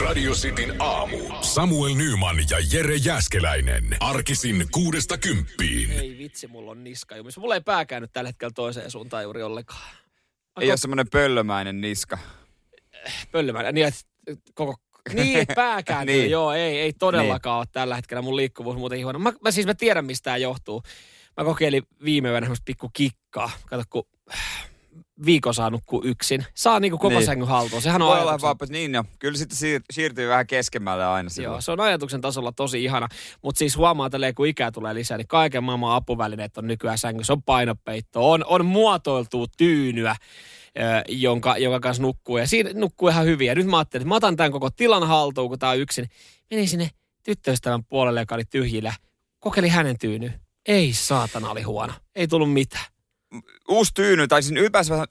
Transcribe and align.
Radio 0.00 0.32
Cityn 0.32 0.74
aamu. 0.78 1.18
Samuel 1.40 1.94
Nyman 1.94 2.36
ja 2.50 2.56
Jere 2.72 2.96
Jäskeläinen. 2.96 3.96
Arkisin 4.00 4.66
kuudesta 4.70 5.18
kymppiin. 5.18 5.90
Ei 5.90 6.18
vitsi, 6.18 6.46
mulla 6.46 6.70
on 6.70 6.84
niska 6.84 7.16
jumis. 7.16 7.38
Mulla 7.38 7.54
ei 7.54 7.60
pää 7.60 7.84
käynyt 7.84 8.12
tällä 8.12 8.28
hetkellä 8.28 8.52
toiseen 8.54 8.90
suuntaan 8.90 9.22
juuri 9.22 9.42
ollenkaan. 9.42 9.96
Ei 10.60 10.70
ole 10.70 10.76
semmoinen 10.76 11.06
pöllömäinen 11.12 11.80
niska. 11.80 12.18
Pöllymään. 13.32 13.74
Niin, 13.74 13.86
että 13.86 14.02
koko 14.54 14.76
niin, 15.14 15.38
että 15.38 15.54
pää 15.54 15.82
kääntyy. 15.82 16.16
Niin. 16.16 16.30
Joo, 16.30 16.52
ei, 16.52 16.80
ei 16.80 16.92
todellakaan 16.92 17.58
ole 17.58 17.66
tällä 17.72 17.96
hetkellä 17.96 18.22
mun 18.22 18.36
liikkuvuus 18.36 18.76
muuten 18.76 19.04
huono. 19.04 19.18
Mä, 19.18 19.32
mä, 19.40 19.50
siis 19.50 19.66
mä 19.66 19.74
tiedän, 19.74 20.04
mistä 20.04 20.24
tämä 20.24 20.36
johtuu. 20.36 20.82
Mä 21.36 21.44
kokeilin 21.44 21.82
viime 22.04 22.28
yönä 22.28 22.44
semmoista 22.44 22.64
pikku 22.64 22.90
kikkaa. 22.92 23.50
Kato, 23.66 23.82
kun 23.90 24.04
viikon 25.26 25.54
saa 25.54 25.70
nukkua 25.70 26.00
yksin. 26.04 26.44
Saa 26.54 26.80
niinku 26.80 26.98
koko 26.98 27.14
Niin. 27.14 27.26
sängyn 27.26 27.48
haltuun. 27.48 27.82
Sehän 27.82 28.02
on 28.02 28.08
Voi 28.08 28.20
olla 28.20 28.30
ajatuksen, 28.42 28.72
niin 28.72 28.94
jo. 28.94 29.04
Kyllä 29.18 29.38
sitten 29.38 29.58
siir- 29.58 29.84
siirtyy 29.90 30.28
vähän 30.28 30.46
keskemmälle 30.46 31.06
aina 31.06 31.26
Joo, 31.26 31.30
silloin. 31.30 31.62
se 31.62 31.72
on 31.72 31.80
ajatuksen 31.80 32.20
tasolla 32.20 32.52
tosi 32.52 32.84
ihana. 32.84 33.08
Mutta 33.42 33.58
siis 33.58 33.76
huomaa 33.76 34.10
tälleen, 34.10 34.34
kun 34.34 34.46
ikää 34.46 34.70
tulee 34.70 34.94
lisää, 34.94 35.18
niin 35.18 35.28
kaiken 35.28 35.64
maailman 35.64 35.94
apuvälineet 35.94 36.58
on 36.58 36.66
nykyään 36.66 36.98
sängyssä. 36.98 37.32
On 37.32 37.42
painopeitto, 37.42 38.30
on, 38.30 38.44
on 38.46 38.66
muotoiltua 38.66 39.46
tyynyä, 39.56 40.16
jonka, 41.08 41.56
jonka 41.58 41.80
kanssa 41.80 42.02
nukkuu. 42.02 42.36
Ja 42.38 42.46
siinä 42.46 42.70
nukkuu 42.74 43.08
ihan 43.08 43.24
hyvin. 43.26 43.46
Ja 43.46 43.54
nyt 43.54 43.66
mä 43.66 43.76
ajattelin, 43.78 44.02
että 44.02 44.08
mä 44.08 44.14
otan 44.16 44.36
tämän 44.36 44.52
koko 44.52 44.70
tilan 44.70 45.08
haltuun, 45.08 45.48
kun 45.48 45.58
tää 45.58 45.70
on 45.70 45.78
yksin. 45.78 46.08
Menin 46.50 46.68
sinne 46.68 46.90
tyttöystävän 47.22 47.84
puolelle, 47.84 48.20
joka 48.20 48.34
oli 48.34 48.44
tyhjillä. 48.44 48.92
Kokeili 49.40 49.68
hänen 49.68 49.98
tyyny. 49.98 50.32
Ei 50.66 50.92
saatana, 50.92 51.50
oli 51.50 51.62
huono. 51.62 51.92
Ei 52.14 52.28
tullut 52.28 52.52
mitään. 52.52 52.84
Uusi 53.68 53.92
tyyny, 53.94 54.28
tai 54.28 54.42
siis 54.42 54.60
ylipäänsä 54.60 55.04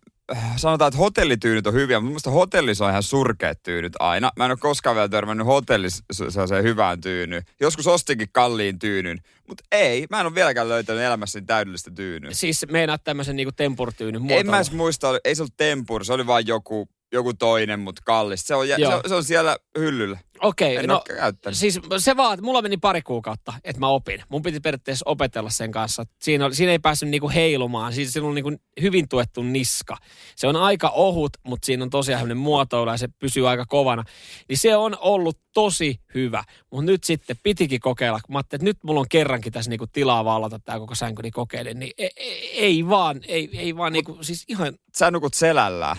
sanotaan, 0.55 0.87
että 0.87 0.97
hotellityynyt 0.97 1.67
on 1.67 1.73
hyviä, 1.73 1.99
mutta 1.99 2.29
mun 2.29 2.39
hotellissa 2.39 2.85
on 2.85 2.91
ihan 2.91 3.03
surkeat 3.03 3.63
tyynyt 3.63 3.93
aina. 3.99 4.31
Mä 4.37 4.45
en 4.45 4.51
ole 4.51 4.57
koskaan 4.57 4.95
vielä 4.95 5.09
törmännyt 5.09 5.47
hotellissa 5.47 6.03
sellaiseen 6.11 6.63
hyvään 6.63 7.01
tyynyyn. 7.01 7.43
Joskus 7.61 7.87
ostinkin 7.87 8.27
kalliin 8.31 8.79
tyynyn, 8.79 9.19
mutta 9.47 9.63
ei, 9.71 10.07
mä 10.09 10.19
en 10.19 10.25
ole 10.25 10.35
vieläkään 10.35 10.69
löytänyt 10.69 11.03
elämässäni 11.03 11.45
täydellistä 11.45 11.91
tyynyä. 11.91 12.31
Siis 12.33 12.65
meinaat 12.71 13.03
tämmöisen 13.03 13.35
niinku 13.35 13.51
tempurtyynyn 13.51 14.15
En 14.15 14.21
muotoilun. 14.21 14.51
mä 14.51 14.57
edes 14.57 14.71
muista, 14.71 15.19
ei 15.25 15.35
se 15.35 15.41
ollut 15.41 15.57
tempur, 15.57 16.05
se 16.05 16.13
oli 16.13 16.27
vain 16.27 16.47
joku, 16.47 16.89
joku 17.11 17.33
toinen, 17.33 17.79
mutta 17.79 18.01
kallis. 18.05 18.47
Se 18.47 18.55
on, 18.55 18.69
jä- 18.69 18.77
se, 18.77 18.87
on- 18.87 19.01
se 19.07 19.15
on 19.15 19.23
siellä 19.23 19.57
hyllyllä. 19.79 20.19
Okei, 20.41 20.75
En 20.75 20.85
no 20.87 21.03
siis 21.51 21.79
se 21.97 22.17
vaan, 22.17 22.33
että 22.33 22.45
mulla 22.45 22.61
meni 22.61 22.77
pari 22.77 23.01
kuukautta, 23.01 23.53
että 23.63 23.79
mä 23.79 23.87
opin. 23.87 24.23
Mun 24.29 24.41
piti 24.41 24.59
periaatteessa 24.59 25.03
opetella 25.05 25.49
sen 25.49 25.71
kanssa. 25.71 26.03
Siinä, 26.21 26.45
oli, 26.45 26.55
siinä 26.55 26.71
ei 26.71 26.79
päässyt 26.79 27.09
niinku 27.09 27.29
heilumaan. 27.29 27.93
Siis 27.93 28.13
siinä 28.13 28.27
on 28.27 28.35
niinku 28.35 28.51
hyvin 28.81 29.09
tuettu 29.09 29.43
niska. 29.43 29.97
Se 30.35 30.47
on 30.47 30.55
aika 30.55 30.89
ohut, 30.89 31.31
mutta 31.43 31.65
siinä 31.65 31.83
on 31.83 31.89
tosiaan 31.89 32.37
muotoilu 32.37 32.91
ja 32.91 32.97
se 32.97 33.07
pysyy 33.19 33.49
aika 33.49 33.65
kovana. 33.65 34.03
Niin 34.49 34.57
se 34.57 34.75
on 34.75 34.97
ollut 34.99 35.39
tosi 35.53 35.99
hyvä. 36.13 36.43
Mutta 36.71 36.91
nyt 36.91 37.03
sitten 37.03 37.37
pitikin 37.43 37.79
kokeilla. 37.79 38.19
Kun 38.25 38.33
Mä 38.33 38.39
että 38.39 38.57
nyt 38.61 38.77
mulla 38.83 38.99
on 38.99 39.09
kerrankin 39.09 39.53
tässä 39.53 39.69
niinku 39.69 39.87
tilaa 39.87 40.25
vallata 40.25 40.59
tämä 40.59 40.79
koko 40.79 40.95
sänky, 40.95 41.21
niin 41.21 41.33
kokeilin. 41.33 41.79
Niin 41.79 41.91
ei, 41.97 42.11
ei, 42.15 42.59
ei 42.59 42.87
vaan, 42.89 43.21
ei, 43.27 43.49
ei 43.57 43.77
vaan 43.77 43.93
niinku, 43.93 44.17
siis 44.21 44.43
ihan, 44.47 44.73
Sä 44.97 45.11
nukut 45.11 45.33
selällään. 45.33 45.97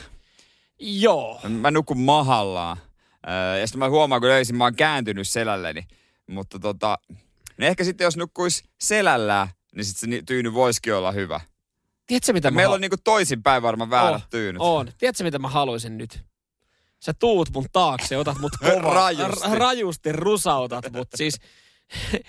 Joo. 0.83 1.41
Mä 1.49 1.71
nukun 1.71 1.99
mahallaan. 1.99 2.77
Öö, 3.29 3.59
ja 3.59 3.67
sitten 3.67 3.79
mä 3.79 3.89
huomaan, 3.89 4.21
kun 4.21 4.31
öisin 4.31 4.57
mä 4.57 4.65
oon 4.65 4.75
kääntynyt 4.77 5.29
selälleni. 5.29 5.87
Mutta 6.27 6.59
tota, 6.59 6.99
no 7.59 7.67
ehkä 7.67 7.85
sitten 7.85 8.05
jos 8.05 8.17
nukkuis 8.17 8.65
selällään, 8.81 9.49
niin 9.77 9.85
sitten 9.85 10.13
se 10.13 10.23
tyyny 10.27 10.55
voisikin 10.55 10.95
olla 10.95 11.13
hyvä. 11.13 11.41
Tiedätkö 12.07 12.33
mitä 12.33 12.51
mä 12.51 12.57
Meillä 12.57 12.75
on 12.75 12.81
niinku 12.81 12.97
toisinpäin 13.05 13.63
varmaan 13.63 13.91
väärät 13.91 14.23
on, 14.23 14.29
tyynyt. 14.31 14.63
On. 14.63 14.93
Tiedätkö, 14.99 15.25
mitä 15.25 15.39
mä 15.39 15.49
haluaisin 15.49 15.99
nyt? 15.99 16.21
Sä 17.01 17.13
tuut 17.15 17.51
mun 17.55 17.67
taakse, 17.73 18.19
otat 18.19 18.39
mut 18.39 18.53
kovaa. 18.63 18.95
Rajusti. 18.95 19.49
R- 19.51 19.59
rajusti 19.59 20.13
rusautat 20.13 20.93
mut. 20.93 21.09
Siis, 21.15 21.39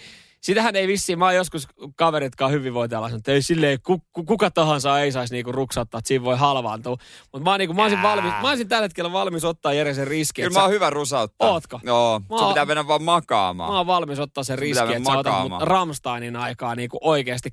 sitähän 0.43 0.75
ei 0.75 0.87
vissiin, 0.87 1.19
mä 1.19 1.25
oon 1.25 1.35
joskus 1.35 1.67
kaveritkaan 1.95 2.51
hyvinvointialalla 2.51 3.09
sanonut, 3.09 3.21
että 3.21 3.31
ei 3.31 3.41
silleen, 3.41 3.79
ku, 3.81 4.03
ku, 4.13 4.23
kuka 4.23 4.51
tahansa 4.51 4.99
ei 4.99 5.11
saisi 5.11 5.33
niinku 5.33 5.51
ruksauttaa, 5.51 5.99
että 5.99 6.07
siinä 6.07 6.25
voi 6.25 6.37
halvaantua. 6.37 6.97
Mutta 7.31 7.43
mä, 7.43 7.49
oon 7.49 7.59
niinku, 7.59 7.73
mä, 7.73 7.81
olisin 7.81 8.01
valmis, 8.01 8.31
mä 8.41 8.49
olisin 8.49 8.67
tällä 8.67 8.83
hetkellä 8.83 9.11
valmis 9.11 9.43
ottaa 9.43 9.73
Jere 9.73 9.93
sen 9.93 10.07
riskin. 10.07 10.43
Kyllä 10.43 10.53
mä 10.53 10.59
sä- 10.59 10.63
oon 10.63 10.71
hyvä 10.71 10.89
rusauttaa. 10.89 11.49
Ootko? 11.49 11.79
Joo, 11.83 12.21
Mä 12.29 12.37
sun 12.37 12.47
pitää 12.47 12.65
mennä 12.65 12.87
vaan 12.87 13.03
makaamaan. 13.03 13.71
Mä 13.71 13.77
oon 13.77 13.87
valmis 13.87 14.19
ottaa 14.19 14.43
sen 14.43 14.59
mennä 14.59 14.97
että 14.97 15.11
sä 15.11 15.17
otat 15.17 15.49
mut. 15.49 15.61
Ramsteinin 15.61 16.35
aikaa 16.35 16.75
niinku 16.75 16.97
oikeasti 17.01 17.49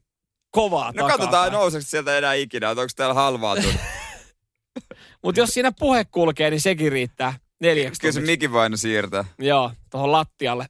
kovaa 0.51 0.93
No 0.95 1.09
katsotaan, 1.09 1.53
nouseeko 1.53 1.87
sieltä 1.87 2.19
enää 2.19 2.35
ikinä, 2.35 2.71
että 2.71 2.81
onko 2.81 2.93
täällä 2.97 3.15
halvaantunut. 3.15 3.77
Mutta 5.25 5.41
jos 5.41 5.51
siinä 5.51 5.73
puhe 5.79 6.05
kulkee, 6.05 6.51
niin 6.51 6.61
sekin 6.61 6.93
riittää 6.93 7.35
neljäksi 7.61 8.01
Kyllä 8.01 8.13
se 8.13 8.21
mikin 8.21 8.53
voi 8.53 8.63
aina 8.63 8.77
siirtää. 8.77 9.25
Joo, 9.39 9.71
tuohon 9.91 10.13
lattialle. 10.13 10.67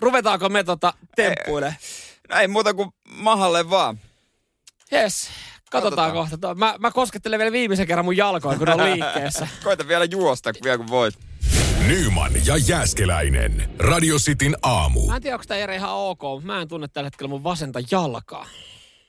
Ruvetaanko 0.00 0.48
me 0.48 0.64
tota 0.64 0.94
temppuille? 1.16 1.76
No 2.28 2.36
ei 2.36 2.48
muuta 2.48 2.74
kuin 2.74 2.90
mahalle 3.10 3.70
vaan. 3.70 3.98
Jes, 4.90 5.30
katsotaan, 5.70 6.12
Katsotaan. 6.12 6.30
kohta. 6.30 6.54
Mä, 6.54 6.74
mä 6.78 6.90
koskettelen 6.90 7.38
vielä 7.38 7.52
viimeisen 7.52 7.86
kerran 7.86 8.04
mun 8.04 8.16
jalkoja, 8.16 8.58
kun 8.58 8.66
ne 8.66 8.74
on 8.74 8.84
liikkeessä. 8.84 9.48
Koita 9.64 9.88
vielä 9.88 10.04
juosta, 10.04 10.52
kun 10.52 10.60
vielä 10.64 10.78
kun 10.78 10.88
voit. 10.88 11.14
Nyman 11.86 12.32
ja 12.46 12.56
Jäskeläinen. 12.56 13.70
Radio 13.78 14.16
Cityn 14.16 14.56
aamu. 14.62 15.06
Mä 15.06 15.16
en 15.16 15.22
tiedä, 15.22 15.36
onko 15.36 15.44
tämä 15.48 15.58
Jere 15.58 15.74
ihan 15.74 15.90
ok, 15.90 16.22
mutta 16.22 16.46
mä 16.46 16.60
en 16.60 16.68
tunne 16.68 16.88
tällä 16.88 17.06
hetkellä 17.06 17.28
mun 17.28 17.44
vasenta 17.44 17.80
jalkaa. 17.90 18.46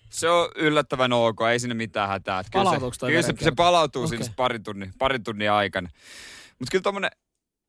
Se 0.09 0.29
on 0.29 0.49
yllättävän 0.55 1.13
ok, 1.13 1.39
ei 1.51 1.59
sinne 1.59 1.73
mitään 1.75 2.09
hätää. 2.09 2.43
Kyllä 2.51 2.71
se, 2.71 3.05
kyllä 3.07 3.21
se, 3.21 3.33
se 3.41 3.51
palautuu 3.51 4.03
okay. 4.03 4.17
siinä 4.17 4.33
parin 4.35 4.63
tunnin, 4.63 4.93
parin 4.97 5.23
tunnin 5.23 5.51
aikana. 5.51 5.89
Mutta 6.59 6.71
kyllä 6.71 6.83
tommonen, 6.83 7.11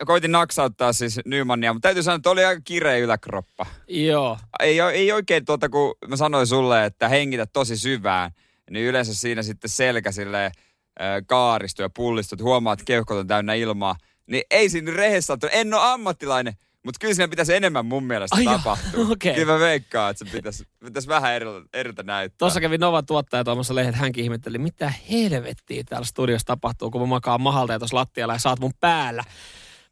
koitin 0.06 0.32
naksauttaa 0.32 0.92
siis 0.92 1.20
Nymannia, 1.26 1.72
mutta 1.72 1.86
täytyy 1.86 2.02
sanoa, 2.02 2.16
että 2.16 2.30
oli 2.30 2.44
aika 2.44 2.60
kireä 2.64 2.96
yläkroppa. 2.96 3.66
Joo. 3.88 4.38
Ei, 4.60 4.80
ei 4.80 5.12
oikein 5.12 5.44
tuota, 5.44 5.68
kun 5.68 5.94
mä 6.08 6.16
sanoin 6.16 6.46
sulle, 6.46 6.84
että 6.84 7.08
hengitä 7.08 7.46
tosi 7.46 7.76
syvään, 7.76 8.30
niin 8.70 8.86
yleensä 8.86 9.14
siinä 9.14 9.42
sitten 9.42 9.70
selkä 9.70 10.12
silleen 10.12 10.46
äh, 11.00 11.06
kaaristuu 11.26 11.82
ja 11.82 11.90
pullistuu, 11.96 12.36
että 12.36 12.44
huomaa, 12.44 12.72
että 12.72 12.84
keuhkot 12.84 13.18
on 13.18 13.26
täynnä 13.26 13.54
ilmaa. 13.54 13.96
Niin 14.26 14.42
ei 14.50 14.68
siinä 14.68 14.92
rehessä 14.94 15.32
ole- 15.32 15.50
En 15.52 15.74
ole 15.74 15.82
ammattilainen, 15.84 16.54
mutta 16.84 16.98
kyllä 17.00 17.14
siinä 17.14 17.28
pitäisi 17.28 17.54
enemmän 17.54 17.86
mun 17.86 18.04
mielestä 18.04 18.36
Ai 18.36 18.44
joo, 18.44 18.56
tapahtua. 18.56 19.06
okei. 19.12 19.34
Kyllä 19.34 19.52
mä 19.52 19.58
veikkaan, 19.58 20.10
että 20.10 20.24
se 20.24 20.30
pitäisi, 20.32 20.64
pitäisi 20.84 21.08
vähän 21.08 21.34
eriltä, 21.34 21.68
eriltä 21.74 22.02
näyttää. 22.02 22.36
Tuossa 22.38 22.60
kävi 22.60 22.78
Nova 22.78 23.02
tuottaja 23.02 23.44
tuomassa 23.44 23.74
lehdet, 23.74 23.94
hänkin 23.94 24.24
ihmetteli, 24.24 24.58
mitä 24.58 24.92
helvettiä 25.10 25.82
täällä 25.88 26.06
studiossa 26.06 26.46
tapahtuu, 26.46 26.90
kun 26.90 27.00
mä 27.00 27.06
makaan 27.06 27.40
mahalta 27.40 27.72
ja 27.72 27.78
tuossa 27.78 27.96
lattialla 27.96 28.34
ja 28.34 28.38
saat 28.38 28.60
mun 28.60 28.72
päällä. 28.80 29.24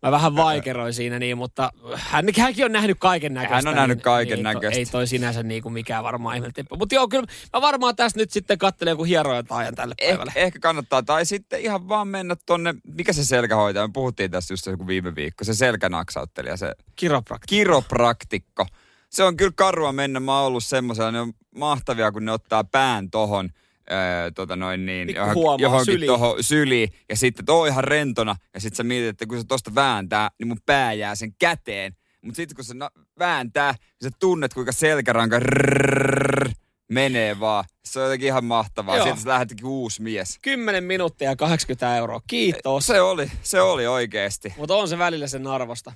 Mä 0.03 0.10
vähän 0.10 0.36
vaikeroin 0.36 0.92
siinä 0.94 1.19
niin, 1.19 1.38
mutta 1.38 1.72
hän, 1.94 2.25
hänkin 2.38 2.64
on 2.64 2.72
nähnyt 2.72 2.97
kaiken 3.00 3.34
näköistä. 3.34 3.54
Hän 3.54 3.69
on 3.69 3.75
nähnyt 3.75 3.97
niin, 3.97 4.03
kaiken 4.03 4.36
niin, 4.36 4.42
näköistä. 4.44 4.78
Ei 4.78 4.86
toi 4.86 5.06
sinänsä 5.06 5.42
niin 5.42 5.62
kuin 5.62 5.72
mikään 5.72 6.04
varmaan 6.04 6.36
ihmeltemppu. 6.36 6.76
Mutta 6.76 6.94
joo, 6.94 7.09
kyllä 7.09 7.26
mä 7.53 7.60
varmaan 7.60 7.97
tästä 7.97 8.19
nyt 8.20 8.31
sitten 8.31 8.59
katselen 8.59 8.92
joku 8.92 9.04
hieroja 9.04 9.42
taajan 9.42 9.75
tälle 9.75 9.94
Eh, 9.98 10.09
päivälle. 10.09 10.32
ehkä 10.34 10.59
kannattaa. 10.59 11.03
Tai 11.03 11.26
sitten 11.26 11.60
ihan 11.60 11.88
vaan 11.88 12.09
mennä 12.09 12.36
tonne, 12.47 12.75
mikä 12.97 13.12
se 13.12 13.25
selkähoitaja, 13.25 13.86
me 13.86 13.92
puhuttiin 13.92 14.31
tästä 14.31 14.53
just 14.53 14.66
joku 14.66 14.86
viime 14.86 15.14
viikko, 15.14 15.44
se 15.44 15.54
selkänaksautteli 15.54 16.48
ja 16.48 16.56
se 16.56 16.72
Kiroprakti. 16.97 17.47
kiropraktikko. 17.48 18.66
Se 19.10 19.25
on 19.25 19.36
kyllä 19.36 19.53
karua 19.54 19.92
mennä, 19.92 20.20
mä 20.20 20.38
oon 20.38 20.47
ollut 20.47 20.65
semmoisella, 20.65 21.10
ne 21.10 21.20
on 21.20 21.32
mahtavia, 21.54 22.12
kun 22.12 22.25
ne 22.25 22.32
ottaa 22.32 22.65
pään 22.65 23.10
tohon, 23.10 23.50
öö, 23.93 24.31
tota 24.31 24.56
noin 24.56 24.87
niin, 24.87 25.15
johonkin, 25.15 25.34
huomaa, 25.43 25.62
johonkin 25.62 25.94
syliin. 25.94 26.06
tohon 26.06 26.43
syliin, 26.44 26.88
ja 27.09 27.16
sitten 27.16 27.47
tuo 27.47 27.66
ihan 27.66 27.84
rentona, 27.84 28.37
ja 28.54 28.60
sitten 28.60 28.76
sä 28.76 28.82
mietit, 28.84 29.09
että 29.09 29.26
kun 29.26 29.38
se 29.38 29.44
tosta 29.49 29.75
vääntää, 29.75 30.31
niin 30.38 30.49
mun 30.49 30.59
pää 30.66 30.93
jää 30.93 31.15
sen 31.15 31.32
käteen. 31.38 31.93
Mutta 32.22 32.37
sitten 32.37 32.56
kun 32.56 32.65
se 32.65 32.75
na- 32.75 32.91
vääntää, 33.19 33.72
niin 33.72 34.10
sä 34.12 34.16
tunnet, 34.21 34.54
kuinka 34.54 34.72
selkäranka 34.72 35.38
rrrr, 35.38 36.50
menee 36.93 37.41
vaan. 37.41 37.65
Se 37.84 37.98
on 37.98 38.04
jotenkin 38.04 38.27
ihan 38.27 38.44
mahtavaa. 38.44 38.97
Joo. 38.97 39.06
Siitä 39.06 39.21
sä 39.21 39.28
lähdetkin 39.28 39.66
uusi 39.66 40.03
mies. 40.03 40.38
10 40.43 40.84
minuuttia 40.84 41.31
ja 41.31 41.37
80 41.37 41.97
euroa. 41.97 42.21
Kiitos. 42.27 42.87
Se 42.87 43.00
oli, 43.00 43.31
se 43.43 43.60
oli 43.60 43.87
oikeesti. 43.87 44.54
Mutta 44.56 44.77
on 44.77 44.88
se 44.88 44.98
välillä 44.98 45.27
sen 45.27 45.47
arvosta. 45.47 45.92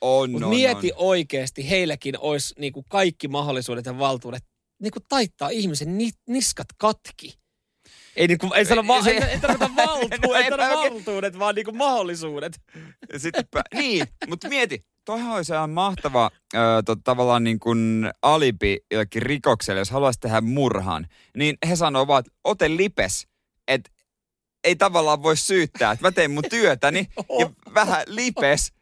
On, 0.00 0.30
Mutta 0.30 0.46
on, 0.46 0.54
mieti 0.54 0.92
on. 0.92 0.98
oikeasti, 1.06 1.70
heilläkin 1.70 2.14
olisi 2.18 2.54
niinku 2.58 2.84
kaikki 2.88 3.28
mahdollisuudet 3.28 3.86
ja 3.86 3.98
valtuudet 3.98 4.44
niinku 4.82 4.98
taittaa 5.08 5.48
ihmisen 5.48 5.98
ni- 5.98 6.10
niskat 6.28 6.66
katki. 6.78 7.34
Ei, 8.16 8.26
niinku, 8.28 8.52
ei, 8.54 8.64
sano 8.64 8.86
va- 8.88 9.02
Se- 9.02 9.10
ei, 9.10 9.20
ei 9.22 9.40
valtu, 9.76 10.08
No 10.28 10.34
ei 10.34 10.50
valtuudet, 10.90 11.38
vaan 11.38 11.54
niinku 11.54 11.72
mahdollisuudet. 11.72 12.60
Ja 13.12 13.18
Sitten 13.18 13.44
pä- 13.56 13.78
niin, 13.80 14.06
mutta 14.28 14.48
mieti, 14.48 14.84
toihan 15.04 15.32
olisi 15.36 15.52
ihan 15.52 15.70
mahtava 15.70 16.30
ö, 16.54 16.58
to, 16.84 16.96
tavallaan 16.96 17.44
niin 17.44 17.58
kuin 17.60 18.10
alibi 18.22 18.78
jollekin 18.90 19.22
rikokselle, 19.22 19.78
jos 19.80 19.90
haluaisi 19.90 20.20
tehdä 20.20 20.40
murhan. 20.40 21.06
Niin 21.36 21.56
he 21.68 21.76
sanoo 21.76 22.06
vaan, 22.06 22.20
että 22.20 22.32
ote 22.44 22.76
lipes, 22.76 23.26
että 23.68 23.90
ei 24.64 24.76
tavallaan 24.76 25.22
voi 25.22 25.36
syyttää, 25.36 25.92
että 25.92 26.06
mä 26.06 26.12
tein 26.12 26.30
mun 26.30 26.44
työtäni 26.50 27.06
ja 27.40 27.50
vähän 27.74 28.02
lipes. 28.06 28.72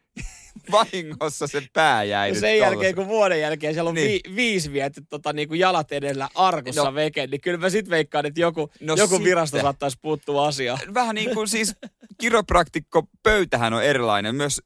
Vahingossa 0.73 1.47
se 1.47 1.63
pää 1.73 2.05
jäi 2.05 2.31
nyt 2.31 2.41
sen 2.41 2.59
jälkeen, 2.59 2.73
tollasen. 2.73 2.95
kun 2.95 3.07
vuoden 3.09 3.41
jälkeen 3.41 3.75
siellä 3.75 3.89
on 3.89 3.95
Niin. 3.95 4.21
vi- 4.27 4.37
viisi 4.37 4.73
viety 4.73 5.03
tota, 5.11 5.33
niinku 5.33 5.55
jalat 5.55 5.93
edellä 5.93 6.29
arkussa 6.35 6.81
no. 6.85 6.91
No. 6.91 6.95
veke, 6.95 7.27
niin 7.27 7.41
kyllä 7.41 7.59
mä 7.59 7.71
sit 7.71 7.91
veikkaan, 7.91 8.27
että 8.27 8.41
joku, 8.41 8.71
No 8.81 8.95
joku 8.95 9.09
sitten. 9.09 9.25
virasto 9.25 9.61
saattaisi 9.61 9.99
puuttua 10.03 10.47
asiaan. 10.49 10.79
Vähän 10.95 11.15
niin 11.15 11.35
kuin 11.35 11.49
siis 11.49 11.75
kiropraktikko 12.19 13.09
pöytähän 13.23 13.73
on 13.73 13.85
erilainen. 13.85 14.35
Myös 14.35 14.63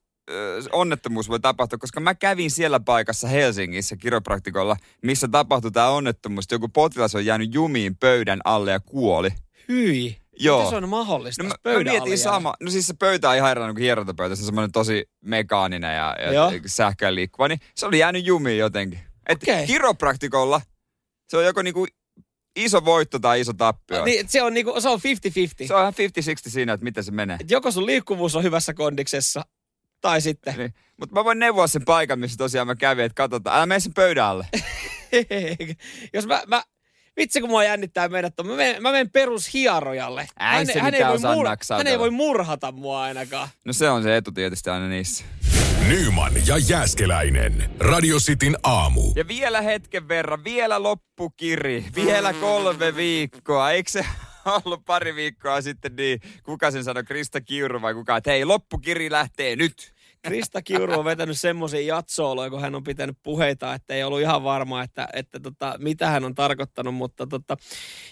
onnettomuus 0.73 1.29
voi 1.29 1.41
tapahtua, 1.41 1.79
koska 1.79 2.01
mä 2.01 2.15
kävin 2.15 2.51
siellä 2.51 2.81
paikassa 2.81 3.29
Helsingissä 3.29 3.97
kiropraktikolla, 3.97 4.77
missä 5.03 5.29
tapahtui 5.29 5.71
tämä 5.71 5.89
onnettomuus. 5.89 6.45
Joku 6.53 6.69
potilas 6.69 7.15
on 7.15 7.27
jäänyt 7.27 7.55
jumiin 7.55 7.97
pöydän 7.97 8.41
alle 8.45 8.71
ja 8.71 8.81
kuoli. 8.81 9.31
Hyi. 9.69 10.17
Joo. 10.39 10.59
Miten 10.59 10.71
se 10.71 10.77
on 10.77 10.89
mahdollista? 10.89 11.43
No 11.43 11.49
mä, 11.49 11.73
mä 11.73 11.79
mietin 11.93 12.19
sama. 12.19 12.55
No 12.61 12.71
siis 12.71 12.87
se 12.87 12.95
pöytä 12.99 13.31
on 13.31 13.37
ihan 13.37 13.51
erilainen 13.51 13.75
kuin 13.75 13.83
hierontapöytä. 13.83 14.37
Se 14.37 14.43
on 14.43 14.47
semmoinen 14.47 14.73
tosi 14.73 15.05
mekaaninen 15.21 15.97
ja, 15.97 16.17
Joo. 16.33 16.51
ja 16.51 16.61
sähköä 16.67 17.15
liikkuva. 17.15 17.49
Niin 17.49 17.61
se 17.75 17.87
oli 17.87 17.99
jäänyt 17.99 18.27
jumiin 18.27 18.59
jotenkin. 18.59 19.01
Et 19.29 19.43
Okei. 19.43 19.67
kiropraktikolla 19.67 20.61
se 21.29 21.37
on 21.37 21.45
joko 21.45 21.63
niinku 21.63 21.87
iso 22.57 22.85
voitto 22.85 23.19
tai 23.19 23.41
iso 23.41 23.53
tappio. 23.53 24.05
Niin, 24.05 24.29
se 24.29 24.43
on, 24.43 24.55
niinku, 24.55 24.81
se 24.81 24.89
on 24.89 24.99
50-50. 25.65 25.67
Se 25.67 25.75
on 25.75 25.81
ihan 25.81 25.93
50-60 25.93 26.51
siinä, 26.51 26.73
että 26.73 26.85
miten 26.85 27.05
se 27.05 27.13
menee. 27.13 27.37
Et 27.41 27.51
joko 27.51 27.71
sun 27.71 27.87
liikkuvuus 27.87 28.37
on 28.37 28.43
hyvässä 28.43 28.75
kondiksessa, 28.75 29.45
tai 30.01 30.21
sitten... 30.21 30.55
Niin. 30.57 30.75
Mutta 30.97 31.15
mä 31.15 31.25
voin 31.25 31.39
neuvoa 31.39 31.67
sen 31.67 31.85
paikan, 31.85 32.19
missä 32.19 32.37
tosiaan 32.37 32.67
mä 32.67 32.75
kävin, 32.75 33.05
että 33.05 33.17
katsotaan. 33.17 33.57
Älä 33.57 33.67
mene 33.67 33.81
sen 33.81 33.95
pöydän 33.95 34.25
alle. 34.25 34.47
Jos 36.15 36.27
mä, 36.27 36.43
mä, 36.47 36.63
vitsi 37.17 37.41
kun 37.41 37.51
mua 37.51 37.65
jännittää 37.65 38.09
mennä 38.09 38.31
tuon. 38.31 38.49
Mä 38.49 38.57
menen, 38.57 38.83
mä 38.83 38.93
menen 38.93 39.11
perushierojalle. 39.11 40.29
Hän, 40.39 40.67
se 40.67 40.81
hän, 40.81 40.95
ei 40.95 41.05
voi 41.05 41.19
mur, 41.35 41.47
hän 41.77 41.87
ei 41.87 41.99
voi 41.99 42.11
murhata 42.11 42.73
mua 42.73 43.03
ainakaan. 43.03 43.49
No 43.65 43.73
se 43.73 43.91
on 43.91 44.03
se 44.03 44.17
etu 44.17 44.33
tietysti 44.33 44.71
aina 44.71 44.89
niissä. 44.89 45.25
Nyman 45.89 46.33
ja 46.47 46.59
Jääskeläinen. 46.59 47.71
Radio 47.81 48.19
Cityn 48.19 48.57
aamu. 48.63 49.13
Ja 49.17 49.29
vielä 49.29 49.61
hetken 49.61 50.09
verran, 50.09 50.45
vielä 50.45 50.83
loppukiri, 50.83 51.85
vielä 51.95 52.33
kolme 52.33 52.97
viikkoa. 52.97 53.71
Eikö 53.71 53.91
se 53.91 54.07
ollut 54.65 54.85
pari 54.85 55.15
viikkoa 55.15 55.61
sitten 55.61 55.97
niin, 55.97 56.21
kuka 56.43 56.71
sen 56.71 56.85
sanoi, 56.85 57.05
Krista 57.05 57.41
Kiuru 57.41 57.83
vai 57.83 57.95
kuka, 57.95 58.17
että 58.17 58.31
hei, 58.31 58.45
loppukiri 58.45 59.11
lähtee 59.11 59.57
nyt. 59.57 59.94
Krista 60.25 60.63
Kiuru 60.63 60.99
on 60.99 61.05
vetänyt 61.05 61.41
semmoisia 61.41 61.81
jatsooloja, 61.81 62.51
kun 62.51 62.61
hän 62.61 62.75
on 62.75 62.85
pitänyt 62.85 63.17
puheita, 63.23 63.75
että 63.75 63.95
ei 63.95 64.05
ollut 64.05 64.21
ihan 64.21 64.45
varma, 64.45 64.83
että, 64.83 65.09
että 65.13 65.41
tota, 65.41 65.75
mitä 65.79 66.07
hän 66.11 66.25
on 66.25 66.35
tarkoittanut. 66.35 66.95
Mutta 66.95 67.27
tota, 67.27 67.57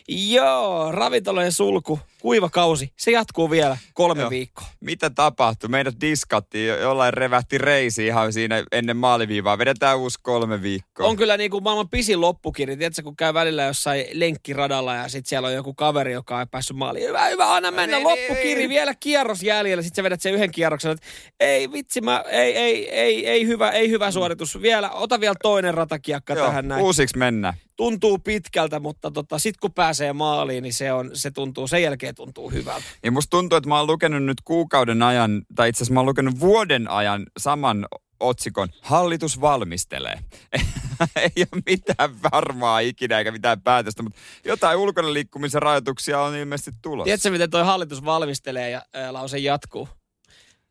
joo, 0.08 0.92
ravintolojen 0.92 1.52
sulku, 1.52 2.00
kuiva 2.20 2.48
kausi, 2.48 2.92
se 2.98 3.10
jatkuu 3.10 3.50
vielä 3.50 3.76
kolme 3.94 4.20
Joo. 4.20 4.30
viikkoa. 4.30 4.66
Mitä 4.80 5.10
tapahtui? 5.10 5.68
Meidät 5.68 5.94
diskattiin, 6.00 6.68
jo- 6.68 6.76
jollain 6.80 7.14
revähti 7.14 7.58
reisi 7.58 8.06
ihan 8.06 8.32
siinä 8.32 8.64
ennen 8.72 8.96
maaliviivaa. 8.96 9.58
Vedetään 9.58 9.98
uusi 9.98 10.18
kolme 10.22 10.62
viikkoa. 10.62 11.06
On 11.06 11.16
kyllä 11.16 11.36
niin 11.36 11.50
kuin 11.50 11.64
maailman 11.64 11.88
pisin 11.88 12.20
loppukiri. 12.20 12.76
Tiedätkö, 12.76 13.02
kun 13.02 13.16
käy 13.16 13.34
välillä 13.34 13.62
jossain 13.62 14.04
lenkkiradalla 14.12 14.94
ja 14.94 15.08
sitten 15.08 15.28
siellä 15.28 15.48
on 15.48 15.54
joku 15.54 15.74
kaveri, 15.74 16.12
joka 16.12 16.40
ei 16.40 16.46
päässyt 16.50 16.76
maaliin. 16.76 17.08
Hyvä, 17.08 17.26
hyvä, 17.26 17.54
anna 17.54 17.70
mennä 17.70 17.96
Niin, 17.96 18.08
loppukiri, 18.08 18.54
niin. 18.54 18.70
vielä 18.70 18.94
kierros 19.00 19.42
jäljellä. 19.42 19.82
Sitten 19.82 19.96
sä 19.96 20.04
vedät 20.04 20.20
sen 20.22 20.34
yhden 20.34 20.50
kierroksen, 20.50 20.92
että 20.92 21.06
ei 21.40 21.72
vitsi, 21.72 22.00
mä, 22.02 22.24
ei, 22.28 22.56
ei, 22.56 22.90
ei, 22.90 23.26
ei, 23.26 23.46
hyvä, 23.46 23.70
ei 23.70 23.90
hyvä 23.90 24.10
suoritus. 24.10 24.62
Vielä, 24.62 24.90
ota 24.90 25.20
vielä 25.20 25.34
toinen 25.42 25.74
ratakiekka 25.74 26.34
Joo, 26.34 26.46
tähän 26.46 26.68
näin. 26.68 26.82
uusiksi 26.82 27.18
mennään. 27.18 27.54
Tuntuu 27.76 28.18
pitkältä, 28.18 28.80
mutta 28.80 29.10
tota, 29.10 29.38
sitten 29.38 29.60
kun 29.60 29.72
pääsee 29.72 30.12
maaliin, 30.12 30.62
niin 30.62 30.74
se, 30.74 30.92
on, 30.92 31.10
se 31.12 31.30
tuntuu, 31.30 31.66
sen 31.66 31.82
jälkeen 31.82 32.14
tuntuu 32.14 32.50
hyvältä. 32.50 32.86
Ja 33.04 33.12
musta 33.12 33.30
tuntuu, 33.30 33.56
että 33.56 33.68
mä 33.68 33.78
oon 33.78 33.86
lukenut 33.86 34.24
nyt 34.24 34.40
kuukauden 34.44 35.02
ajan, 35.02 35.42
tai 35.54 35.68
itse 35.68 35.78
asiassa 35.78 35.94
mä 35.94 36.00
oon 36.00 36.06
lukenut 36.06 36.40
vuoden 36.40 36.90
ajan 36.90 37.26
saman 37.38 37.86
otsikon, 38.20 38.68
hallitus 38.80 39.40
valmistelee. 39.40 40.18
Ei 41.16 41.46
ole 41.52 41.62
mitään 41.66 42.22
varmaa 42.32 42.80
ikinä 42.80 43.18
eikä 43.18 43.32
mitään 43.32 43.62
päätöstä, 43.62 44.02
mutta 44.02 44.18
jotain 44.44 44.78
ulkona 44.78 45.12
liikkumisen 45.12 45.62
rajoituksia 45.62 46.20
on 46.20 46.36
ilmeisesti 46.36 46.70
tulossa. 46.82 47.04
Tiedätkö, 47.04 47.30
miten 47.30 47.50
toi 47.50 47.64
hallitus 47.64 48.04
valmistelee 48.04 48.70
ja 48.70 48.82
ää, 48.94 49.12
lause 49.12 49.38
jatkuu? 49.38 49.88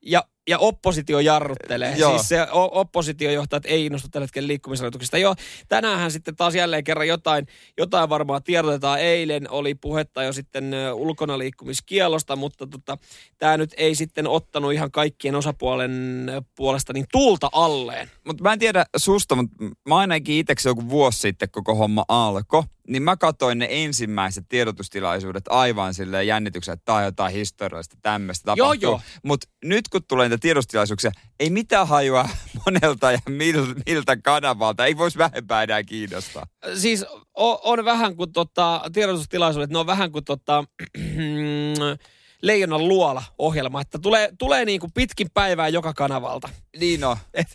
Ja, 0.02 0.24
ja 0.50 0.60
oppositio 0.60 1.20
jarruttelee. 1.20 1.96
Joo. 1.98 2.12
Siis 2.12 2.28
se 2.28 2.48
oppositiojohtajat 2.52 3.66
ei 3.66 3.86
innostu 3.86 4.08
tällä 4.12 4.24
hetkellä 4.24 4.48
liikkumisrajoituksista. 4.48 5.18
Joo, 5.18 5.36
tänäänhän 5.68 6.12
sitten 6.12 6.36
taas 6.36 6.56
jälleen 6.56 6.84
kerran 6.84 7.08
jotain, 7.08 7.48
jotain 7.78 8.10
varmaan 8.10 8.44
tiedotetaan. 8.44 9.00
Eilen 9.00 9.50
oli 9.50 9.76
puhetta 9.76 10.24
jo 10.24 10.34
sitten 10.34 10.76
ulkona 10.94 11.38
liikkumiskielosta, 11.38 12.36
mutta 12.36 12.68
tota, 12.68 12.98
tämä 13.38 13.58
nyt 13.58 13.74
ei 13.78 13.96
sitten 13.96 14.28
ottanut 14.28 14.74
ihan 14.74 14.92
kaikkien 14.92 15.36
osapuolen 15.36 16.26
puolesta 16.56 16.94
niin 16.94 17.06
tuulta 17.12 17.50
alleen. 17.52 18.10
Mutta 18.28 18.44
mä 18.44 18.54
en 18.54 18.60
tiedä 18.60 18.86
susta, 18.98 19.36
mutta 19.36 19.56
mä 19.88 19.98
ainakin 19.98 20.36
itseksi 20.36 20.70
joku 20.70 20.90
vuosi 20.90 21.20
sitten 21.20 21.50
koko 21.52 21.76
homma 21.76 22.06
alkoi, 22.08 22.64
niin 22.88 23.04
mä 23.04 23.18
katsoin 23.18 23.60
ne 23.60 23.68
ensimmäiset 23.70 24.46
tiedotustilaisuudet 24.50 25.44
aivan 25.50 25.94
silleen 25.94 26.28
jännityksellä, 26.28 26.74
että 26.74 26.86
tää 26.86 26.96
on 26.96 27.04
jotain 27.04 27.34
historiallista 27.34 27.98
tämmöistä 28.02 28.52
Joo, 28.52 28.56
tapahtuu. 28.56 28.90
joo. 28.90 29.02
Mutta 29.24 29.48
nyt 29.64 29.88
kun 29.90 30.02
tulee 30.08 30.30
niitä 30.30 30.42
tiedotustilaisuuksia, 30.42 31.12
ei 31.40 31.50
mitään 31.50 31.88
hajua 31.88 32.30
monelta 32.66 33.12
ja 33.12 33.20
mil, 33.30 33.66
miltä 33.86 34.18
kanavalta. 34.18 34.86
Ei 34.86 34.98
voisi 34.98 35.18
vähempää 35.18 35.64
enää 35.64 35.84
kiinnostaa. 35.84 36.48
Siis 36.76 37.06
o- 37.40 37.72
on 37.72 37.86
vähän 37.86 38.16
kuin 38.16 38.32
tota, 38.32 38.82
tiedotustilaisuudet, 38.94 39.70
ne 39.70 39.78
on 39.78 39.88
vähän 39.88 40.12
kuin 40.12 40.26
tota, 40.26 40.64
Leijonan 42.42 42.88
luola 42.88 43.24
ohjelma, 43.38 43.82
että 43.82 44.00
tulee, 44.00 44.30
tulee 44.40 44.66
niin 44.66 44.80
kuin 44.80 44.92
pitkin 44.92 45.28
päivää 45.34 45.68
joka 45.68 45.94
kanavalta. 45.94 46.50
Niin 46.80 47.04
on. 47.04 47.18
Et, 47.34 47.48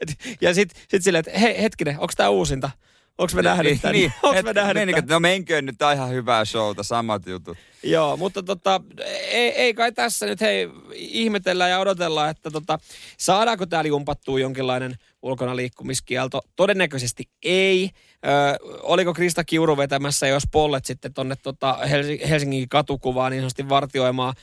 et, 0.00 0.36
ja 0.40 0.54
sitten 0.54 0.82
sit 0.88 1.02
silleen, 1.02 1.24
että 1.26 1.38
hei 1.40 1.62
hetkinen, 1.62 1.94
onko 1.94 2.12
tämä 2.16 2.28
uusinta? 2.28 2.70
Onko 3.18 3.32
me 3.34 3.42
nähnyt 3.42 3.82
tämän? 3.82 3.92
Niin, 3.92 4.12
onko 4.22 4.38
et 4.38 4.44
me 4.44 4.52
nähnyt 4.52 4.74
menikö, 4.74 5.02
tämän? 5.02 5.14
No 5.14 5.20
menköön 5.20 5.66
nyt, 5.66 5.82
on 5.82 5.92
ihan 5.92 6.10
hyvää 6.10 6.44
showta, 6.44 6.82
samat 6.82 7.26
jutut. 7.26 7.58
Joo, 7.82 8.16
mutta 8.16 8.42
tota, 8.42 8.80
ei, 9.30 9.50
ei 9.50 9.74
kai 9.74 9.92
tässä 9.92 10.26
nyt 10.26 10.40
hei 10.40 10.68
ihmetellään 10.94 11.70
ja 11.70 11.78
odotellaan, 11.78 12.30
että 12.30 12.50
tota, 12.50 12.78
saadaanko 13.18 13.66
täällä 13.66 13.88
jumpattua 13.88 14.38
jonkinlainen 14.40 14.94
ulkona 15.22 15.56
liikkumiskielto. 15.56 16.40
Todennäköisesti 16.56 17.28
ei. 17.42 17.90
Ö, 18.26 18.28
oliko 18.82 19.14
Krista 19.14 19.44
Kiuru 19.44 19.76
vetämässä 19.76 20.26
jos 20.26 20.42
pollet 20.52 20.84
sitten 20.84 21.14
tonne 21.14 21.36
tota 21.42 21.78
Helsi- 21.90 22.28
Helsingin 22.28 22.68
katukuvaa 22.68 23.30
niin 23.30 23.40
sanotusti 23.40 23.68
vartioimaan, 23.68 24.34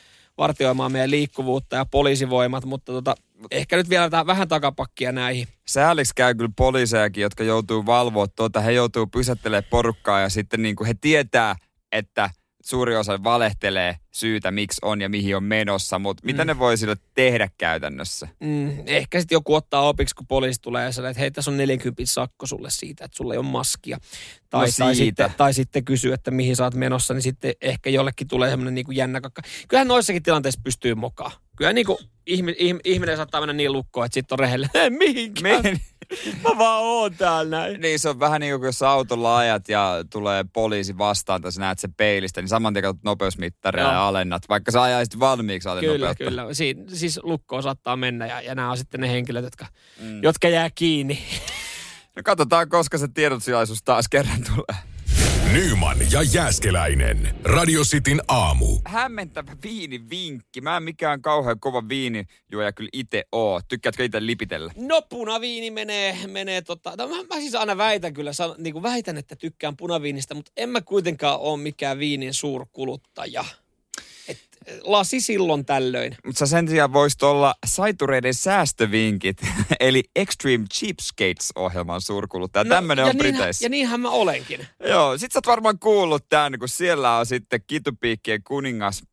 vartioimaan 0.42 0.92
meidän 0.92 1.12
liikkuvuutta 1.12 1.76
ja 1.76 1.86
poliisivoimat, 1.86 2.66
mutta 2.66 2.92
tota, 2.92 3.16
ehkä 3.52 3.78
nyt 3.78 3.90
vielä 3.90 4.10
tää, 4.10 4.26
vähän 4.26 4.48
takapakkia 4.48 5.12
näihin. 5.12 5.48
Sääliksi 5.68 6.16
käy 6.16 6.36
kyllä 6.36 6.52
poliisejakin, 6.58 7.22
jotka 7.22 7.44
joutuu 7.44 7.86
valvoa 7.86 8.28
tuota. 8.28 8.62
He 8.62 8.72
joutuu 8.72 9.08
pysättelemään 9.08 9.70
porukkaa 9.70 10.20
ja 10.20 10.30
sitten 10.30 10.62
niin 10.62 10.76
kuin 10.76 10.88
he 10.88 10.94
tietää, 11.02 11.56
että 11.92 12.30
suuri 12.64 12.96
osa 12.96 13.24
valehtelee 13.24 13.96
syytä, 14.12 14.52
miksi 14.52 14.80
on 14.82 15.02
ja 15.02 15.10
mihin 15.10 15.36
on 15.38 15.44
menossa, 15.44 16.00
mutta 16.00 16.26
mitä 16.26 16.44
Mm. 16.44 16.48
ne 16.48 16.60
voi 16.60 16.78
sille 16.78 16.96
tehdä 17.14 17.50
käytännössä? 17.58 18.28
Mm, 18.40 18.84
ehkä 18.86 19.20
sitten 19.20 19.36
joku 19.36 19.54
ottaa 19.56 19.82
opiksi, 19.88 20.16
kun 20.16 20.28
poliisi 20.28 20.62
tulee 20.62 20.86
ja 20.86 20.92
sanoo, 20.92 21.10
että 21.12 21.20
hei, 21.22 21.32
tässä 21.32 21.52
on 21.52 21.58
40 21.58 22.02
sakko 22.06 22.46
sulle 22.46 22.70
siitä, 22.70 23.06
että 23.06 23.18
sulla 23.18 23.34
ei 23.34 23.38
ole 23.38 23.46
maskia. 23.46 23.98
Tai, 24.50 24.66
No 24.68 24.72
tai, 24.78 24.96
sitten, 24.96 25.32
tai 25.38 25.54
sitten 25.54 25.86
kysyy, 25.86 26.14
että 26.14 26.32
mihin 26.32 26.56
sä 26.56 26.64
oot 26.64 26.74
menossa, 26.74 27.14
niin 27.14 27.22
sitten 27.22 27.54
ehkä 27.62 27.90
jollekin 27.90 28.28
tulee 28.28 28.50
semmoinen 28.50 28.76
niin 28.76 28.86
jännä 28.92 29.22
kakka. 29.22 29.42
Kyllähän 29.68 29.88
noissakin 29.88 30.24
tilanteissa 30.24 30.62
pystyy 30.64 30.96
mokaa. 30.96 31.32
Kyllä 31.62 31.74
niin 31.74 31.86
kuin 31.86 31.98
ihmi, 32.28 32.56
ihm, 32.58 32.80
ihminen 32.84 33.18
saattaa 33.18 33.42
mennä 33.42 33.54
niin 33.54 33.74
lukkoon, 33.74 34.06
että 34.06 34.14
sitten 34.14 34.36
on 34.36 34.40
rehellinen. 34.40 34.82
Ei 34.84 34.90
mihinkään. 34.90 35.62
Niin, 35.64 35.82
Mä 36.44 36.58
vaan 36.58 36.84
oon 36.84 37.14
täällä 37.16 37.58
näin. 37.58 37.82
niin 37.82 38.00
se 38.00 38.10
on 38.10 38.20
vähän 38.20 38.42
niin 38.42 38.60
kuin 38.60 38.68
jos 38.68 38.80
sä 38.80 38.90
autolla 38.90 39.38
ajat 39.38 39.70
ja 39.70 39.96
tulee 40.10 40.46
poliisi 40.54 40.98
vastaan 40.98 41.42
tai 41.42 41.52
sä 41.52 41.62
näet 41.62 41.80
sen 41.80 41.94
peilistä, 41.94 42.42
niin 42.42 42.50
saman 42.50 42.74
tien 42.74 42.84
katsot 42.84 43.04
nopeusmittaria 43.04 43.84
Joo. 43.84 43.92
ja 43.92 44.08
alennat, 44.08 44.44
vaikka 44.50 44.72
sä 44.72 44.82
ajaisit 44.82 45.20
valmiiksi 45.20 45.70
alle 45.70 45.82
Kyllä, 45.82 45.94
nopeutta. 46.08 46.24
kyllä. 46.24 46.54
Siin, 46.54 46.86
siis 46.88 47.20
lukkoon 47.24 47.64
saattaa 47.64 47.96
mennä 47.96 48.28
ja, 48.28 48.42
ja 48.42 48.56
nämä 48.56 48.72
on 48.72 48.78
sitten 48.78 49.02
ne 49.02 49.10
henkilöt, 49.12 49.44
jotka, 49.44 49.66
Mm. 50.02 50.24
jotka 50.24 50.48
jää 50.50 50.70
kiinni. 50.76 51.20
No 52.16 52.22
katsotaan, 52.26 52.70
koska 52.70 52.98
se 52.98 53.08
tiedotustilaisuus 53.14 53.84
taas 53.84 54.06
kerran 54.10 54.44
tulee. 54.44 54.82
Nyman 55.52 55.98
ja 56.12 56.22
Jääskeläinen. 56.34 57.36
Radio 57.44 57.82
Cityn 57.82 58.22
aamu. 58.28 58.66
hämmentävä 58.86 59.52
viinivinkki. 59.64 60.62
Mä 60.62 60.78
en 60.78 60.84
mikään 60.84 61.22
kauhean 61.22 61.60
kova 61.60 61.84
viinijuoja 61.90 62.72
kyllä 62.76 62.90
itse 62.94 63.24
oo. 63.32 63.62
Tykkäätkö 63.68 64.06
itse 64.06 64.26
lipitellä? 64.26 64.74
No 64.78 65.02
punaviini 65.02 65.72
menee, 65.72 66.18
menee 66.28 66.62
tota, 66.62 66.94
no, 66.98 67.08
mä, 67.08 67.16
mä 67.16 67.36
siis 67.36 67.56
aina 67.56 67.78
väitän 67.78 68.14
kyllä, 68.14 68.34
san, 68.34 68.56
niin 68.58 68.74
kuin 68.74 68.84
väitän, 68.84 69.18
että 69.18 69.36
tykkään 69.36 69.78
punaviinistä, 69.78 70.34
mutta 70.34 70.52
en 70.58 70.70
mä 70.70 70.82
kuitenkaan 70.82 71.40
ole 71.40 71.60
mikään 71.60 72.00
viinin 72.00 72.34
suurkuluttaja. 72.34 73.46
Lasi 74.84 75.22
silloin 75.22 75.66
tällöin. 75.66 76.16
Mutta 76.26 76.46
sen 76.46 76.68
sijaan 76.68 76.94
voisit 76.94 77.24
olla 77.24 77.54
saitureiden 77.66 78.34
säästövinkit, 78.34 79.38
eli 79.80 80.04
Extreme 80.16 80.66
Cheapskates-ohjelman 80.74 82.02
suurkuluttaja. 82.02 82.64
No, 82.64 82.70
Tämmöinen 82.76 83.06
on 83.06 83.12
niinhän, 83.16 83.34
Briteissä. 83.34 83.66
ja 83.66 83.70
niinhän 83.70 84.00
mä 84.00 84.10
olenkin. 84.10 84.68
Joo, 84.90 85.18
sit 85.18 85.32
sä 85.32 85.38
oot 85.38 85.48
varmaan 85.48 85.80
kuullut 85.80 86.26
tämän, 86.30 86.60
kun 86.60 86.70
siellä 86.70 87.18
on 87.18 87.26
sitten 87.26 87.60
kitupiikkien 87.68 88.44
kuningas 88.44 89.04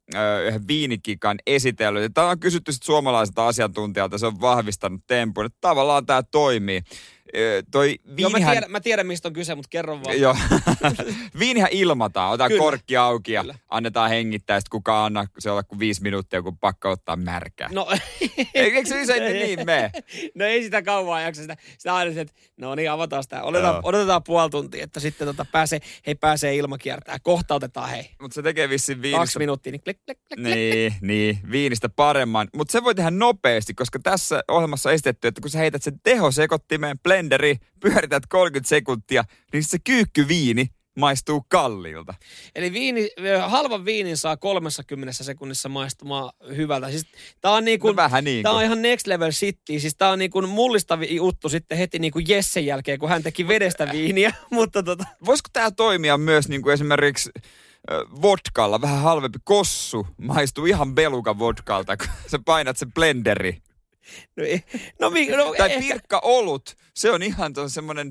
yhden 0.47 0.69
viinikikan 0.69 1.39
esitellyt. 1.47 2.15
Tämä 2.15 2.31
on 2.31 2.41
kysytty 2.41 2.73
sit 2.73 2.83
suomalaiselta 2.83 3.49
asiantuntijalta, 3.49 4.19
se 4.19 4.27
on 4.27 4.41
vahvistanut 4.41 5.01
tempun, 5.07 5.47
että 5.47 5.59
tavallaan 5.61 6.07
tämä 6.07 6.23
toimii. 6.23 6.83
Ö, 7.37 7.63
toi 7.71 7.99
Joo, 8.05 8.31
mä 8.31 8.35
viinihän... 8.35 8.53
tiedän, 8.53 8.71
mä 8.71 8.81
tiedän, 8.81 9.07
mistä 9.07 9.29
on 9.29 9.33
kyse, 9.33 9.55
mutta 9.55 9.69
kerro 9.69 10.01
vaan. 10.05 10.21
Joo. 10.21 10.37
Viinihän 11.39 11.71
ilmataan. 11.73 12.31
Otetaan 12.31 12.51
Kyllä. 12.51 12.61
korkki 12.61 12.97
auki 12.97 13.33
ja 13.33 13.41
Kyllä. 13.41 13.55
annetaan 13.69 14.11
hengittää. 14.11 14.57
Ja 14.57 14.61
sitten 14.61 14.71
kukaan 14.71 15.07
anna 15.07 15.27
se 15.39 15.51
olla 15.51 15.63
kuin 15.63 15.79
viisi 15.79 16.03
minuuttia, 16.03 16.43
kun 16.43 16.59
pakko 16.59 16.91
ottaa 16.91 17.17
märkää. 17.17 17.69
No, 17.73 17.89
Eikö 18.55 18.83
se 18.85 19.03
usein 19.03 19.33
niin 19.33 19.67
mene? 19.67 19.91
no 20.35 20.45
ei 20.45 20.63
sitä 20.63 20.83
kauan 20.83 21.25
jaksa 21.25 21.43
sitä. 21.43 21.57
Sitä 21.79 21.95
aina 21.95 22.21
että 22.21 22.35
no 22.57 22.75
niin, 22.75 22.91
avataan 22.91 23.23
sitä. 23.23 23.43
Odotetaan, 23.43 23.75
Joo. 23.75 23.81
odotetaan 23.85 24.23
puoli 24.23 24.51
tuntia, 24.51 24.85
että 24.85 25.01
sitten 25.01 25.27
tota 25.27 25.47
pääsee, 25.53 25.81
hei 26.07 26.15
pääsee 26.15 26.57
ilma 26.57 26.79
kiertää. 26.79 27.19
Kohta 27.23 27.55
otetaan 27.55 27.91
hei. 27.91 28.11
Mutta 28.21 28.35
se 28.35 28.43
tekee 28.43 28.69
vissiin 28.69 28.99
Kaksi 28.99 29.11
viinistä... 29.13 29.39
minuuttia, 29.39 29.73
niin 29.73 29.83
klik, 29.83 29.99
klik, 30.05 30.19
klik, 30.19 30.41
klik. 30.43 30.55
Niin, 30.55 30.95
niin, 31.01 31.39
viinistä 31.51 31.89
paremman. 31.89 32.49
Mutta 32.57 32.73
se 32.73 32.85
voi 32.85 32.95
tehdä 32.95 33.11
nopeasti, 33.11 33.75
koska 33.75 33.99
tässä 33.99 34.43
ohjelmassa 34.49 34.89
on 34.89 34.95
esitetty, 34.95 35.29
että 35.29 35.41
kun 35.41 35.51
sä 35.51 35.59
heität 35.59 35.83
sen 35.83 36.01
tehosekottimeen, 36.03 36.99
blenderi, 37.19 37.57
pyörität 37.81 38.23
30 38.29 38.69
sekuntia, 38.69 39.25
niin 39.53 39.65
se 39.65 39.79
kyykkyviini 39.85 40.67
maistuu 40.99 41.45
kalliilta. 41.49 42.15
Eli 42.55 42.73
viini, 42.73 43.11
halvan 43.47 43.85
viinin 43.85 44.17
saa 44.17 44.37
30 44.37 45.13
sekunnissa 45.13 45.69
maistumaan 45.69 46.33
hyvältä. 46.57 46.91
Siis 46.91 47.07
tää 47.41 47.53
on 47.53 47.65
niin 47.65 47.81
kuin, 47.81 47.93
No 47.93 47.97
vähän 47.97 48.25
niin 48.25 48.43
Tää 48.43 48.53
on 48.53 48.63
ihan 48.63 48.83
next 48.83 49.07
level 49.07 49.31
shittiä. 49.33 49.81
Siis 49.81 49.95
tää 49.97 50.11
on 50.11 50.19
niin 50.19 50.31
kuin 50.31 50.49
mullistavi 50.49 51.17
juttu 51.17 51.49
sitten 51.49 51.79
heti 51.79 51.99
niin 51.99 52.13
kuin 52.13 52.25
Jessen 52.29 52.67
jälkeen, 52.67 52.99
kun 52.99 53.09
hän 53.09 53.23
teki 53.23 53.49
vedestä 53.49 53.89
viiniä. 53.93 54.35
Mutta 54.51 54.83
tota, 54.83 55.05
Voisiko 55.25 55.49
tämä 55.53 55.71
toimia 55.71 56.19
myös 56.19 56.49
niin 56.49 56.63
kuin 56.63 56.75
esimerkiksi 56.75 57.31
vodkalla, 58.23 58.81
vähän 58.81 59.03
halvempi 59.03 59.39
kossu, 59.45 60.07
maistuu 60.17 60.67
ihan 60.67 60.95
belukan 60.95 61.39
vodkalta, 61.39 61.97
kun 61.97 62.07
sä 62.27 62.39
painat 62.45 62.77
sen 62.77 62.93
blenderi. 62.93 63.59
No, 64.37 64.45
ei- 64.45 64.63
no, 65.01 65.11
mi- 65.11 65.27
no 65.29 65.55
Tai 65.59 65.73
ehkä- 65.73 65.81
pirkka 65.81 66.19
olut, 66.25 66.77
se 66.95 67.11
on 67.11 67.23
ihan 67.23 67.53
tuon 67.53 67.71
semmonen 67.71 68.11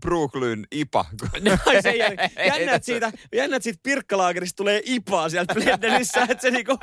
Brooklyn 0.00 0.66
IPA. 0.70 1.04
No, 1.40 1.58
se 1.82 1.90
jännä, 1.96 2.30
jännä, 2.46 2.72
että 2.74 2.86
siitä, 2.86 3.12
jännä, 3.34 3.56
että 3.56 3.64
siitä 3.64 3.80
pirkkalaakerista 3.82 4.56
tulee 4.56 4.82
ipaa 4.84 5.28
sieltä 5.28 5.54
blenderissä, 5.54 6.22
että 6.22 6.42
se 6.42 6.50
niinku 6.50 6.78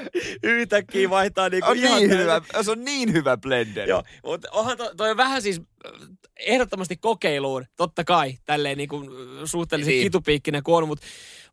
yhtäkkiä 0.42 1.10
vaihtaa 1.10 1.48
niinku 1.48 1.70
on 1.70 1.76
ihan 1.76 1.98
niin 1.98 2.10
hyvä, 2.10 2.40
se 2.62 2.70
on 2.70 2.84
niin 2.84 3.12
hyvä 3.12 3.36
blenderi. 3.36 3.90
Joo, 3.90 4.02
mutta 4.24 4.48
onhan 4.52 4.76
toi, 4.76 4.96
toi 4.96 5.10
on 5.10 5.16
vähän 5.16 5.42
siis 5.42 5.60
äh, 5.86 5.92
ehdottomasti 6.40 6.96
kokeiluun, 6.96 7.64
totta 7.76 8.04
kai, 8.04 8.34
tälleen 8.44 8.78
niin 8.78 8.88
kuin 8.88 9.10
suhteellisen 9.44 9.92
Niin. 9.94 10.06
kitupiikkinen 10.06 10.62
kuin 10.62 10.76
on, 10.76 10.88
mutta 10.88 11.06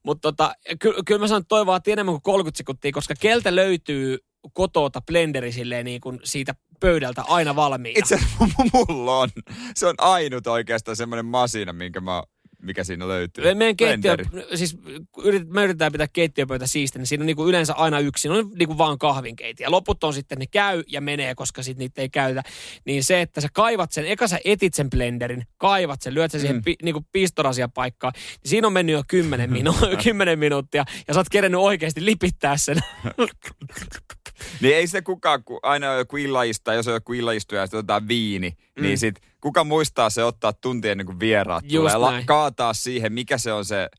mut 0.03 0.21
tota, 0.21 0.55
ky, 0.79 0.93
kyllä 1.05 1.19
mä 1.21 1.27
sanon, 1.27 1.41
että 1.41 1.49
toi 1.49 1.65
vaatii 1.65 1.91
enemmän 1.93 2.13
kuin 2.13 2.21
30 2.23 2.57
sekuntia, 2.57 2.91
koska 2.91 3.13
keltä 3.19 3.55
löytyy 3.55 4.17
kotota 4.53 5.01
blenderi 5.01 5.51
silleen 5.51 5.85
niin 5.85 6.01
kuin 6.01 6.19
siitä 6.23 6.55
pöydältä 6.79 7.21
aina 7.27 7.55
valmiina. 7.55 7.99
Itse 7.99 8.15
asiassa 8.15 8.37
mulla 8.73 9.19
on. 9.19 9.29
Se 9.75 9.87
on 9.87 9.95
ainut 9.97 10.47
oikeastaan 10.47 10.97
semmoinen 10.97 11.25
masina, 11.25 11.73
minkä 11.73 12.01
mä, 12.01 12.23
mikä 12.61 12.83
siinä 12.83 13.07
löytyy. 13.07 13.53
Meidän 13.55 13.75
keittiö, 13.77 14.17
Blenderi. 14.17 14.57
siis 14.57 14.77
yrit, 15.23 15.47
me 15.49 15.63
yritetään 15.63 15.91
pitää 15.91 16.07
keittiöpöytä 16.13 16.67
siistinä, 16.67 16.99
niin 17.01 17.07
siinä 17.07 17.21
on 17.21 17.25
niinku 17.25 17.47
yleensä 17.49 17.73
aina 17.73 17.99
yksi, 17.99 18.21
siinä 18.21 18.37
on 18.37 18.51
niinku 18.59 18.77
vaan 18.77 18.97
kahvinkeiti. 18.97 19.63
Ja 19.63 19.71
loput 19.71 20.03
on 20.03 20.13
sitten, 20.13 20.37
ne 20.37 20.45
käy 20.47 20.83
ja 20.87 21.01
menee, 21.01 21.35
koska 21.35 21.63
sit 21.63 21.77
niitä 21.77 22.01
ei 22.01 22.09
käytä. 22.09 22.43
Niin 22.85 23.03
se, 23.03 23.21
että 23.21 23.41
sä 23.41 23.47
kaivat 23.53 23.91
sen, 23.91 24.05
eka 24.05 24.27
sä 24.27 24.39
etit 24.45 24.73
sen 24.73 24.89
blenderin, 24.89 25.43
kaivat 25.57 26.01
sen, 26.01 26.13
lyöt 26.13 26.31
sen 26.31 26.41
siihen 26.41 26.55
Mm. 26.57 26.63
pi, 26.63 26.75
niinku 26.83 27.05
pistorasia 27.11 27.67
paikkaan, 27.69 28.13
niin 28.15 28.49
siinä 28.49 28.67
on 28.67 28.73
mennyt 28.73 28.93
jo 28.93 29.03
10, 29.07 29.49
minu- 29.49 29.97
10 30.03 30.39
minuuttia, 30.39 30.85
ja 31.07 31.13
sä 31.13 31.19
oot 31.19 31.29
kerennyt 31.29 31.61
oikeasti 31.61 32.05
lipittää 32.05 32.57
sen. 32.57 32.77
Niin 34.61 34.75
ei 34.75 34.87
se 34.87 35.01
kukaan, 35.01 35.43
kun 35.43 35.59
aina 35.63 35.91
on 35.91 35.97
joku 35.97 36.17
illaistuja, 36.17 36.75
jos 36.75 36.87
on 36.87 36.93
joku 36.93 37.13
illaistuja 37.13 37.61
ja 37.61 37.65
sitten 37.67 37.77
otetaan 37.77 38.07
viini, 38.07 38.49
mm. 38.49 38.83
niin 38.83 38.97
sit 38.97 39.15
kuka 39.41 39.63
muistaa 39.63 40.09
se 40.09 40.23
ottaa 40.23 40.53
tunti 40.53 40.89
ennen 40.89 41.05
kuin 41.05 41.19
vieraat 41.19 41.63
Just 41.67 41.93
tulee. 41.93 41.97
La- 41.97 42.23
kaataa 42.25 42.73
siihen, 42.73 43.13
mikä 43.13 43.37
se 43.37 43.53
on 43.53 43.65
se 43.65 43.89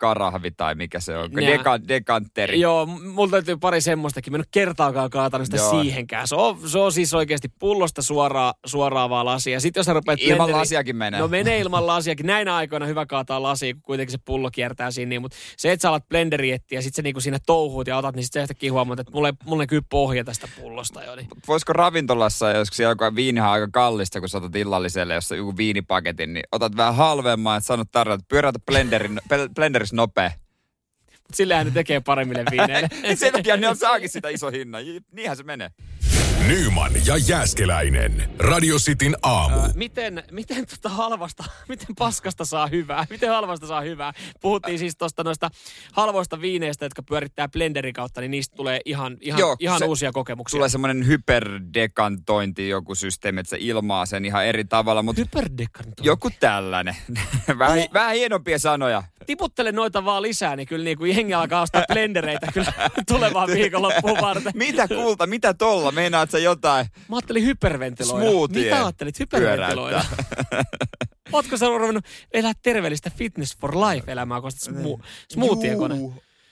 karahvi 0.00 0.50
tai 0.50 0.74
mikä 0.74 1.00
se 1.00 1.16
on. 1.16 1.30
Deka- 1.30 1.88
dekanteri. 1.88 2.60
Joo, 2.60 2.86
mulla 2.86 3.30
löytyy 3.32 3.56
pari 3.56 3.80
semmoistakin. 3.80 4.32
Mä 4.32 4.36
en 4.36 4.40
ole 4.40 4.46
kertaakaan 4.50 5.10
kaatanut 5.10 5.46
sitä 5.46 5.56
Joo. 5.56 5.70
siihenkään. 5.70 6.28
Se 6.28 6.34
on, 6.34 6.68
se 6.68 6.78
on 6.78 6.92
siis 6.92 7.14
oikeasti 7.14 7.48
pullosta 7.58 8.02
suoraa, 8.02 8.54
suoraa 8.66 9.10
vaan 9.10 9.26
lasia. 9.26 9.60
Sitten 9.60 9.80
jos 9.80 9.86
sä 9.86 9.92
rupeat 9.92 10.20
Ilman 10.20 10.48
blenderi- 10.48 10.56
lasiakin 10.56 10.96
menee. 10.96 11.20
No 11.20 11.28
menee 11.28 11.58
ilman 11.64 11.86
lasiakin. 11.86 12.26
Näinä 12.26 12.56
aikoina 12.56 12.86
hyvä 12.86 13.06
kaataa 13.06 13.42
lasia, 13.42 13.74
kun 13.74 13.82
kuitenkin 13.82 14.12
se 14.12 14.18
pullo 14.24 14.50
kiertää 14.50 14.90
siinä. 14.90 15.08
Niin, 15.08 15.22
mutta 15.22 15.36
se, 15.56 15.72
että 15.72 15.82
sä 15.82 15.88
alat 15.88 16.08
blenderi 16.08 16.52
etsiä 16.52 16.78
ja 16.78 16.82
sitten 16.82 16.96
se 16.96 17.02
niinku 17.02 17.20
siinä 17.20 17.38
touhuut 17.46 17.86
ja 17.86 17.96
otat, 17.96 18.16
niin 18.16 18.24
sitten 18.24 18.40
sä 18.40 18.42
yhtäkkiä 18.42 18.72
huomaat, 18.72 19.00
että 19.00 19.12
mulle, 19.12 19.34
mulle 19.44 19.62
näkyy 19.62 19.80
pohja 19.90 20.24
tästä 20.24 20.48
pullosta 20.60 21.04
jo. 21.04 21.16
Niin. 21.16 21.26
Voisiko 21.48 21.72
ravintolassa, 21.72 22.50
jos 22.50 22.68
siellä 22.72 22.94
on 23.06 23.16
viinihan 23.16 23.50
aika 23.50 23.68
kallista, 23.72 24.20
kun 24.20 24.28
sä 24.28 24.38
otat 24.38 24.56
illalliselle, 24.56 25.14
jos 25.14 25.32
on 25.32 25.38
joku 25.38 25.56
viinipaketin, 25.56 26.34
niin 26.34 26.44
otat 26.52 26.76
vähän 26.76 26.94
halvemman, 26.94 27.56
että 27.56 27.66
sanot 27.66 27.88
tarjota, 27.92 28.24
pyörätä 28.28 28.58
blenderin, 28.66 29.20
blenderissä 29.90 29.96
nopea. 29.96 30.30
Mut 31.12 31.34
Sillähän 31.34 31.66
ne 31.66 31.72
tekee 31.72 32.00
paremmille 32.00 32.44
viineille. 32.50 32.88
Sen 33.14 33.32
takia 33.32 33.56
ne 33.56 33.68
on 33.68 33.76
saakin 33.76 34.08
sitä 34.08 34.28
iso 34.28 34.50
hinnan. 34.50 34.82
Niinhän 35.12 35.36
se 35.36 35.42
menee. 35.42 35.70
Nyman 36.48 36.92
ja 37.06 37.16
Jääskeläinen. 37.16 38.30
Radio 38.38 38.76
Cityn 38.76 39.16
aamu. 39.22 39.56
Ö, 39.56 39.68
miten, 39.74 40.22
miten 40.30 40.66
tota 40.66 40.88
halvasta, 40.88 41.44
miten 41.68 41.96
paskasta 41.98 42.44
saa 42.44 42.66
hyvää? 42.66 43.06
Miten 43.10 43.28
halvasta 43.30 43.66
saa 43.66 43.80
hyvää? 43.80 44.12
Puhuttiin 44.40 44.78
siis 44.78 44.96
tuosta 44.96 45.24
noista 45.24 45.50
halvoista 45.92 46.40
viineistä, 46.40 46.84
jotka 46.84 47.02
pyörittää 47.02 47.48
blenderin 47.48 47.94
kautta, 47.94 48.20
niin 48.20 48.30
niistä 48.30 48.56
tulee 48.56 48.80
ihan, 48.84 49.16
ihan, 49.20 49.38
Joo, 49.40 49.56
ihan 49.60 49.78
se- 49.78 49.84
uusia 49.84 50.12
kokemuksia. 50.12 50.58
Tulee 50.58 50.68
semmoinen 50.68 51.06
hyperdekantointi, 51.06 52.68
joku 52.68 52.94
systeemi, 52.94 53.40
että 53.40 53.50
se 53.50 53.56
ilmaa 53.60 54.06
sen 54.06 54.24
ihan 54.24 54.46
eri 54.46 54.64
tavalla, 54.64 55.02
mutta 55.02 55.20
Hyperdekantointi. 55.22 56.02
joku 56.04 56.30
tällainen. 56.40 56.96
vähän, 57.58 57.78
vähän 57.92 58.14
hienompia 58.14 58.58
sanoja. 58.58 59.02
Tiputtele 59.26 59.72
noita 59.72 60.04
vaan 60.04 60.22
lisää, 60.22 60.56
niin 60.56 60.68
kyllä 60.68 60.84
niin 60.84 60.98
kuin 60.98 61.16
jengi 61.16 61.34
alkaa 61.34 61.62
ostaa 61.62 61.84
blendereitä 61.92 62.46
kyllä 62.54 62.72
tulevaan 63.08 63.48
viikonloppuun 63.48 64.18
varten. 64.20 64.52
Mitä 64.56 64.88
kulta, 64.88 65.26
mitä 65.26 65.54
tolla? 65.54 65.92
Meinaat 65.92 66.29
sä 66.30 66.38
jotain? 66.38 66.86
Mä 67.08 67.16
ajattelin 67.16 67.44
hyperventiloida. 67.44 68.30
Smoothie 68.30 68.64
Mitä 68.64 68.76
ajattelit 68.76 69.18
hyperventiloida? 69.18 70.04
Ootko 71.32 71.56
sä 71.56 71.66
ruvennut 71.66 72.04
elää 72.32 72.52
terveellistä 72.62 73.10
fitness 73.10 73.56
for 73.58 73.76
life 73.76 74.12
elämää, 74.12 74.40
kun 74.40 74.50
smu- 74.50 75.04
smoothie 75.32 75.76
kone? 75.76 75.94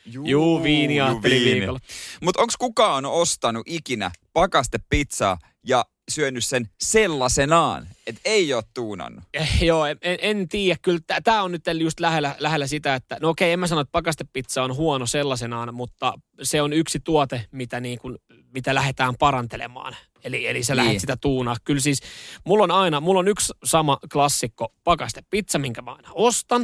Juu, 0.07 0.63
viini 0.63 1.01
ajattelin 1.01 1.45
viikolla. 1.45 1.81
Mutta 2.23 2.41
onko 2.41 2.53
kukaan 2.59 3.05
ostanut 3.05 3.63
ikinä 3.67 4.11
pakastepizzaa 4.33 5.39
ja 5.67 5.85
syönyt 6.11 6.45
sen 6.45 6.69
sellaisenaan, 6.81 7.89
että 8.07 8.21
ei 8.25 8.55
ole 8.55 8.63
tuunannut? 8.75 9.25
Eh, 9.35 9.63
joo, 9.63 9.87
en, 9.87 9.99
en, 10.03 10.19
en 10.23 10.49
tiedä. 10.49 10.79
Kyllä 10.83 11.01
tämä 11.25 11.43
on 11.43 11.53
nyt 11.53 11.63
just 11.81 12.01
lähellä, 12.01 12.37
lähellä 12.39 12.67
sitä, 12.67 12.95
että 12.95 13.17
no 13.21 13.29
okei, 13.29 13.53
en 13.53 13.61
mä 13.61 13.67
sano, 13.67 13.81
että 13.81 13.93
pakastepizza 13.93 14.63
on 14.63 14.77
huono 14.77 15.07
sellaisenaan, 15.07 15.75
mutta 15.75 16.15
se 16.43 16.63
on 16.63 16.73
yksi 16.73 17.01
tuote, 17.01 17.47
mitä, 17.53 17.81
niin 17.81 17.99
kuin, 17.99 18.19
mitä 18.55 18.75
lähdetään 18.75 19.15
parantelemaan. 19.19 19.97
Eli, 20.25 20.47
eli 20.47 20.63
sä 20.63 20.75
Niin. 20.75 20.85
lähdet 20.85 21.01
sitä 21.01 21.17
tuunaa. 21.17 21.57
Kyllä 21.65 21.81
siis, 21.81 22.01
mulla 22.45 22.65
on 22.65 22.71
aina, 22.71 23.01
mulla 23.01 23.21
on 23.21 23.29
yksi 23.29 23.53
sama 23.65 23.99
klassikko 24.13 24.75
pakastepizza, 24.85 25.59
minkä 25.59 25.83
mä 25.83 25.93
aina 25.93 26.09
ostan. 26.15 26.63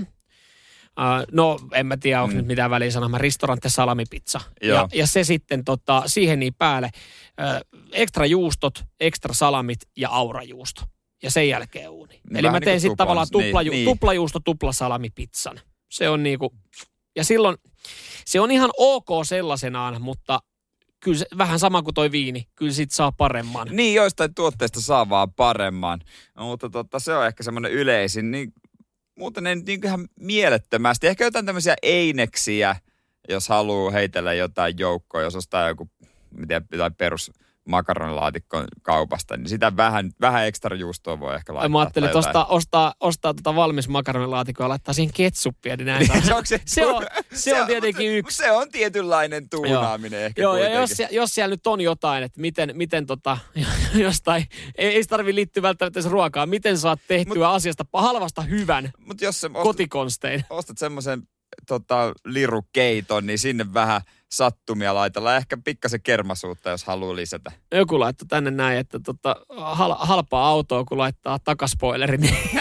Uh, 1.00 1.26
no, 1.32 1.58
en 1.72 1.86
mä 1.86 1.96
tiedä, 1.96 2.22
onko 2.22 2.32
mm. 2.32 2.36
nyt 2.36 2.46
mitään 2.46 2.70
väliä 2.70 2.90
sanoa. 2.90 3.08
Mä 3.08 3.18
ristorante 3.18 3.68
salamipizza. 3.68 4.40
Joo. 4.62 4.78
Ja, 4.78 4.88
ja 4.94 5.06
se 5.06 5.24
sitten 5.24 5.64
tota, 5.64 6.02
siihen 6.06 6.40
niin 6.40 6.54
päälle. 6.54 6.90
Uh, 6.94 7.82
ekstra 7.92 8.26
juustot, 8.26 8.84
ekstra 9.00 9.34
salamit 9.34 9.78
ja 9.96 10.08
aurajuusto. 10.08 10.82
Ja 11.22 11.30
sen 11.30 11.48
jälkeen 11.48 11.90
uuni. 11.90 12.20
No 12.30 12.38
Eli 12.38 12.48
mä 12.48 12.52
niin 12.52 12.64
teen 12.64 12.74
kuin 12.74 12.80
sitten 12.80 12.96
tavallaan 12.96 13.26
tuplaju, 13.32 13.70
niin, 13.70 13.84
niin. 13.84 13.96
tuplajuusto, 13.96 14.40
tuplasalamipizzan. 14.40 15.60
Se 15.90 16.08
on 16.08 16.22
niinku, 16.22 16.54
ja 17.16 17.24
silloin, 17.24 17.56
se 18.24 18.40
on 18.40 18.50
ihan 18.50 18.70
ok 18.76 19.08
sellaisenaan, 19.24 20.02
mutta 20.02 20.40
kyllä 21.04 21.18
se 21.18 21.26
vähän 21.38 21.58
sama 21.58 21.82
kuin 21.82 21.94
toi 21.94 22.12
viini. 22.12 22.48
Kyllä 22.54 22.72
sit 22.72 22.90
saa 22.90 23.12
paremman. 23.12 23.68
Niin, 23.70 23.94
joistain 23.94 24.34
tuotteista 24.34 24.80
saa 24.80 25.08
vaan 25.08 25.32
paremman. 25.32 26.00
No, 26.34 26.44
mutta 26.44 26.70
totta, 26.70 26.98
se 26.98 27.14
on 27.14 27.26
ehkä 27.26 27.42
semmoinen 27.42 27.72
yleisin. 27.72 28.30
Niin, 28.30 28.52
muuten 29.18 29.46
ei 29.46 29.56
niin 29.56 29.80
ihan 29.84 30.08
mielettömästi. 30.20 31.06
Ehkä 31.06 31.24
jotain 31.24 31.46
tämmöisiä 31.46 31.74
eineksiä, 31.82 32.76
jos 33.28 33.48
haluaa 33.48 33.90
heitellä 33.90 34.34
jotain 34.34 34.74
joukkoa, 34.78 35.22
jos 35.22 35.36
ostaa 35.36 35.68
joku, 35.68 35.90
miten 36.30 36.64
jotain 36.72 36.94
perus 36.94 37.32
makaronilaatikko 37.64 38.64
kaupasta, 38.82 39.36
niin 39.36 39.48
sitä 39.48 39.76
vähän, 39.76 40.10
vähän 40.20 40.46
ekstra 40.46 40.76
juustoa 40.76 41.20
voi 41.20 41.34
ehkä 41.34 41.54
laittaa. 41.54 41.68
Mä 41.68 41.80
ajattelin, 41.80 42.06
että 42.06 42.18
ostaa, 42.18 42.46
ostaa, 42.46 42.94
ostaa 43.00 43.34
tota 43.34 43.54
valmis 43.54 43.88
makaronilaatikkoa 43.88 44.64
ja 44.64 44.68
laittaa 44.68 44.94
siihen 44.94 45.14
ketsuppia, 45.14 45.76
niin 45.76 45.86
näin 45.86 46.10
onko 46.12 46.44
se, 46.44 46.60
se, 46.66 46.86
on, 46.86 47.06
se 47.32 47.60
on 47.60 47.66
tietenkin 47.66 48.10
yksi. 48.10 48.36
Se 48.36 48.50
on 48.50 48.70
tietynlainen 48.70 49.48
tuunaaminen 49.48 50.24
ehkä 50.24 50.42
Joo, 50.42 50.56
ja 50.56 50.80
jos, 50.80 50.90
jos 51.10 51.34
siellä 51.34 51.52
nyt 51.52 51.66
on 51.66 51.80
jotain, 51.80 52.24
että 52.24 52.40
miten, 52.40 52.70
miten 52.74 53.06
tota, 53.06 53.38
jostain, 53.94 54.46
ei, 54.78 54.94
ei 54.94 55.02
se 55.02 55.08
tarvi 55.08 55.34
liittyä 55.34 55.62
välttämättä 55.62 56.00
edes 56.00 56.10
ruokaa, 56.10 56.46
miten 56.46 56.78
saat 56.78 57.00
tehtyä 57.08 57.34
Mut, 57.34 57.54
asiasta 57.54 57.84
halvasta 57.92 58.42
hyvän 58.42 58.92
Mut 58.98 59.20
jos 59.20 59.40
sä 59.40 59.46
ostat, 59.46 59.62
kotikonstein. 59.62 60.44
ostat 60.50 60.78
semmoisen 60.78 61.22
tota, 61.66 62.12
lirukeiton, 62.24 63.26
niin 63.26 63.38
sinne 63.38 63.74
vähän 63.74 64.00
sattumia 64.36 64.94
laitella. 64.94 65.36
Ehkä 65.36 65.56
pikkasen 65.64 66.02
kermasuutta, 66.02 66.70
jos 66.70 66.84
haluaa 66.84 67.16
lisätä. 67.16 67.52
Joku 67.74 68.00
laittoi 68.00 68.28
tänne 68.28 68.50
näin, 68.50 68.78
että 68.78 69.00
tota, 69.04 69.36
hal, 69.56 69.94
halpaa 69.98 70.48
autoa, 70.48 70.84
kun 70.84 70.98
laittaa 70.98 71.38
takaspoileri, 71.38 72.16
niin 72.16 72.36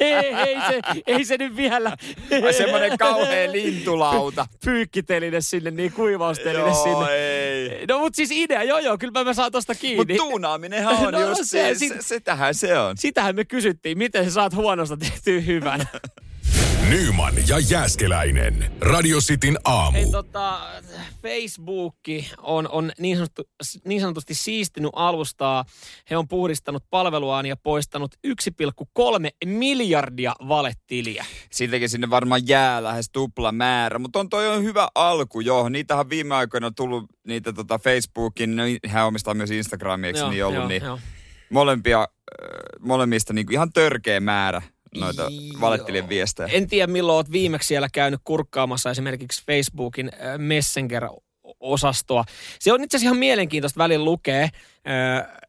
ei, 0.00 0.14
ei, 0.14 0.56
se, 0.68 0.80
ei 1.06 1.24
se 1.24 1.36
nyt 1.38 1.56
vielä. 1.56 1.96
Ai 2.44 2.52
semmonen 2.52 2.98
kauhea 2.98 3.52
lintulauta. 3.52 4.46
Pyykkiteline 4.64 5.40
sinne, 5.40 5.70
niin 5.70 5.92
kuivausteline 5.92 6.58
Joo, 6.68 6.82
sinne. 6.82 7.10
ei. 7.14 7.86
No 7.86 7.98
mut 7.98 8.14
siis 8.14 8.30
idea, 8.30 8.62
joo 8.62 8.78
joo, 8.78 8.98
kyllä 8.98 9.24
mä 9.24 9.34
saan 9.34 9.52
tosta 9.52 9.74
kiinni. 9.74 9.96
Mutta 9.96 10.14
tuunaaminenhan 10.16 10.96
on 11.06 11.12
No, 11.12 11.20
just 11.20 11.40
se- 11.44 11.44
se, 11.44 11.74
se, 11.74 11.78
sit- 11.78 11.92
se, 11.92 12.02
sitähän 12.02 12.54
se 12.54 12.78
on. 12.78 12.96
Sitähän 12.96 13.36
me 13.36 13.44
kysyttiin, 13.44 13.98
miten 13.98 14.24
sä 14.24 14.30
saat 14.30 14.54
huonosta 14.54 14.96
tehtyä 14.96 15.40
hyvän. 15.40 15.88
Nyman 16.90 17.34
ja 17.48 17.58
Jääskeläinen. 17.58 18.72
Radio 18.80 19.18
Cityn 19.18 19.58
aamu. 19.64 19.98
Ei, 19.98 20.10
tota, 20.10 20.60
Facebook 21.22 21.96
on, 22.38 22.68
on 22.68 22.92
niin, 22.98 23.16
sanottu, 23.16 23.42
niin 23.84 24.00
sanotusti 24.00 24.34
siistinyt 24.34 24.90
alustaa. 24.96 25.64
He 26.10 26.16
on 26.16 26.28
puhdistanut 26.28 26.84
palveluaan 26.90 27.46
ja 27.46 27.56
poistanut 27.56 28.14
1,3 28.26 29.28
miljardia 29.44 30.34
valetiliä. 30.48 31.24
Siitäkin 31.52 31.88
sinne 31.88 32.10
varmaan 32.10 32.48
jää 32.48 32.82
lähes 32.82 33.10
tupla 33.12 33.52
määrä, 33.52 33.98
mutta 33.98 34.20
on 34.20 34.28
toi 34.28 34.48
on 34.48 34.62
hyvä 34.62 34.88
alku 34.94 35.40
jo. 35.40 35.68
Niitähän 35.68 36.10
viime 36.10 36.34
aikoina 36.34 36.66
on 36.66 36.74
tullut 36.74 37.04
niitä 37.26 37.52
tota 37.52 37.78
Facebookin, 37.78 38.56
no, 38.56 38.62
hän 38.86 39.06
omistaa 39.06 39.34
myös 39.34 39.50
Instagramia, 39.50 40.08
eikö 40.08 40.28
niin 40.28 40.44
ollut, 40.44 40.68
niin 40.68 40.82
joo. 40.82 40.98
molempia, 41.50 42.08
molemmista 42.80 43.32
niin 43.32 43.52
ihan 43.52 43.72
törkeä 43.72 44.20
määrä 44.20 44.62
noita 45.00 45.22
Joo. 45.22 45.60
valettilien 45.60 46.08
viestejä. 46.08 46.48
En 46.52 46.68
tiedä 46.68 46.92
milloin 46.92 47.16
olet 47.16 47.32
viimeksi 47.32 47.66
siellä 47.66 47.88
käynyt 47.92 48.20
kurkkaamassa 48.24 48.90
esimerkiksi 48.90 49.42
Facebookin 49.46 50.10
äh, 50.14 50.38
Messenger-osastoa. 50.38 52.24
Se 52.58 52.72
on 52.72 52.84
itse 52.84 52.96
asiassa 52.96 53.06
ihan 53.06 53.18
mielenkiintoista 53.18 53.78
välillä 53.78 54.04
lukea. 54.04 54.48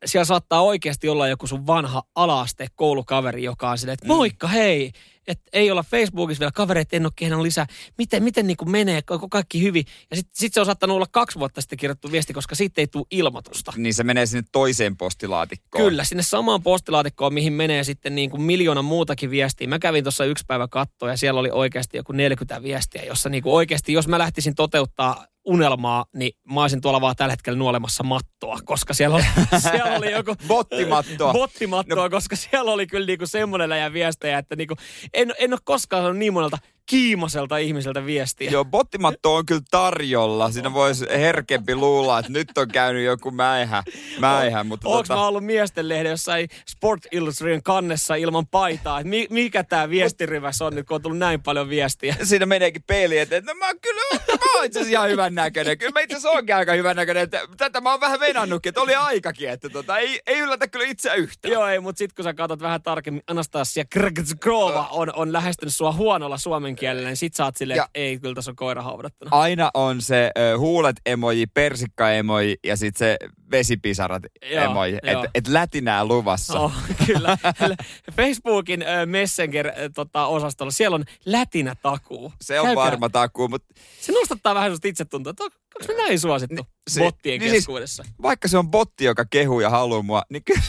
Siellä 0.05 0.25
saattaa 0.25 0.61
oikeasti 0.61 1.09
olla 1.09 1.27
joku 1.27 1.47
sun 1.47 1.67
vanha 1.67 2.03
alaaste 2.15 2.67
koulukaveri, 2.75 3.43
joka 3.43 3.69
on 3.69 3.77
silleen, 3.77 3.93
että 3.93 4.07
moikka 4.07 4.47
hei, 4.47 4.91
että 5.27 5.49
ei 5.53 5.71
olla 5.71 5.83
Facebookissa 5.83 6.39
vielä 6.39 6.51
kavereita, 6.51 6.95
en 6.95 7.05
ole 7.05 7.13
kehdannut 7.15 7.43
lisää. 7.43 7.67
Miten, 7.97 8.23
miten 8.23 8.47
niin 8.47 8.57
kuin 8.57 8.71
menee, 8.71 9.01
onko 9.09 9.29
kaikki 9.29 9.61
hyvin? 9.61 9.85
Ja 10.11 10.15
sitten 10.15 10.35
sit 10.35 10.53
se 10.53 10.59
on 10.59 10.65
saattanut 10.65 10.95
olla 10.95 11.05
kaksi 11.11 11.39
vuotta 11.39 11.61
sitten 11.61 11.77
kirjoittu 11.77 12.11
viesti, 12.11 12.33
koska 12.33 12.55
siitä 12.55 12.81
ei 12.81 12.87
tule 12.87 13.05
ilmoitusta. 13.11 13.73
Niin 13.75 13.93
se 13.93 14.03
menee 14.03 14.25
sinne 14.25 14.43
toiseen 14.51 14.97
postilaatikkoon. 14.97 15.83
Kyllä, 15.83 16.03
sinne 16.03 16.23
samaan 16.23 16.63
postilaatikkoon, 16.63 17.33
mihin 17.33 17.53
menee 17.53 17.83
sitten 17.83 18.15
niin 18.15 18.29
kuin 18.29 18.41
miljoona 18.41 18.81
muutakin 18.81 19.29
viestiä. 19.29 19.67
Mä 19.67 19.79
kävin 19.79 20.03
tuossa 20.03 20.25
yksi 20.25 20.45
päivä 20.47 20.67
kattoa 20.67 21.09
ja 21.09 21.17
siellä 21.17 21.39
oli 21.39 21.49
oikeasti 21.51 21.97
joku 21.97 22.11
40 22.11 22.63
viestiä, 22.63 23.03
jossa 23.03 23.29
niin 23.29 23.43
kuin 23.43 23.53
oikeasti, 23.53 23.93
jos 23.93 24.07
mä 24.07 24.17
lähtisin 24.19 24.55
toteuttaa 24.55 25.25
unelmaa, 25.45 26.05
niin 26.15 26.31
mä 26.53 26.61
olisin 26.61 26.81
tuolla 26.81 27.01
vaan 27.01 27.15
tällä 27.15 27.31
hetkellä 27.31 27.59
nuolemassa 27.59 28.03
mattoa, 28.03 28.59
koska 28.65 28.93
siellä 28.93 29.15
oli, 29.15 29.22
siellä 29.71 29.97
oli 29.97 30.11
joku... 30.11 30.35
Bottimattoa. 30.47 31.33
Bottimattoa, 31.33 32.03
no. 32.03 32.09
koska 32.09 32.35
siellä 32.35 32.71
oli 32.71 32.87
kyllä 32.87 33.05
niinku 33.05 33.27
semmoinen 33.27 33.69
läjä 33.69 33.93
viestejä, 33.93 34.37
että 34.37 34.55
niinku, 34.55 34.75
en, 35.13 35.33
en 35.39 35.53
ole 35.53 35.59
koskaan 35.63 36.03
saanut 36.03 36.17
niin 36.17 36.33
monelta 36.33 36.57
kiimaselta 36.85 37.57
ihmiseltä 37.57 38.05
viestiä. 38.05 38.51
Joo, 38.51 38.65
bottimatto 38.65 39.35
on 39.35 39.45
kyllä 39.45 39.61
tarjolla. 39.71 40.51
Siinä 40.51 40.73
voisi 40.73 41.05
herkempi 41.09 41.75
luulla, 41.75 42.19
että 42.19 42.31
nyt 42.31 42.57
on 42.57 42.67
käynyt 42.67 43.03
joku 43.05 43.31
mäihä. 43.31 43.83
mäihä 44.19 44.63
mutta 44.63 44.89
Onko 44.89 45.13
mä 45.13 45.27
ollut 45.27 45.43
miesten 45.43 45.89
lehden 45.89 46.09
jossain 46.09 46.49
Sport 46.69 47.05
Illustratedin 47.11 47.63
kannessa 47.63 48.15
ilman 48.15 48.47
paitaa? 48.47 48.99
Et 48.99 49.07
mi- 49.07 49.27
mikä 49.29 49.63
tämä 49.63 49.89
viestiryväs 49.89 50.61
on 50.61 50.75
nyt, 50.75 50.87
kun 50.87 50.95
on 50.95 51.01
tullut 51.01 51.17
näin 51.17 51.43
paljon 51.43 51.69
viestiä? 51.69 52.15
siinä 52.23 52.45
meneekin 52.45 52.83
peili, 52.87 53.17
että 53.17 53.41
no 53.41 53.53
mä 53.53 53.73
kyllä, 53.81 54.01
mä 54.27 54.55
oon 54.55 54.65
itse 54.65 54.79
asiassa 54.79 54.99
ihan 54.99 55.09
hyvän 55.09 55.35
näköinen. 55.35 55.77
Kyllä 55.77 55.91
mä 55.91 55.99
itse 55.99 56.15
asiassa 56.15 56.29
oonkin 56.29 56.55
aika 56.55 56.73
hyvän 56.73 56.95
näköinen. 56.95 57.23
Että 57.23 57.41
tätä 57.57 57.81
mä 57.81 57.91
oon 57.91 58.01
vähän 58.01 58.19
venannutkin, 58.19 58.69
että 58.69 58.81
oli 58.81 58.95
aikakin, 58.95 59.49
että 59.49 59.69
tota, 59.69 59.97
ei, 59.97 60.21
ei 60.27 60.39
yllätä 60.39 60.67
kyllä 60.67 60.85
itse 60.85 61.15
yhtään. 61.15 61.51
Joo, 61.51 61.67
ei, 61.67 61.79
mutta 61.79 61.97
sitten 61.97 62.15
kun 62.15 62.23
sä 62.23 62.33
katsot 62.33 62.61
vähän 62.61 62.81
tarkemmin, 62.81 63.23
Anastasia 63.27 63.85
Krgzgrova 63.89 64.87
on, 64.91 65.15
on 65.15 65.33
lähestynyt 65.33 65.75
sua 65.75 65.91
huonolla 65.91 66.37
suomen 66.37 66.72
kielellä, 66.75 67.09
niin 67.09 67.17
sit 67.17 67.33
sä 67.35 67.45
oot 67.45 67.57
silleen, 67.57 67.79
että 67.79 67.89
ei, 67.95 68.19
kyllä 68.19 68.35
tässä 68.35 68.51
on 68.51 68.55
koira 68.55 68.81
haudattuna. 68.81 69.29
Aina 69.31 69.71
on 69.73 70.01
se 70.01 70.31
ö, 70.37 70.57
huulet 70.57 70.95
emoji, 71.05 71.47
persikka 71.47 72.11
emoji 72.11 72.55
ja 72.63 72.77
sitten 72.77 72.99
se 72.99 73.17
vesipisarat 73.53 74.23
Joo, 74.51 74.63
emoji. 74.63 74.91
joo. 74.91 74.99
Että 75.23 75.31
et 75.35 75.47
lätinää 75.47 76.05
luvassa. 76.05 76.59
Oh, 76.59 76.71
kyllä. 77.05 77.37
Facebookin 78.17 78.81
äh, 78.81 78.87
Messenger-osastolla, 79.05 80.71
siellä 80.71 80.95
on 80.95 81.03
lätinä 81.25 81.75
takuu. 81.81 82.33
Se 82.41 82.59
on 82.59 82.65
Käykää. 82.65 82.83
varma 82.85 83.09
takuu, 83.09 83.47
mutta 83.47 83.73
Se 84.01 84.11
nostattaa 84.11 84.55
vähän 84.55 84.67
sellaista 84.67 84.87
itsetuntoa, 84.87 85.29
että 85.31 85.43
on- 85.43 85.51
onko 85.81 85.93
me 85.93 86.03
näin 86.03 86.19
suosittu 86.19 86.55
Ni- 86.63 86.67
se- 86.89 86.99
bottien 86.99 87.39
niin 87.39 87.49
siis- 87.51 87.61
keskuudessa? 87.61 88.03
vaikka 88.21 88.47
se 88.47 88.57
on 88.57 88.71
botti, 88.71 89.05
joka 89.05 89.25
kehuu 89.29 89.59
ja 89.59 89.69
haluaa 89.69 90.01
mua, 90.01 90.23
niin 90.29 90.43
kyllä, 90.43 90.61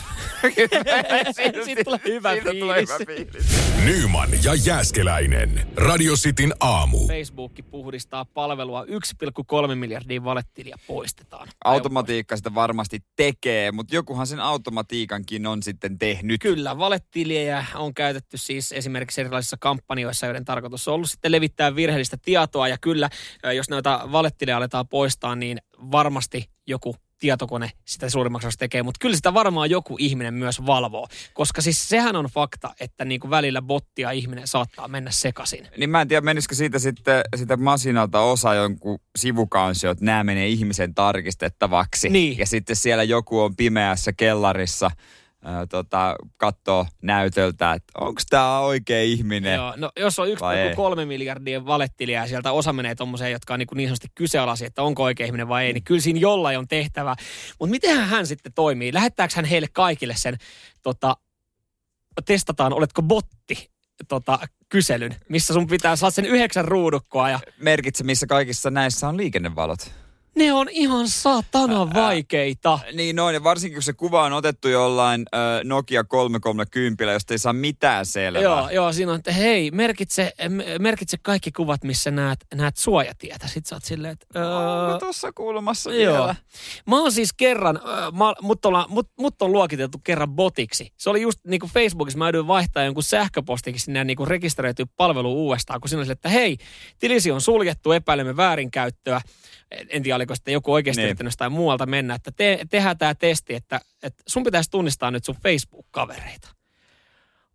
Siitä 1.64 1.85
tulee 1.85 2.01
hyvä 2.05 2.33
siitä 2.33 2.51
tulee 2.61 2.81
hyvä 2.83 2.99
fiilis. 3.07 3.47
Nyman 3.85 4.29
ja 4.44 4.55
Jääskeläinen. 4.66 5.66
Radio 5.77 6.14
Cityn 6.14 6.55
aamu. 6.61 7.07
Facebook 7.07 7.53
puhdistaa 7.70 8.25
palvelua 8.25 8.85
1,3 9.68 9.75
miljardia 9.75 10.25
valettilia 10.25 10.77
poistetaan. 10.87 11.49
Automatiikka 11.64 12.37
sitä 12.37 12.55
varmasti 12.75 13.01
tekee, 13.17 13.73
mutta 13.73 13.95
jokuhan 13.95 14.27
sen 14.27 14.41
automatiikankin 14.41 15.47
on 15.47 15.63
sitten 15.63 15.99
tehnyt. 15.99 16.41
Kyllä, 16.41 16.79
valetiliä 16.79 17.67
on 17.75 17.95
käytetty 17.95 18.39
siis 18.39 18.73
esimerkiksi 18.73 19.21
erilaisissa 19.21 19.57
kampanjoissa, 19.61 20.27
joiden 20.27 20.45
tarkoitus 20.45 20.89
on 20.89 20.95
ollut 20.95 21.11
sitten 21.11 21.33
levittää 21.33 21.77
virheellistä 21.77 22.17
tietoa. 22.23 22.69
Ja 22.69 22.79
kyllä, 22.79 23.11
jos 23.57 23.71
näitä 23.71 24.01
valettileja 24.13 24.57
aletaan 24.57 24.89
poistaa, 24.89 25.37
niin 25.37 25.59
varmasti 25.79 26.51
joku 26.67 26.97
tietokone 27.18 27.70
sitä 27.85 28.09
suurimmaksi 28.09 28.46
osaksi 28.46 28.59
tekee, 28.59 28.83
mutta 28.83 28.98
kyllä 29.00 29.16
sitä 29.16 29.35
varmaan 29.35 29.70
joku 29.70 29.96
ihminen 29.98 30.35
myös 30.35 30.66
valvoo. 30.66 31.09
Koska 31.35 31.62
siis 31.62 31.88
sehän 31.88 32.16
on 32.16 32.24
fakta, 32.24 32.74
että 32.81 33.05
niin 33.05 33.20
kuin 33.20 33.31
välillä 33.31 33.62
bottia 33.62 34.11
ihminen 34.11 34.46
saattaa 34.46 34.88
mennä 34.88 35.11
sekaisin. 35.11 35.68
Niin 35.77 35.90
mä 35.90 36.00
en 36.00 36.09
tiedä, 36.09 36.20
menisikö 36.20 36.55
siitä 36.55 36.79
sitten 36.79 37.22
sitä 37.37 37.57
masinalta 37.57 38.20
osa 38.20 38.55
jonkun 38.55 38.98
sivukansio, 39.16 39.90
että 39.90 40.05
nämä 40.05 40.24
menee 40.24 40.48
ihmisen 40.48 40.94
tarkistettavaksi. 40.94 42.09
Niin. 42.09 42.38
Ja 42.38 42.46
sitten 42.46 42.77
siellä 42.77 43.03
joku 43.03 43.40
on 43.40 43.57
pimeässä 43.57 44.12
kellarissa, 44.12 44.90
ää, 45.44 45.66
tota, 45.66 46.16
katsoo 46.37 46.87
näytöltä, 47.02 47.72
että 47.72 47.92
onko 48.00 48.20
tämä 48.30 48.61
oikea 48.61 49.02
ihminen. 49.02 49.54
Joo, 49.54 49.74
no 49.76 49.92
jos 49.96 50.18
on 50.18 50.28
Vai 50.40 50.59
ei? 50.59 50.74
1,3 50.74 50.76
miljardia 51.04 51.66
valettiliä 51.66 52.20
ja 52.20 52.28
sieltä 52.28 52.52
osa 52.52 52.72
menee 52.72 52.94
tommoseen, 52.94 53.33
jotka 53.33 53.54
on 53.54 53.59
niin, 53.59 53.68
niin 53.74 53.88
sanotusti 53.88 54.09
kyseenalaisia, 54.14 54.66
että 54.66 54.83
onko 54.83 55.02
oikea 55.02 55.26
ihminen 55.26 55.48
vai 55.48 55.66
ei, 55.66 55.72
niin 55.72 55.85
kyllä 55.85 56.00
siinä 56.00 56.18
jollain 56.18 56.59
on 56.59 56.68
tehtävä. 56.68 57.16
Mutta 57.59 57.70
miten 57.70 58.00
hän 58.00 58.26
sitten 58.26 58.52
toimii? 58.52 58.94
Lähettääkö 58.94 59.35
hän 59.37 59.44
heille 59.44 59.68
kaikille 59.72 60.14
sen, 60.16 60.37
tota, 60.83 61.16
testataan, 62.24 62.72
oletko 62.72 63.02
botti, 63.02 63.70
tota, 64.09 64.38
kyselyn, 64.68 65.16
missä 65.28 65.54
sun 65.54 65.66
pitää 65.66 65.96
saada 65.96 66.11
sen 66.11 66.26
yhdeksän 66.26 66.64
ruudukkoa 66.64 67.30
ja 67.30 67.40
Merkitse, 67.59 68.04
missä 68.04 68.26
kaikissa 68.26 68.70
näissä 68.70 69.09
on 69.09 69.16
liikennevalot. 69.16 70.04
Ne 70.37 70.53
on 70.53 70.68
ihan 70.70 71.09
saatana 71.09 71.94
vaikeita. 71.94 72.79
Niin 72.92 73.16
noin, 73.16 73.35
ja 73.35 73.44
varsinkin 73.44 73.77
kun 73.77 73.83
se 73.83 73.92
kuva 73.92 74.25
on 74.25 74.33
otettu 74.33 74.68
jollain 74.68 75.23
äh, 75.35 75.40
Nokia 75.64 76.05
330, 76.05 77.12
josta 77.12 77.35
ei 77.35 77.38
saa 77.38 77.53
mitään 77.53 78.07
selvää. 78.07 78.42
Joo, 78.42 78.70
joo, 78.70 78.92
siinä 78.92 79.12
on, 79.12 79.18
että 79.18 79.33
hei, 79.33 79.70
merkitse, 79.70 80.33
merkitse 80.79 81.16
kaikki 81.23 81.53
kuvat, 81.53 81.85
missä 81.85 82.11
näet, 82.11 82.38
näet 82.55 82.77
suojatietä. 82.77 83.47
Sitten 83.47 83.68
sä 83.68 83.77
oot 83.77 83.85
silleen, 83.85 84.12
että... 84.12 84.27
Onko 84.40 84.92
öö, 84.92 84.99
tuossa 84.99 85.33
kulmassa 85.33 85.94
Joo. 85.94 86.12
vielä? 86.12 86.35
Mä 86.87 87.01
oon 87.01 87.12
siis 87.12 87.33
kerran, 87.33 87.77
äh, 87.77 88.12
mä, 88.12 88.35
mut, 88.42 88.66
olla, 88.66 88.87
mut, 88.88 89.11
mut 89.18 89.42
on 89.42 89.53
luokiteltu 89.53 89.99
kerran 90.05 90.31
botiksi. 90.31 90.92
Se 90.97 91.11
oli 91.11 91.23
just 91.23 91.40
niin 91.47 91.61
kuin 91.61 91.73
Facebookissa, 91.73 92.18
mä 92.18 92.27
jouduin 92.27 92.47
vaihtaa 92.47 92.85
jonkun 92.85 93.03
sähköpostikin 93.03 93.81
sinne 93.81 94.05
niin 94.05 94.16
kuin 94.16 94.29
rekisteröityy 94.29 94.87
palvelu 94.97 95.35
uudestaan, 95.35 95.81
kun 95.81 95.88
siinä 95.88 96.01
oli 96.01 96.05
sille, 96.05 96.12
että 96.12 96.29
hei, 96.29 96.57
tilisi 96.99 97.31
on 97.31 97.40
suljettu, 97.40 97.92
epäilemme 97.92 98.37
väärinkäyttöä. 98.37 99.20
En- 99.89 100.03
tiedä, 100.03 100.17
oliko 100.17 100.35
sitten 100.35 100.53
joku 100.53 100.73
oikeasti 100.73 101.01
Niin. 101.03 101.07
yrittänyt 101.07 101.27
jostain 101.31 101.53
muualta 101.53 101.87
mennä, 101.87 102.15
että 102.15 102.33
te, 102.37 102.59
tehdään 102.71 102.99
tämä 102.99 103.15
testi, 103.15 103.55
että, 103.55 103.81
että 104.03 104.23
sun 104.27 104.43
pitäisi 104.45 104.71
tunnistaa 104.71 105.11
nyt 105.11 105.25
sun 105.25 105.37
Facebook-kavereita. 105.43 106.49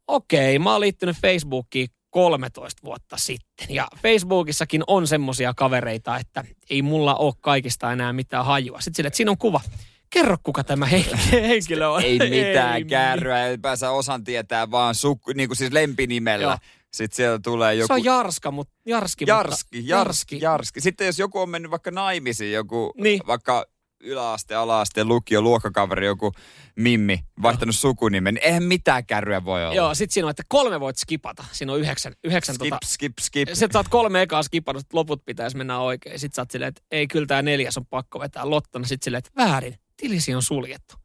Okei, 0.08 0.60
mä 0.60 0.72
oon 0.72 0.82
liittynyt 0.82 1.18
Facebookiin 1.22 1.88
13 2.10 2.82
vuotta 2.84 3.18
sitten. 3.18 3.68
Ja 3.70 3.88
Facebookissakin 4.04 4.84
on 4.88 5.08
semmosia 5.08 5.54
kavereita, 5.54 6.18
että 6.18 6.44
ei 6.70 6.82
mulla 6.82 7.16
ole 7.16 7.34
kaikista 7.42 7.92
enää 7.92 8.14
mitään 8.14 8.46
hajua. 8.46 8.82
Sitten 8.82 8.96
sille, 8.96 9.08
että 9.08 9.18
siinä 9.18 9.32
on 9.32 9.38
kuva. 9.38 9.62
Kerro, 10.10 10.38
kuka 10.44 10.64
tämä 10.64 10.86
hen- 10.86 11.18
henkilö 11.48 11.88
on. 11.88 12.04
Ei 12.04 12.20
mitään 12.20 12.76
Ei 12.76 12.86
kärryä, 12.86 13.46
ei 13.46 13.58
pääsä 13.58 13.92
osan 13.92 14.24
tietää 14.24 14.72
vaan 14.72 14.96
suk, 14.96 15.22
niin 15.34 15.50
kuin 15.50 15.58
siis 15.58 15.72
lempinimellä. 15.72 16.44
Joo. 16.44 16.58
Sitten 16.94 17.16
siellä 17.16 17.40
tulee 17.44 17.76
joku... 17.76 17.88
Se 17.88 17.94
on 17.94 18.04
Jarska, 18.04 18.52
mutta 18.52 18.74
Jarski. 18.86 19.26
Jarski, 19.28 19.78
mutta, 19.78 19.90
Jarski, 19.90 20.40
Jarski. 20.42 20.82
Sitten 20.82 21.08
jos 21.08 21.20
joku 21.20 21.40
on 21.40 21.50
mennyt 21.50 21.72
vaikka 21.72 21.92
naimisiin, 21.92 22.54
joku 22.54 22.94
Niin. 22.98 23.22
vaikka 23.28 23.66
yläaste, 24.04 24.56
alaaste, 24.56 25.04
lukio, 25.04 25.42
luokkakaveri, 25.42 26.06
joku 26.06 26.32
Mimmi, 26.76 27.20
vaihtanut 27.42 27.76
sukunimen, 27.76 28.34
niin 28.34 28.46
eihän 28.46 28.64
mitään 28.64 29.06
kärryä 29.06 29.46
voi 29.46 29.64
olla. 29.64 29.76
Joo, 29.76 29.96
sit 29.96 30.12
siinä 30.12 30.26
on, 30.26 30.30
että 30.30 30.44
kolme 30.48 30.80
voit 30.80 30.98
skipata. 30.98 31.46
Siinä 31.52 31.74
on 31.74 31.80
yhdeksän, 31.80 32.14
yhdeksän 32.24 32.56
Skip, 32.56 32.70
tota, 32.70 32.86
skip, 32.86 33.14
skip. 33.20 33.50
Sitten 33.50 33.74
sä 33.74 33.80
oot 33.80 33.88
kolme 33.88 34.22
ekaa 34.22 34.44
skipannut, 34.44 34.86
loput 34.94 35.26
pitäisi 35.26 35.58
mennä 35.58 35.80
oikein. 35.80 36.20
Sitten 36.20 36.36
sä 36.36 36.42
oot 36.42 36.52
silleen, 36.52 36.70
että 36.70 36.82
ei 36.92 37.08
kyllä 37.08 37.26
tää 37.26 37.42
neljäs 37.42 37.78
on 37.78 37.86
pakko 37.86 38.20
vetää 38.20 38.50
lottona. 38.50 38.88
Sitten 38.88 39.06
silleen, 39.06 39.20
että 39.20 39.32
väärin, 39.38 39.76
tilisi 39.98 40.36
on 40.36 40.42
suljettu. 40.42 40.96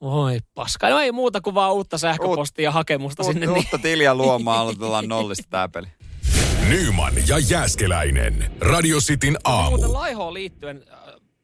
Oi 0.00 0.38
paska. 0.54 0.88
No 0.88 0.98
ei 0.98 1.12
muuta 1.12 1.40
kuin 1.40 1.54
vaan 1.54 1.72
uutta 1.74 1.98
sähköpostia 1.98 2.62
ja 2.64 2.70
hakemusta 2.72 3.22
sinne. 3.22 3.46
Uutta, 3.46 3.54
Niin. 3.60 3.64
uutta 3.66 3.78
tiliä 3.78 4.14
luomaan, 4.14 4.58
aloitellaan 4.58 5.08
nollista 5.14 5.46
tää 5.50 5.68
peli. 5.68 5.86
Nyman 6.68 7.12
ja 7.28 7.38
Jääskeläinen. 7.38 8.52
Radio 8.60 8.98
Cityn 8.98 9.36
aamu. 9.44 9.70
Muuten 9.70 9.92
laihoon 9.92 10.34
liittyen, 10.34 10.84
äh, 10.92 10.98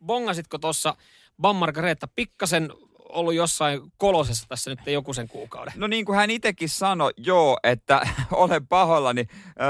bongasitko 0.06 0.58
tuossa 0.58 0.94
Bam 1.40 1.56
Margareta 1.56 2.08
pikkasen 2.14 2.72
ollut 3.08 3.34
jossain 3.34 3.80
kolosessa 3.96 4.46
tässä 4.48 4.70
nyt 4.70 4.78
joku 4.86 5.14
sen 5.14 5.28
kuukauden? 5.28 5.72
No 5.76 5.86
niin 5.86 6.04
kuin 6.04 6.16
hän 6.16 6.30
itsekin 6.30 6.68
sanoi, 6.68 7.10
joo, 7.16 7.58
että 7.62 8.00
olen 8.32 8.66
pahoillani, 8.66 9.26
öö, 9.60 9.66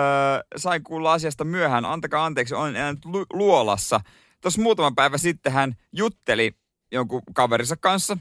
sain 0.57 0.85
kuulla 0.85 1.13
asiasta 1.13 1.45
myöhään, 1.45 1.85
antakaa 1.85 2.25
anteeksi, 2.27 2.55
olen 2.55 2.75
jäänyt 2.75 3.05
lu- 3.05 3.27
luolassa. 3.33 4.01
Tuossa 4.41 4.63
muutama 4.63 4.93
päivä 4.97 5.19
sitten 5.19 5.53
hän 5.53 5.75
jutteli 5.93 6.53
jonkun 6.93 7.23
kaverinsa 7.35 7.77
kanssa, 7.77 8.17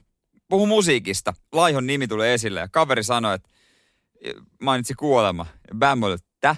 puhu 0.49 0.65
musiikista. 0.65 1.33
Laihon 1.51 1.87
nimi 1.87 2.07
tuli 2.07 2.29
esille 2.29 2.59
ja 2.59 2.67
kaveri 2.71 3.03
sanoi, 3.03 3.35
että 3.35 3.49
mainitsi 4.61 4.93
kuolema. 4.93 5.45
Bam 5.77 6.03
oli, 6.03 6.13
että 6.13 6.55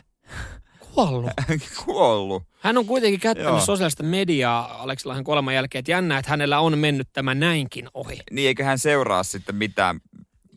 Kuollut. 0.96 1.32
kuollut. 1.86 2.44
Hän 2.60 2.78
on 2.78 2.86
kuitenkin 2.86 3.20
käyttänyt 3.20 3.52
Joo. 3.52 3.66
sosiaalista 3.66 4.04
mediaa 4.04 4.82
Aleksi 4.82 5.06
Laihan 5.06 5.24
kuoleman 5.24 5.54
jälkeen, 5.56 5.80
että 5.80 5.92
jännä, 5.92 6.18
että 6.18 6.30
hänellä 6.30 6.60
on 6.60 6.78
mennyt 6.78 7.08
tämä 7.14 7.36
näinkin 7.36 7.88
ohi. 7.94 8.18
Niin 8.32 8.48
eikö 8.48 8.64
hän 8.64 8.80
seuraa 8.80 9.24
sitten 9.24 9.56
mitään 9.56 10.00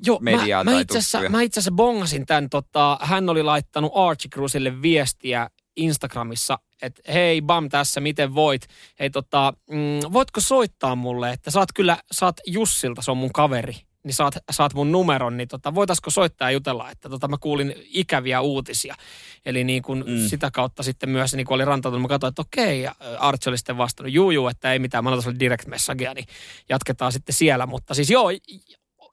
Joo, 0.06 0.18
mediaa 0.20 0.64
mä, 0.64 0.70
tai 0.70 1.28
mä 1.28 1.42
itse 1.42 1.60
asiassa 1.60 1.76
bongasin 1.76 2.26
tämän, 2.26 2.50
tota, 2.50 2.98
hän 3.00 3.28
oli 3.28 3.42
laittanut 3.42 3.92
Archie 3.94 4.28
Cruzille 4.34 4.82
viestiä 4.82 5.50
Instagramissa, 5.78 6.58
että 6.82 7.12
hei 7.12 7.42
Bam 7.42 7.68
tässä, 7.68 8.00
miten 8.00 8.34
voit? 8.34 8.68
Hei 9.00 9.10
tota, 9.10 9.52
mm, 9.70 10.12
voitko 10.12 10.40
soittaa 10.40 10.96
mulle, 10.96 11.30
että 11.30 11.50
saat 11.50 11.68
kyllä, 11.74 11.98
saat 12.12 12.40
Jussilta, 12.46 13.02
se 13.02 13.10
on 13.10 13.16
mun 13.16 13.32
kaveri, 13.32 13.76
niin 14.04 14.14
saat, 14.14 14.34
saat 14.50 14.74
mun 14.74 14.92
numeron, 14.92 15.36
niin 15.36 15.48
tota, 15.48 15.74
voitaisko 15.74 16.10
soittaa 16.10 16.50
ja 16.50 16.52
jutella, 16.52 16.90
että 16.90 17.08
tota, 17.08 17.28
mä 17.28 17.36
kuulin 17.40 17.74
ikäviä 17.84 18.40
uutisia. 18.40 18.94
Eli 19.46 19.64
niin 19.64 19.82
kun 19.82 20.04
mm. 20.06 20.28
sitä 20.28 20.50
kautta 20.50 20.82
sitten 20.82 21.10
myös, 21.10 21.34
niin 21.34 21.46
kun 21.46 21.54
oli 21.54 21.64
rantautunut, 21.64 22.02
mä 22.02 22.08
katsoin, 22.08 22.28
että 22.28 22.42
okei, 22.42 22.82
ja 22.82 22.94
Archie 23.18 23.50
oli 23.50 23.58
sitten 23.58 23.78
vastannut, 23.78 24.14
juu, 24.14 24.30
juu, 24.30 24.48
että 24.48 24.72
ei 24.72 24.78
mitään, 24.78 25.04
mä 25.04 25.10
laitan 25.10 25.22
sulle 25.22 25.38
direct 25.40 25.66
messagea, 25.66 26.14
niin 26.14 26.26
jatketaan 26.68 27.12
sitten 27.12 27.34
siellä. 27.34 27.66
Mutta 27.66 27.94
siis 27.94 28.10
joo, 28.10 28.30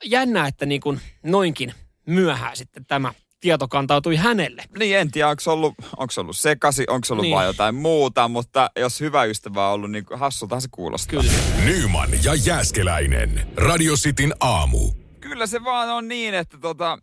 jännä, 0.03 0.47
että 0.47 0.65
niin 0.65 0.81
kuin 0.81 1.01
noinkin 1.23 1.73
myöhään 2.05 2.57
sitten 2.57 2.85
tämä 2.85 3.13
tieto 3.45 3.67
kantautui 3.67 4.15
hänelle. 4.15 4.63
Niin 4.79 4.97
en 4.97 5.11
tiedä, 5.11 5.29
onko 5.29 5.39
se 5.39 5.49
ollut, 5.49 5.73
onko 5.97 6.11
se 6.11 6.21
ollut 6.21 6.37
sekasi, 6.37 6.85
onko 6.89 7.07
ollut 7.11 7.23
Niin. 7.23 7.35
vain 7.35 7.45
jotain 7.47 7.75
muuta, 7.75 8.27
mutta 8.27 8.69
jos 8.79 8.99
hyvä 8.99 9.23
ystävä 9.23 9.67
on 9.67 9.73
ollut, 9.73 9.91
niin 9.91 10.05
hassultahan 10.13 10.61
se 10.61 10.67
kuulostaa. 10.71 11.21
Kyllä. 11.21 11.33
Nyman 11.65 12.09
ja 12.23 12.35
Jääskeläinen. 12.35 13.47
Radio 13.57 13.93
Cityn 13.95 14.33
aamu. 14.39 14.91
Kyllä 15.19 15.47
se 15.47 15.63
vaan 15.63 15.89
on 15.89 16.07
niin, 16.07 16.33
että 16.33 16.57
tota, 16.57 16.97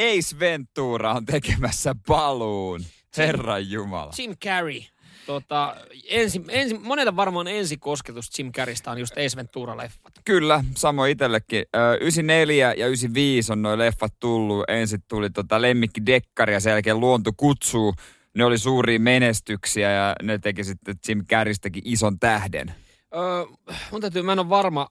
Ace 0.00 0.38
Ventura 0.38 1.12
on 1.12 1.24
tekemässä 1.26 1.94
paluun. 2.06 2.84
Herran 3.16 3.70
Jumala. 3.70 4.12
Jim 4.18 4.36
Carrey. 4.44 4.80
Tota, 5.28 5.76
ensi, 6.08 6.42
ensi, 6.48 6.78
monelle 6.78 7.16
varmaan 7.16 7.48
ensikosketus 7.48 8.38
Jim 8.38 8.52
Carreystä 8.52 8.90
on 8.90 8.98
just 8.98 9.12
Ace 9.12 9.36
Ventura-leffat. 9.36 10.12
Kyllä, 10.24 10.64
samoin 10.74 11.12
itsellekin. 11.12 11.64
Ö, 11.76 11.96
94 12.00 12.74
ja 12.74 12.86
95 12.86 13.52
on 13.52 13.62
noin 13.62 13.78
leffat 13.78 14.14
tullut. 14.20 14.64
Ensin 14.68 15.02
tuli 15.08 15.30
tota 15.30 15.62
Lemmikki 15.62 16.06
Dekkari 16.06 16.52
ja 16.52 16.60
sen 16.60 16.70
jälkeen 16.70 17.00
Luonto 17.00 17.32
kutsuu. 17.36 17.94
Ne 18.34 18.44
oli 18.44 18.58
suuria 18.58 19.00
menestyksiä 19.00 19.90
ja 19.90 20.16
ne 20.22 20.38
teki 20.38 20.64
sitten 20.64 20.96
Jim 21.08 21.26
Carreystäkin 21.26 21.82
ison 21.84 22.18
tähden. 22.18 22.74
Öö, 23.14 23.44
mun 23.90 24.00
täytyy, 24.00 24.22
mä 24.22 24.32
en 24.32 24.38
ole 24.38 24.48
varma, 24.48 24.88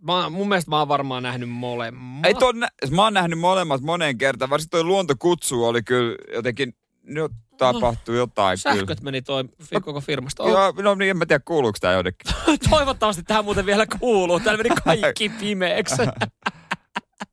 mä, 0.00 0.30
mun 0.30 0.48
mielestä 0.48 0.70
mä 0.70 0.78
oon 0.78 0.88
varmaan 0.88 1.22
nähnyt 1.22 1.50
molemmat. 1.50 2.26
Ei 2.26 2.34
ton, 2.34 2.58
mä 2.90 3.02
oon 3.04 3.14
nähnyt 3.14 3.38
molemmat 3.38 3.80
moneen 3.80 4.18
kertaan. 4.18 4.50
Varsinkin 4.50 4.70
toi 4.70 4.84
Luonto 4.84 5.14
kutsuu 5.18 5.64
oli 5.64 5.82
kyllä 5.82 6.16
jotenkin, 6.34 6.74
no 7.02 7.28
tapahtui 7.58 8.16
jotain 8.16 8.58
kyllä. 8.62 8.76
Sähköt 8.76 9.00
meni 9.02 9.22
toi 9.22 9.44
fi- 9.62 9.80
koko 9.80 10.00
firmasta. 10.00 10.48
Joo, 10.48 10.72
no 10.82 10.94
niin, 10.94 11.10
en 11.10 11.16
mä 11.16 11.26
tiedä 11.26 11.42
kuuluuko 11.44 11.78
tää 11.80 11.92
jotenkin. 11.92 12.32
toivottavasti 12.70 13.22
tähän 13.22 13.44
muuten 13.44 13.66
vielä 13.66 13.86
kuuluu. 14.00 14.40
Täällä 14.40 14.62
meni 14.62 14.74
kaikki 14.84 15.28
pimeäksi. 15.40 16.02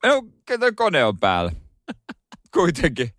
No, 0.05 0.23
kyllä 0.45 0.71
kone 0.71 1.05
on 1.05 1.19
päällä. 1.19 1.51
Kuitenkin. 2.53 3.09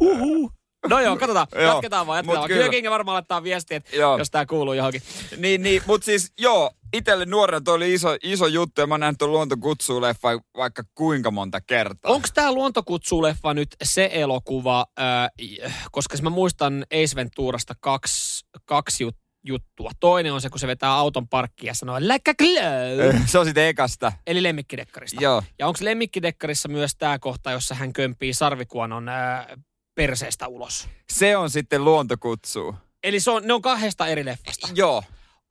Huhhuh. 0.00 0.55
No 0.88 1.00
joo, 1.00 1.16
katsotaan. 1.16 1.46
Joo, 1.54 1.62
Jatketaan 1.62 2.06
vaan, 2.06 2.26
mut 2.26 2.34
jatketaan 2.34 2.60
vaan. 2.60 2.70
kyllä. 2.70 2.90
Varmaan 2.90 3.14
laittaa 3.14 3.42
viestiä, 3.42 3.80
jos 4.18 4.30
tää 4.30 4.46
kuuluu 4.46 4.74
johonkin. 4.74 5.02
Niin, 5.36 5.62
niin 5.62 5.82
mutta 5.86 6.04
siis 6.04 6.32
joo, 6.38 6.70
itselle 6.92 7.24
nuorena 7.24 7.60
toi 7.60 7.74
oli 7.74 7.94
iso, 7.94 8.16
iso 8.22 8.46
juttu 8.46 8.80
ja 8.80 8.86
mä 8.86 8.98
nähnyt 8.98 9.18
tuon 9.18 9.30
Luonto 9.32 9.56
kutsuu 9.56 10.00
leffa 10.00 10.28
vaikka 10.56 10.82
kuinka 10.94 11.30
monta 11.30 11.60
kertaa. 11.60 12.12
Onko 12.12 12.28
tämä 12.34 12.52
Luontokutsu-leffa 12.52 13.54
nyt 13.54 13.68
se 13.84 14.10
elokuva, 14.12 14.86
ää, 14.96 15.28
koska 15.92 16.16
mä 16.22 16.30
muistan 16.30 16.86
Ace 16.94 17.16
Venturasta 17.16 17.74
kaksi, 17.80 18.46
kaksi 18.64 19.04
jut, 19.04 19.16
juttua. 19.46 19.90
Toinen 20.00 20.32
on 20.32 20.40
se, 20.40 20.50
kun 20.50 20.58
se 20.58 20.66
vetää 20.66 20.92
auton 20.92 21.28
parkkiin 21.28 21.68
ja 21.68 21.74
sanoo 21.74 21.96
a 21.96 22.00
glow, 22.38 23.24
Se 23.26 23.38
on 23.38 23.44
sitten 23.44 23.66
ekasta. 23.66 24.12
eli 24.26 24.42
lemmikkidekkarista. 24.42 25.22
Joo. 25.22 25.42
Ja 25.58 25.66
onko 25.66 25.78
lemmikkidekkarissa 25.82 26.68
myös 26.68 26.92
tämä 26.98 27.18
kohta, 27.18 27.50
jossa 27.50 27.74
hän 27.74 27.92
kömpii 27.92 28.34
sarvikuonon 28.34 29.08
ää, 29.08 29.56
perseestä 29.96 30.48
ulos? 30.48 30.88
Se 31.12 31.36
on 31.36 31.50
sitten 31.50 31.84
Luonto 31.84 32.16
kutsuu. 32.20 32.74
Eli 33.04 33.20
se 33.20 33.30
on, 33.30 33.42
ne 33.46 33.52
on 33.52 33.62
kahdesta 33.62 34.06
eri 34.06 34.24
leffasta. 34.24 34.68
Joo. 34.74 35.02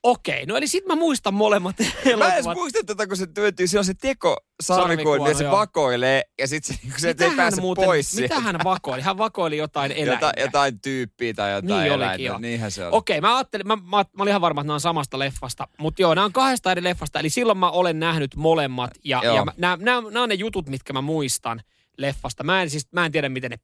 Okei, 0.04 0.46
no 0.46 0.56
eli 0.58 0.68
sit 0.68 0.86
mä 0.86 0.96
muistan 0.96 1.34
molemmat 1.34 1.76
Mä 1.80 1.86
en 2.28 2.34
elokuvat. 2.34 2.58
muista 2.58 2.80
tätä, 2.86 3.08
kun 3.08 3.18
se 3.18 3.28
työntyy. 3.28 3.68
Se 3.68 3.78
on 3.80 3.86
se 3.86 3.94
teko 3.94 4.38
Sarvikuono, 4.64 4.88
sarvikuon 5.14 5.30
ja 5.32 5.38
se 5.38 5.44
joo. 5.44 5.58
vakoilee 5.58 6.22
ja 6.40 6.48
sitten 6.48 6.76
se, 6.76 6.82
niinku 6.84 7.00
se 7.00 7.08
Mitä 7.08 7.26
ei 7.26 7.32
pääse 7.36 7.62
muuten, 7.62 7.86
pois 7.86 8.16
mitä 8.16 8.28
sieltä. 8.28 8.40
hän 8.40 8.60
vakoili? 8.64 9.02
Hän 9.02 9.18
vakoili 9.18 9.58
jotain 9.58 9.92
eläintä. 9.92 10.26
Jota, 10.26 10.42
jotain 10.42 10.82
tyyppiä 10.82 11.34
tai 11.34 11.52
jotain 11.52 11.68
Niin 11.84 11.94
eläintä. 11.94 12.24
joo. 12.24 12.38
Niinhän 12.38 12.72
se 12.72 12.86
on. 12.88 12.94
Okei, 12.94 13.22
mä 13.22 13.36
ajattelin, 13.38 13.68
mä, 13.68 13.76
mä, 13.76 13.82
mä 13.92 14.04
olin 14.20 14.30
ihan 14.30 14.42
varma, 14.42 14.62
että 14.62 14.68
nämä 14.68 14.74
on 14.74 14.80
samasta 14.82 15.20
leffasta. 15.20 15.68
Mutta 15.78 16.02
joo, 16.02 16.16
nämä 16.16 16.26
on 16.26 16.34
kahdesta 16.34 16.72
eri 16.72 16.84
leffasta. 16.84 17.20
Eli 17.20 17.30
silloin 17.30 17.58
mä 17.58 17.70
olen 17.72 18.00
nähnyt 18.00 18.36
molemmat. 18.36 18.92
Ja, 19.04 19.22
Joo. 19.24 19.36
ja 19.36 19.46
mä- 19.46 19.54
nämä, 19.58 19.78
nämä, 19.82 20.02
nämä 20.12 20.24
on 20.24 20.30
ne 20.30 20.36
jutut, 20.36 20.70
mitkä 20.70 20.94
mä 20.94 21.02
muistan 21.02 21.62
leffasta. 21.98 22.44
Mä 22.44 22.62
en, 22.62 22.70
siis, 22.70 22.88
mä 22.92 23.06
en 23.06 23.12
tiedä, 23.12 23.30
miten 23.30 23.52
ne 23.52 23.58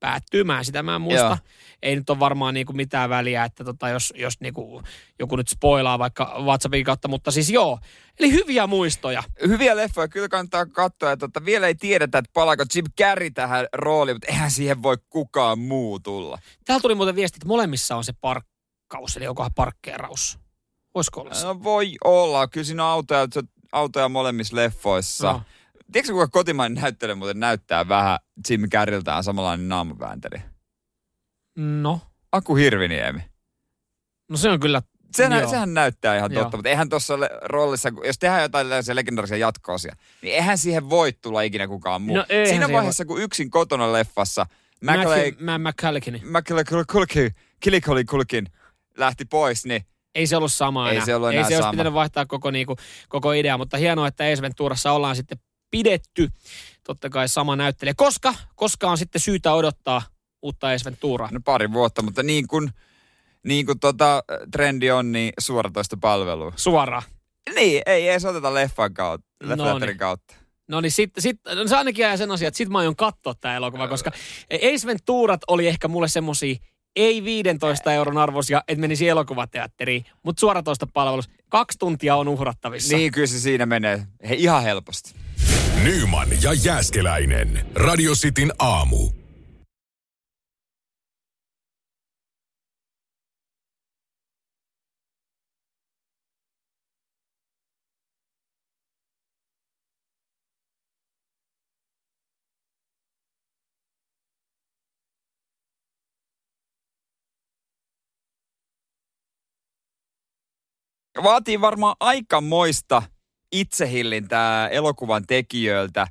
päättyy. 0.00 0.44
Mä 0.44 0.58
en 0.58 0.64
sitä 0.64 0.82
mä 0.82 0.94
en 0.94 1.00
muista. 1.00 1.26
Joo. 1.26 1.36
Ei 1.82 1.96
nyt 1.96 2.10
ole 2.10 2.18
varmaan 2.18 2.54
niinku 2.54 2.72
mitään 2.72 3.10
väliä, 3.10 3.44
että 3.44 3.64
tota, 3.64 3.88
jos, 3.88 4.12
jos 4.16 4.40
niinku 4.40 4.82
joku 5.18 5.36
nyt 5.36 5.48
spoilaa 5.48 5.98
vaikka 5.98 6.36
WhatsAppin 6.44 6.84
kautta. 6.84 7.08
Mutta 7.08 7.30
siis 7.30 7.50
joo, 7.50 7.78
eli 8.18 8.32
hyviä 8.32 8.66
muistoja. 8.66 9.22
Hyviä 9.46 9.76
leffoja 9.76 10.08
kyllä 10.08 10.28
kannattaa 10.28 10.66
katsoa. 10.66 11.10
Ja 11.10 11.16
tota, 11.16 11.44
vielä 11.44 11.66
ei 11.66 11.74
tiedetä, 11.74 12.18
että 12.18 12.30
palaako 12.34 12.64
Jim 12.74 12.84
Carrey 13.00 13.30
tähän 13.30 13.66
rooliin, 13.72 14.14
mutta 14.14 14.28
eihän 14.28 14.50
siihen 14.50 14.82
voi 14.82 14.96
kukaan 15.10 15.58
muu 15.58 16.00
tulla. 16.00 16.38
Täällä 16.64 16.82
tuli 16.82 16.94
muuten 16.94 17.16
viesti, 17.16 17.36
että 17.36 17.48
molemmissa 17.48 17.96
on 17.96 18.04
se 18.04 18.12
parkkaus, 18.20 19.16
eli 19.16 19.26
onkohan 19.26 19.50
parkkeeraus. 19.54 20.38
Voisiko 20.94 21.20
olla 21.20 21.34
se? 21.34 21.46
No, 21.46 21.62
voi 21.62 21.96
olla. 22.04 22.48
Kyllä 22.48 22.64
siinä 22.64 22.84
on 22.84 22.90
autoja, 22.90 23.26
autoja 23.72 24.08
molemmissa 24.08 24.56
leffoissa. 24.56 25.32
No. 25.32 25.42
Tiedätkö, 25.92 26.12
kuka 26.12 26.28
kotimainen 26.28 26.82
näyttelijä 26.82 27.14
muuten 27.14 27.40
näyttää 27.40 27.88
vähän 27.88 28.18
Jim 28.50 28.68
Carreyltään 28.68 29.24
samanlainen 29.24 29.68
naamaväänteli? 29.68 30.42
No, 31.56 32.00
Aku 32.32 32.54
Hirviniemi. 32.56 33.20
no 34.30 34.36
se 34.36 34.50
on 34.50 34.60
kyllä 34.60 34.82
Sehän, 35.16 35.40
Joo. 35.40 35.50
sehän 35.50 35.74
näyttää 35.74 36.16
ihan 36.16 36.32
Joo. 36.32 36.42
totta, 36.42 36.56
mutta 36.56 36.68
eihän 36.68 36.88
tuossa 36.88 37.14
roolissa, 37.42 37.92
jos 38.04 38.18
tehdään 38.18 38.42
jotain 38.42 38.66
tällaisia 38.66 38.94
legendaarisia 38.94 39.36
jatkoosia, 39.36 39.96
niin 40.22 40.34
eihän 40.34 40.58
siihen 40.58 40.90
voi 40.90 41.12
tulla 41.12 41.42
ikinä 41.42 41.68
kukaan 41.68 42.02
muu. 42.02 42.16
No 42.16 42.24
Siinä 42.48 42.72
vaiheessa, 42.72 43.04
kun 43.04 43.22
yksin 43.22 43.50
kotona 43.50 43.92
leffassa 43.92 44.46
McCulkin. 47.80 48.46
Lähti 48.96 49.24
pois, 49.24 49.66
niin 49.66 49.84
Ei 50.14 50.26
se 50.26 50.36
ollut 50.36 50.52
sama 50.52 50.88
Ei 50.90 50.94
enää. 50.96 51.06
se 51.06 51.14
ollut 51.14 51.30
Ei 51.30 51.36
enää 51.36 51.48
se 51.48 51.56
olisi 51.56 51.70
pitänyt 51.70 51.92
vaihtaa 51.92 52.26
koko, 52.26 52.50
niinku, 52.50 52.76
koko 53.08 53.32
idea, 53.32 53.58
mutta 53.58 53.76
hienoa, 53.76 54.06
että 54.06 54.24
Ace 54.24 54.42
Venturassa 54.42 54.92
ollaan 54.92 55.16
sitten 55.16 55.38
pidetty 55.70 56.28
totta 56.84 57.10
kai 57.10 57.28
sama 57.28 57.56
näyttelijä. 57.56 57.94
Koska, 57.96 58.34
koska 58.54 58.90
on 58.90 58.98
sitten 58.98 59.20
syytä 59.20 59.52
odottaa 59.52 60.02
uutta 60.42 60.68
Ace 60.68 60.84
Venturaa. 60.84 61.28
no 61.32 61.40
pari 61.44 61.72
vuotta, 61.72 62.02
mutta 62.02 62.22
niin 62.22 62.48
kuin, 62.48 62.70
niin 63.44 63.66
kuin 63.66 63.80
tota, 63.80 64.22
trendi 64.50 64.90
on, 64.90 65.12
niin 65.12 65.32
suoratoista 65.40 65.96
palvelua. 66.00 66.52
Suoraan. 66.56 67.02
Niin, 67.54 67.82
ei 67.86 68.08
edes 68.08 68.24
oteta 68.24 68.54
leffan 68.54 68.94
kautta, 68.94 69.26
leffateatterin 69.42 69.80
Noniin. 69.80 69.98
kautta. 69.98 70.34
No 70.68 70.80
niin, 70.80 70.92
sit, 70.92 71.10
sit, 71.18 71.40
no 71.54 71.68
se 71.68 71.76
ainakin 71.76 72.02
jää 72.02 72.16
sen 72.16 72.30
asia, 72.30 72.48
että 72.48 72.58
sit 72.58 72.68
mä 72.68 72.78
aion 72.78 72.96
katsoa 72.96 73.34
tää 73.34 73.56
elokuva, 73.56 73.88
koska 73.88 74.10
Ace 74.52 74.86
Venturat 74.86 75.40
oli 75.48 75.68
ehkä 75.68 75.88
mulle 75.88 76.08
semmosia 76.08 76.56
ei 76.96 77.24
15 77.24 77.92
euron 77.92 78.18
arvoisia, 78.18 78.62
että 78.68 78.80
menisi 78.80 79.08
elokuvateatteriin, 79.08 80.04
mutta 80.22 80.40
suoratoista 80.40 80.86
palvelus. 80.86 81.30
Kaksi 81.48 81.78
tuntia 81.78 82.16
on 82.16 82.28
uhrattavissa. 82.28 82.96
Niin, 82.96 83.12
kyllä 83.12 83.26
se 83.26 83.38
siinä 83.40 83.66
menee 83.66 84.06
He, 84.28 84.34
ihan 84.34 84.62
helposti. 84.62 85.14
Nyman 85.84 86.28
ja 86.42 86.52
Jääskeläinen. 86.52 87.66
Radio 87.74 88.12
Cityn 88.12 88.52
aamu. 88.58 89.10
Vaatii 111.22 111.60
varmaan 111.60 111.96
aikamoista 112.00 113.02
itsehillintää 113.52 114.68
elokuvan 114.68 115.24
tekijöiltä 115.26 116.06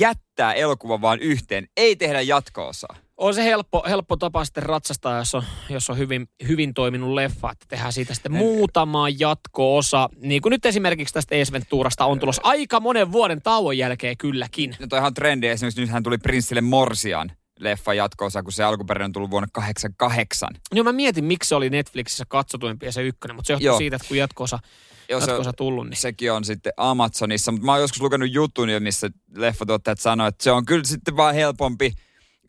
jättää 0.00 0.54
elokuva 0.54 1.00
vaan 1.00 1.20
yhteen, 1.20 1.68
ei 1.76 1.96
tehdä 1.96 2.20
jatko-osaa. 2.20 2.96
On 3.16 3.34
se 3.34 3.44
helppo, 3.44 3.84
helppo 3.88 4.16
tapa 4.16 4.44
sitten 4.44 4.62
ratsastaa, 4.62 5.18
jos 5.18 5.34
on, 5.34 5.42
jos 5.68 5.90
on 5.90 5.98
hyvin, 5.98 6.28
hyvin 6.48 6.74
toiminut 6.74 7.14
leffa, 7.14 7.50
että 7.50 7.66
tehdään 7.68 7.92
siitä 7.92 8.14
sitten 8.14 8.32
muutama 8.32 9.08
jatko-osa. 9.08 10.08
Niin 10.20 10.42
kuin 10.42 10.50
nyt 10.50 10.66
esimerkiksi 10.66 11.14
tästä 11.14 11.34
Ace 11.34 11.52
Venturasta 11.52 12.04
on 12.04 12.18
tulossa 12.18 12.42
aika 12.44 12.80
monen 12.80 13.12
vuoden 13.12 13.42
tauon 13.42 13.78
jälkeen 13.78 14.16
kylläkin. 14.16 14.76
No 14.80 14.86
toihan 14.86 15.14
trendi, 15.14 15.46
esimerkiksi 15.46 15.80
nythän 15.80 16.02
tuli 16.02 16.18
Prinssille 16.18 16.60
Morsian 16.60 17.32
leffa 17.60 17.94
jatko 17.94 18.28
kun 18.42 18.52
se 18.52 18.64
alkuperäinen 18.64 19.04
on 19.04 19.12
tullut 19.12 19.30
vuonna 19.30 19.48
88. 19.52 20.50
Joo, 20.72 20.84
mä 20.84 20.92
mietin, 20.92 21.24
miksi 21.24 21.48
se 21.48 21.54
oli 21.54 21.70
Netflixissä 21.70 22.24
katsotuimpia 22.28 22.92
se 22.92 23.02
ykkönen, 23.02 23.36
mutta 23.36 23.46
se 23.46 23.52
johtuu 23.52 23.66
Joo. 23.66 23.78
siitä, 23.78 23.96
että 23.96 24.08
kun 24.08 24.16
jatko-osa, 24.16 24.58
Se, 25.08 25.14
jatko-osa 25.14 25.52
tullut, 25.52 25.88
niin 25.88 25.96
sekin 25.96 26.32
on 26.32 26.44
sitten 26.44 26.72
Amazonissa, 26.76 27.52
mutta 27.52 27.66
mä 27.66 27.72
oon 27.72 27.80
joskus 27.80 28.02
lukenut 28.02 28.32
jutun 28.32 28.68
missä 28.80 29.10
leffatuottajat 29.36 30.00
sanoo, 30.00 30.26
että 30.26 30.44
se 30.44 30.50
on 30.50 30.64
kyllä 30.64 30.84
sitten 30.84 31.16
vaan 31.16 31.34
helpompi, 31.34 31.92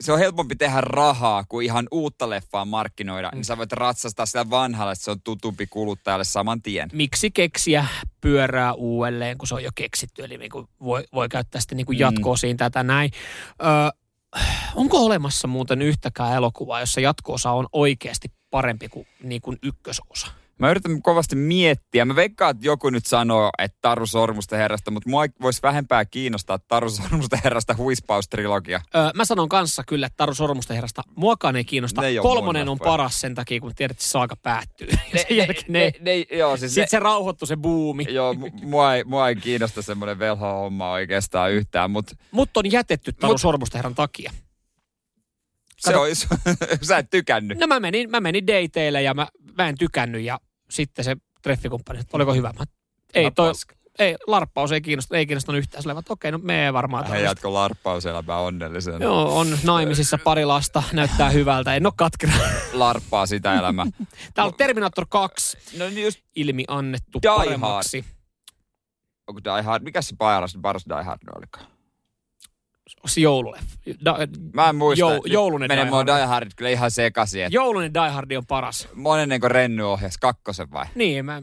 se 0.02 0.12
on 0.12 0.20
helpompi 0.20 0.56
tehdä 0.56 0.82
rahaa 0.82 1.44
kuin 1.50 1.66
ihan 1.66 1.88
uutta 1.92 2.30
leffaa 2.30 2.66
markkinoida. 2.66 3.30
Mm. 3.30 3.36
Niin 3.36 3.46
sä 3.46 3.58
voit 3.58 3.72
ratsastaa 3.72 4.26
sitä 4.26 4.50
vanhalla, 4.50 4.92
että 4.92 5.04
se 5.04 5.12
on 5.12 5.22
tutumpi 5.22 5.68
kuluttajalle 5.68 6.24
saman 6.24 6.62
tien. 6.62 6.90
miksi 6.94 7.32
keksiä 7.32 7.88
pyörää 8.22 8.74
uudelleen, 8.74 9.38
kun 9.38 9.48
se 9.48 9.56
on 9.56 9.64
jo 9.64 9.72
keksitty. 9.76 10.24
Eli 10.24 10.38
niin 10.38 10.52
kuin 10.52 10.68
voi, 10.84 11.04
voi 11.14 11.30
käyttää 11.30 11.62
sitten 11.62 11.78
niin 11.78 11.86
kuin 11.86 12.00
jatko-osiin 12.00 12.58
tätä 12.58 12.84
näin. 12.84 13.12
Ö, 13.62 13.98
onko 14.76 15.06
olemassa 15.06 15.48
muuten 15.48 15.82
yhtäkään 15.82 16.34
elokuvaa, 16.34 16.80
jossa 16.80 17.02
jatko-osa 17.02 17.52
on 17.52 17.68
oikeasti 17.72 18.32
parempi 18.50 18.90
kuin, 18.90 19.08
niin 19.24 19.42
kuin 19.42 19.58
ykkösosa? 19.64 20.28
Mä 20.60 20.72
yritän 20.72 21.02
kovasti 21.02 21.36
miettiä. 21.36 22.06
Mä 22.06 22.16
veikkaan, 22.16 22.52
että 22.52 22.66
joku 22.68 22.90
nyt 22.90 23.06
sanoo, 23.06 23.50
että 23.58 23.78
Taru 23.82 24.06
Sormusten 24.06 24.60
herrasta, 24.60 24.92
mutta 24.92 25.10
mua 25.10 25.24
voisi 25.42 25.62
vähempää 25.62 26.06
kiinnostaa 26.06 26.60
Taru 26.60 26.90
Sormusten 26.90 27.40
herrasta 27.44 27.76
huispaustrilogia. 27.78 28.82
Öö, 28.96 29.10
mä 29.16 29.26
sanon 29.26 29.50
kanssa 29.50 29.84
kyllä, 29.88 30.06
että 30.08 30.18
Taru 30.18 30.34
Sormusten 30.34 30.76
herrasta 30.76 31.02
muakaan 31.16 31.56
ei 31.56 31.64
kiinnosta. 31.66 32.02
Ne 32.02 32.08
ei 32.08 32.18
Kolmonen 32.22 32.70
on 32.70 32.80
paras 32.80 33.22
sen 33.22 33.36
takia, 33.36 33.60
kun 33.60 33.76
tiedät, 33.76 33.92
että 33.92 34.04
se 34.04 34.10
saaga 34.10 34.36
päättyy. 34.36 34.88
Ja 35.14 35.20
sen 35.28 35.38
jälkeen 35.38 35.66
ne, 35.68 35.80
ne, 35.80 35.92
ne, 36.02 36.38
joo, 36.38 36.58
siis 36.58 36.74
Sitten 36.74 36.90
se 36.90 37.00
rauhoittui 37.00 37.48
se 37.48 37.56
buumi. 37.58 38.06
Joo, 38.10 38.34
mu- 38.34 38.66
mua 38.66 38.96
ei, 38.96 39.04
mua 39.04 39.30
ei 39.30 39.36
kiinnosta 39.36 39.82
semmoinen 39.82 40.20
velho-homma 40.20 40.92
oikeastaan 40.92 41.52
yhtään, 41.52 41.92
mutta 41.92 42.16
Mutta 42.32 42.60
on 42.60 42.72
jätetty 42.72 43.14
Taru 43.14 43.34
Mut- 43.34 43.38
Sormusten 43.42 43.78
herran 43.80 43.96
takia. 43.96 44.32
se 45.78 45.92
Kato- 45.92 46.02
olisi, 46.02 46.28
sä 46.88 46.98
et 46.98 47.10
tykännyt. 47.10 47.58
No 47.58 47.68
mä 47.68 47.80
menin, 47.80 48.10
mä 48.10 48.20
menin 48.22 48.48
dateille 48.48 49.02
ja 49.02 49.14
mä, 49.14 49.28
mä 49.58 49.70
en 49.70 49.78
tykännyt 49.78 50.22
ja 50.22 50.40
sitten 50.70 51.06
se 51.06 51.16
treffikumppani, 51.42 52.00
että 52.00 52.18
oliko 52.18 52.34
hyvä. 52.34 52.54
Mä, 52.60 52.66
ei, 53.14 53.32
toi, 53.32 53.52
ei, 54.00 54.16
larppaus 54.28 54.72
ei 54.72 54.82
kiinnostanut, 54.82 55.20
ei 55.20 55.26
kiinnostanut 55.26 55.60
yhtään. 55.60 55.82
Sillä 55.84 56.00
että 56.00 56.14
okei, 56.14 56.32
no 56.32 56.40
me 56.44 56.66
ei 56.66 56.74
varmaan 56.74 57.04
tällaista. 57.04 57.26
jatko 57.28 57.54
larppauselämää 57.54 58.38
onnellisena. 58.40 58.98
Joo, 58.98 59.38
on 59.40 59.58
naimisissa 59.64 60.18
pari 60.24 60.46
lasta, 60.46 60.84
näyttää 60.94 61.30
hyvältä. 61.30 61.76
En 61.76 61.86
ole 61.86 61.94
katkera. 61.98 62.34
Larppaa 62.74 63.26
sitä 63.26 63.54
elämää. 63.60 63.86
Täällä 64.34 64.50
on 64.50 64.58
Terminator 64.58 65.06
2 65.10 65.58
no 65.78 65.86
niin 65.90 66.04
just, 66.04 66.20
ilmi 66.36 66.64
annettu 66.68 67.20
Die 67.22 67.32
paremmaksi. 67.36 68.06
onko 69.28 69.42
Die 69.44 69.62
Hard, 69.62 69.84
mikä 69.84 70.02
se 70.02 70.16
paras, 70.18 70.58
paras 70.62 70.86
Die 70.90 71.04
Hard 71.04 71.22
olikaan? 71.38 71.75
Se 73.06 73.22
joululeffa. 73.22 73.66
Da, 74.06 74.18
Mä 74.54 74.70
en 74.70 74.76
muista. 74.76 75.06
Jou- 75.06 75.22
joulunen 75.26 75.88
mua 75.88 75.98
Hard. 75.98 76.08
Die 76.08 76.26
Hardit 76.26 76.54
kyllä 76.56 76.70
ihan 76.70 76.92
sekaisin. 76.92 77.44
että 77.44 77.56
joulunen 77.56 77.94
Die 77.94 78.10
Hard 78.10 78.32
on 78.32 78.46
paras. 78.46 78.88
Monenko 78.94 79.48
Renny 79.50 79.84
ohjas 79.84 80.18
kakkosen 80.18 80.72
vai? 80.72 80.86
Niin, 80.96 81.26
mä, 81.26 81.42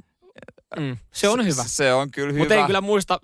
mm, 0.79 0.97
se 1.13 1.29
on 1.29 1.45
hyvä. 1.47 1.63
Se 1.67 1.93
on 1.93 2.11
kyllä 2.11 2.33
hyvä. 2.33 2.39
Mutta 2.39 2.55
en 2.55 2.67
kyllä 2.67 2.81
muista, 2.81 3.21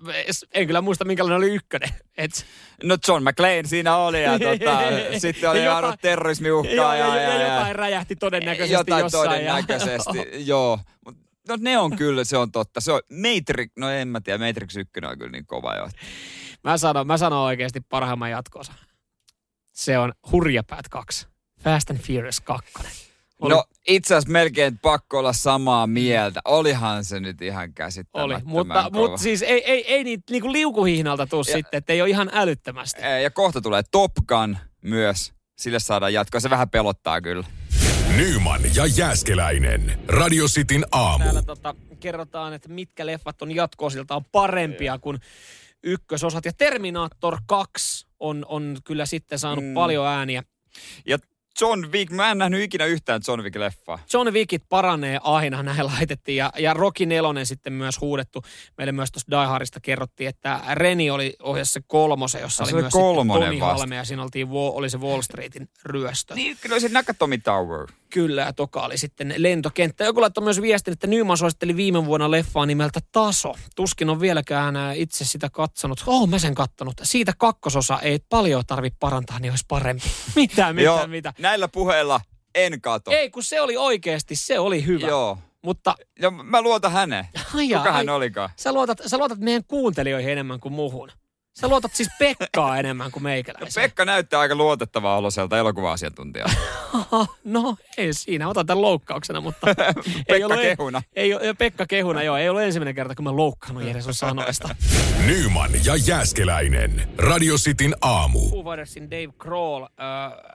en 0.53 0.67
kyllä 0.67 0.81
muista 0.81 1.05
minkälainen 1.05 1.37
oli 1.37 1.55
ykkönen. 1.55 1.89
Et, 2.17 2.45
No 2.83 2.97
John 3.07 3.23
McClane 3.23 3.63
siinä 3.65 3.95
oli 3.97 4.23
ja 4.23 4.31
tota, 4.39 4.79
sitten 5.19 5.49
oli 5.49 5.59
Ja 5.59 5.75
jotain- 5.75 5.99
terrorismiuhkaa 6.01 6.73
Joo, 6.75 6.93
ja, 6.93 7.15
ja, 7.15 7.33
ja, 7.33 7.41
jotain 7.53 7.75
räjähti 7.75 8.15
todennäköisesti 8.15 8.73
jotain 8.73 9.01
jossain. 9.03 9.29
todennäköisesti, 9.29 10.27
joo. 10.51 10.79
Mut, 11.05 11.17
no 11.47 11.55
ne 11.59 11.77
on 11.77 11.95
kyllä, 11.97 12.23
se 12.23 12.37
on 12.37 12.51
totta. 12.51 12.81
Se 12.81 12.91
on 12.91 13.01
Matrix, 13.11 13.71
no 13.77 13.89
en 13.89 14.07
mä 14.07 14.21
tiedä, 14.21 14.45
Matrix 14.47 14.75
1 14.77 14.91
on 15.11 15.17
kyllä 15.17 15.31
niin 15.31 15.45
kova 15.45 15.75
jo. 15.75 15.89
Mä 16.63 16.77
sanon, 16.77 17.07
mä 17.07 17.17
sanon 17.17 17.39
oikeasti 17.45 17.81
parhaimman 17.81 18.31
jatkoosa. 18.31 18.73
Se 19.73 19.97
on 19.97 20.13
Hurjapäät 20.31 20.89
2. 20.89 21.27
Fast 21.63 21.89
and 21.89 21.99
Furious 21.99 22.41
2. 22.41 22.73
Oli, 23.39 23.53
No 23.53 23.63
itse 23.87 24.15
asiassa 24.15 24.31
melkein 24.31 24.77
pakko 24.79 25.19
olla 25.19 25.33
samaa 25.33 25.87
mieltä. 25.87 26.41
Olihan 26.45 27.05
se 27.05 27.19
nyt 27.19 27.41
ihan 27.41 27.63
oli. 27.63 27.71
käsittämättömän 27.75 28.41
Mutta, 28.45 28.73
kova. 28.83 28.89
mutta 28.99 29.17
siis 29.17 29.41
ei, 29.41 29.63
ei, 29.71 29.93
ei 29.93 30.03
niitä 30.03 30.23
niinku 30.31 30.51
liukuhihnalta 30.51 31.27
tuu 31.27 31.43
Ja- 31.47 31.53
sitten, 31.53 31.77
että 31.77 31.93
ei 31.93 32.01
ole 32.01 32.09
ihan 32.09 32.29
älyttömästi. 32.33 33.01
Ja 33.23 33.31
kohta 33.31 33.61
tulee 33.61 33.83
Top 33.91 34.11
Gun 34.27 34.57
myös. 34.81 35.33
Sille 35.57 35.79
saadaan 35.79 36.13
jatkoa. 36.13 36.39
Se 36.39 36.49
vähän 36.49 36.69
pelottaa 36.69 37.21
kyllä. 37.21 37.43
Nyman 38.17 38.61
ja 38.75 38.85
Jääskeläinen. 38.85 39.99
Radio 40.07 40.45
Cityn 40.45 40.85
aamu. 40.91 41.23
Täällä 41.23 41.41
tota, 41.41 41.75
kerrotaan, 41.99 42.53
että 42.53 42.69
mitkä 42.69 43.05
leffat 43.05 43.41
on 43.41 43.55
jatkoosiltaan 43.55 44.25
parempia 44.25 44.97
kuin 44.97 45.19
ykkösosat. 45.83 46.45
Ja 46.45 46.51
Terminator 46.57 47.37
2 47.47 48.07
on, 48.19 48.45
on 48.49 48.77
kyllä 48.83 49.05
sitten 49.05 49.39
saanut 49.39 49.65
Mm. 49.65 49.73
paljon 49.73 50.07
ääniä. 50.07 50.43
Ja 51.05 51.17
John 51.61 51.85
Wick, 51.91 52.11
mä 52.11 52.31
en 52.31 52.37
nähnyt 52.37 52.61
ikinä 52.61 52.85
yhtään 52.85 53.21
John 53.27 53.41
Wick-leffaa. 53.41 53.99
John 54.13 54.29
Wickit 54.33 54.63
paranee 54.69 55.19
aina, 55.23 55.63
näin 55.73 55.85
laitettiin. 55.85 56.35
Ja, 56.35 56.51
ja 56.57 56.73
Rocky 56.73 57.05
Nelonen 57.05 57.45
sitten 57.45 57.73
myös 57.73 58.01
huudettu. 58.01 58.41
Meille 58.77 58.91
myös 58.91 59.11
tuossa 59.11 59.31
Die 59.31 59.45
Hardista 59.47 59.79
kerrottiin, 59.79 60.29
että 60.29 60.59
Reni 60.73 61.09
oli 61.09 61.33
ohjassa 61.43 61.73
se 61.73 61.81
kolmosen, 61.87 62.41
jossa 62.41 62.63
Ah, 62.63 62.65
oli 62.65 62.71
se 62.71 62.75
oli 62.75 62.81
myös 62.81 62.93
vasta. 63.59 63.77
Halme 63.77 63.95
ja 63.95 64.03
siinä 64.05 64.23
oltiin, 64.23 64.47
oli 64.51 64.89
se 64.89 64.97
Wall 64.97 65.21
Streetin 65.21 65.69
ryöstö. 65.85 66.35
Niin, 66.35 66.57
kyllä 66.61 66.79
se 66.79 66.89
Nakatomi 66.89 67.37
Tower. 67.37 67.87
Kyllä, 68.13 68.41
ja 68.41 68.53
toka 68.53 68.81
oli 68.81 68.97
sitten 68.97 69.33
lentokenttä. 69.37 70.03
Joku 70.03 70.21
laittoi 70.21 70.43
myös 70.43 70.61
viestin, 70.61 70.91
että 70.91 71.07
Nyman 71.07 71.37
suositteli 71.37 71.75
viime 71.75 72.05
vuonna 72.05 72.31
leffaa 72.31 72.65
nimeltä 72.65 72.99
Taso. 73.11 73.53
Tuskin 73.75 74.09
on 74.09 74.19
vieläkään 74.21 74.75
ää, 74.75 74.93
itse 74.93 75.25
sitä 75.25 75.49
katsonut. 75.49 76.03
Oh, 76.05 76.27
mä 76.29 76.39
sen 76.39 76.55
kattonut. 76.55 76.93
Siitä 77.03 77.33
kakkososa 77.37 77.99
ei 77.99 78.19
paljon 78.29 78.63
tarvi 78.67 78.89
parantaa, 78.99 79.39
niin 79.39 79.51
olisi 79.51 79.65
parempi. 79.67 80.03
Mitä, 80.35 80.73
mitä, 80.73 80.85
Joo, 80.85 81.07
mitä? 81.07 81.33
näillä 81.39 81.67
puheilla 81.67 82.21
en 82.55 82.81
kato. 82.81 83.11
Ei, 83.11 83.29
kun 83.29 83.43
se 83.43 83.61
oli 83.61 83.77
oikeasti, 83.77 84.35
se 84.35 84.59
oli 84.59 84.85
hyvä. 84.85 85.07
Joo. 85.07 85.37
Mutta 85.63 85.95
Ja 86.21 86.31
mä 86.31 86.61
luotan 86.61 86.91
häneen. 86.91 87.27
ai, 87.55 87.67
Kuka 87.67 87.91
hän 87.91 88.09
olikaan? 88.09 88.49
sä, 88.55 88.73
luotat, 88.73 88.97
sä 89.07 89.17
luotat 89.17 89.39
meidän 89.39 89.63
kuuntelijoihin 89.67 90.31
enemmän 90.31 90.59
kuin 90.59 90.73
muuhun. 90.73 91.11
Sä 91.61 91.67
luotat 91.67 91.95
siis 91.95 92.09
Pekkaa 92.19 92.79
enemmän 92.79 93.11
kuin 93.11 93.23
No, 93.23 93.29
meikäläiseen. 93.29 93.83
Pekka 93.83 94.05
näyttää 94.05 94.39
aika 94.39 94.55
luotettavaa 94.55 95.17
oloselta 95.17 95.57
elokuva-asiantuntijalta. 95.57 96.55
no 97.43 97.77
ei 97.97 98.13
siinä, 98.13 98.47
otan 98.47 98.65
tämän 98.65 98.81
loukkauksena, 98.81 99.41
mutta 99.41 99.67
ei 99.69 99.75
Pekka 100.27 100.45
ollut, 100.45 100.61
kehuna. 100.61 101.01
Ei, 101.15 101.33
ei, 101.33 101.53
Pekka 101.53 101.85
kehuna, 101.85 102.23
joo. 102.23 102.37
Ei 102.37 102.49
ollut 102.49 102.63
ensimmäinen 102.63 102.95
kerta, 102.95 103.15
kun 103.15 103.23
mä 103.23 103.35
loukkaannut 103.35 103.83
Jere 103.83 104.01
sun 104.01 104.13
sanoista. 104.13 104.75
Nyman 105.27 105.71
ja 105.85 105.95
Jääskeläinen. 105.95 107.09
Radio 107.17 107.55
Cityn 107.55 107.95
aamu. 108.01 108.49
Foo 108.49 108.63
Dave 109.11 109.33
Grohl, 109.37 109.83
äh, 109.83 109.89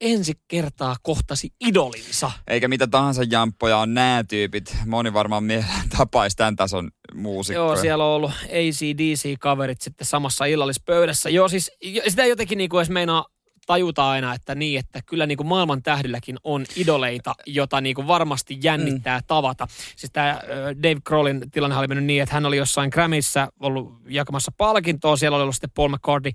ensi 0.00 0.32
kertaa 0.48 0.96
kohtasi 1.02 1.50
idolinsa. 1.60 2.30
Eikä 2.46 2.68
mitä 2.68 2.86
tahansa 2.86 3.22
jamppoja 3.30 3.78
on 3.78 3.94
nämä 3.94 4.24
tyypit. 4.28 4.76
Moni 4.86 5.12
varmaan 5.12 5.44
mielellään 5.44 5.88
tapaisi 5.88 6.36
tämän 6.36 6.56
tason 6.56 6.90
muusikkoja. 7.14 7.66
Joo, 7.66 7.76
siellä 7.76 8.04
on 8.04 8.10
ollut 8.10 8.30
ACDC-kaverit 8.30 9.80
sitten 9.80 10.06
samassa 10.06 10.44
illallispöydässä. 10.44 11.30
Joo, 11.30 11.48
siis 11.48 11.70
sitä 12.08 12.24
jotenkin 12.24 12.58
niin 12.58 12.70
kuin 12.70 12.78
edes 12.78 12.90
meinaa 12.90 13.26
tajuta 13.66 14.10
aina, 14.10 14.34
että 14.34 14.54
niin, 14.54 14.78
että 14.78 15.00
kyllä 15.06 15.26
niin 15.26 15.36
kuin 15.36 15.46
maailman 15.46 15.82
tähdilläkin 15.82 16.36
on 16.44 16.64
idoleita, 16.76 17.34
jota 17.46 17.80
niin 17.80 17.94
kuin 17.94 18.06
varmasti 18.06 18.58
jännittää 18.62 19.18
mm. 19.18 19.24
tavata. 19.26 19.66
Siis 19.96 20.12
tämä 20.12 20.40
Dave 20.82 21.00
Grohlin 21.04 21.50
tilanne 21.50 21.76
oli 21.76 21.86
mennyt 21.86 22.04
niin, 22.04 22.22
että 22.22 22.34
hän 22.34 22.46
oli 22.46 22.56
jossain 22.56 22.90
Grammyssä 22.92 23.48
ollut 23.60 23.94
jakamassa 24.08 24.52
palkintoa, 24.56 25.16
siellä 25.16 25.36
oli 25.36 25.42
ollut 25.42 25.54
sitten 25.54 25.70
Paul 25.74 25.88
McCartney, 25.88 26.32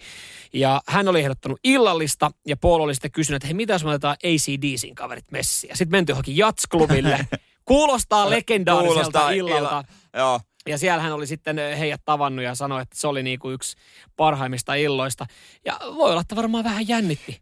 ja 0.53 0.81
hän 0.87 1.07
oli 1.07 1.19
ehdottanut 1.19 1.59
illallista, 1.63 2.31
ja 2.47 2.57
Paul 2.57 2.81
oli 2.81 2.95
sitten 2.95 3.11
kysynyt, 3.11 3.35
että 3.35 3.47
hei, 3.47 3.53
mitä 3.53 3.73
jos 3.73 3.83
me 3.83 3.89
otetaan 3.89 4.17
ACDCin 4.23 4.95
kaverit 4.95 5.31
messiin? 5.31 5.77
Sitten 5.77 5.91
menty 5.91 6.11
johonkin 6.11 6.37
jatsklubille. 6.37 7.27
Kuulostaa 7.65 8.29
legendaariselta 8.29 9.01
Kuulostaa 9.01 9.31
illalta. 9.31 9.69
Illa, 9.69 9.83
joo. 10.17 10.39
Ja 10.67 10.77
siellä 10.77 11.03
hän 11.03 11.13
oli 11.13 11.27
sitten 11.27 11.57
heidät 11.77 12.01
tavannut 12.05 12.45
ja 12.45 12.55
sanoi, 12.55 12.81
että 12.81 12.99
se 12.99 13.07
oli 13.07 13.23
niinku 13.23 13.51
yksi 13.51 13.77
parhaimmista 14.15 14.73
illoista. 14.73 15.25
Ja 15.65 15.79
voi 15.95 16.11
olla, 16.11 16.21
että 16.21 16.35
varmaan 16.35 16.63
vähän 16.63 16.87
jännitti. 16.87 17.41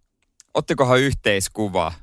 Ottikohan 0.54 1.00
yhteiskuvaa? 1.00 1.94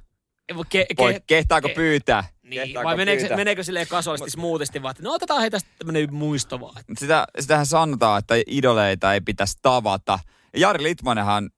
Ke, 0.68 0.86
ke, 0.96 1.02
Voi, 1.02 1.20
kehtaako 1.26 1.68
ke, 1.68 1.74
pyytää? 1.74 2.24
Niin, 2.42 2.62
kehtaako 2.62 2.88
vai 2.88 2.96
meneekö, 2.96 3.20
pyytää? 3.20 3.36
meneekö 3.36 3.62
silleen 3.62 3.88
kasuaalisti 3.88 4.30
smoothisti 4.30 4.82
vaan, 4.82 4.90
että 4.90 5.02
no 5.02 5.12
otetaan 5.12 5.40
heitä 5.40 5.58
tämmöinen 5.78 6.14
muisto 6.14 6.60
vaan. 6.60 6.82
Sitä, 6.98 7.26
sitähän 7.40 7.66
sanotaan, 7.66 8.18
että 8.18 8.34
idoleita 8.46 9.14
ei 9.14 9.20
pitäisi 9.20 9.58
tavata. 9.62 10.18
Jari 10.56 10.82
Litmanenhan 10.82 11.50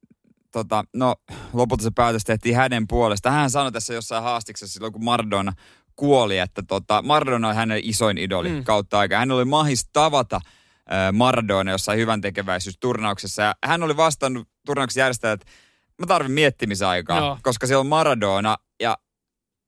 tota, 0.53 0.85
no 0.94 1.14
lopulta 1.53 1.83
se 1.83 1.90
päätös 1.94 2.25
tehtiin 2.25 2.57
hänen 2.57 2.88
puolesta. 2.88 3.31
Hän 3.31 3.51
sanoi 3.51 3.73
tässä 3.73 3.94
jossain 3.94 4.23
haastiksessa 4.23 4.73
silloin, 4.73 4.92
kun 4.92 5.05
Maradona 5.05 5.53
kuoli, 5.98 6.38
että 6.38 6.62
tota, 6.62 7.02
Maradona 7.02 7.48
on 7.48 7.54
hänen 7.54 7.80
isoin 7.82 8.18
idoli 8.18 8.48
mm. 8.48 8.64
kautta 8.64 8.98
aika. 8.98 9.18
Hän 9.18 9.30
oli 9.30 9.44
mahis 9.44 9.88
tavata 9.92 10.37
äh, 10.37 11.12
Maradona 11.12 11.70
jossain 11.70 11.98
hyvän 11.98 12.20
tekeväisyysturnauksessa. 12.20 13.42
Ja 13.42 13.54
hän 13.64 13.82
oli 13.82 13.96
vastannut 13.96 14.48
turnauksen 14.66 15.00
järjestäjät, 15.00 15.40
että 15.40 15.52
mä 15.98 16.06
tarvin 16.06 16.32
miettimisaikaa, 16.32 17.20
no. 17.20 17.38
koska 17.42 17.66
siellä 17.66 17.80
on 17.80 17.87
Maradona 17.87 18.56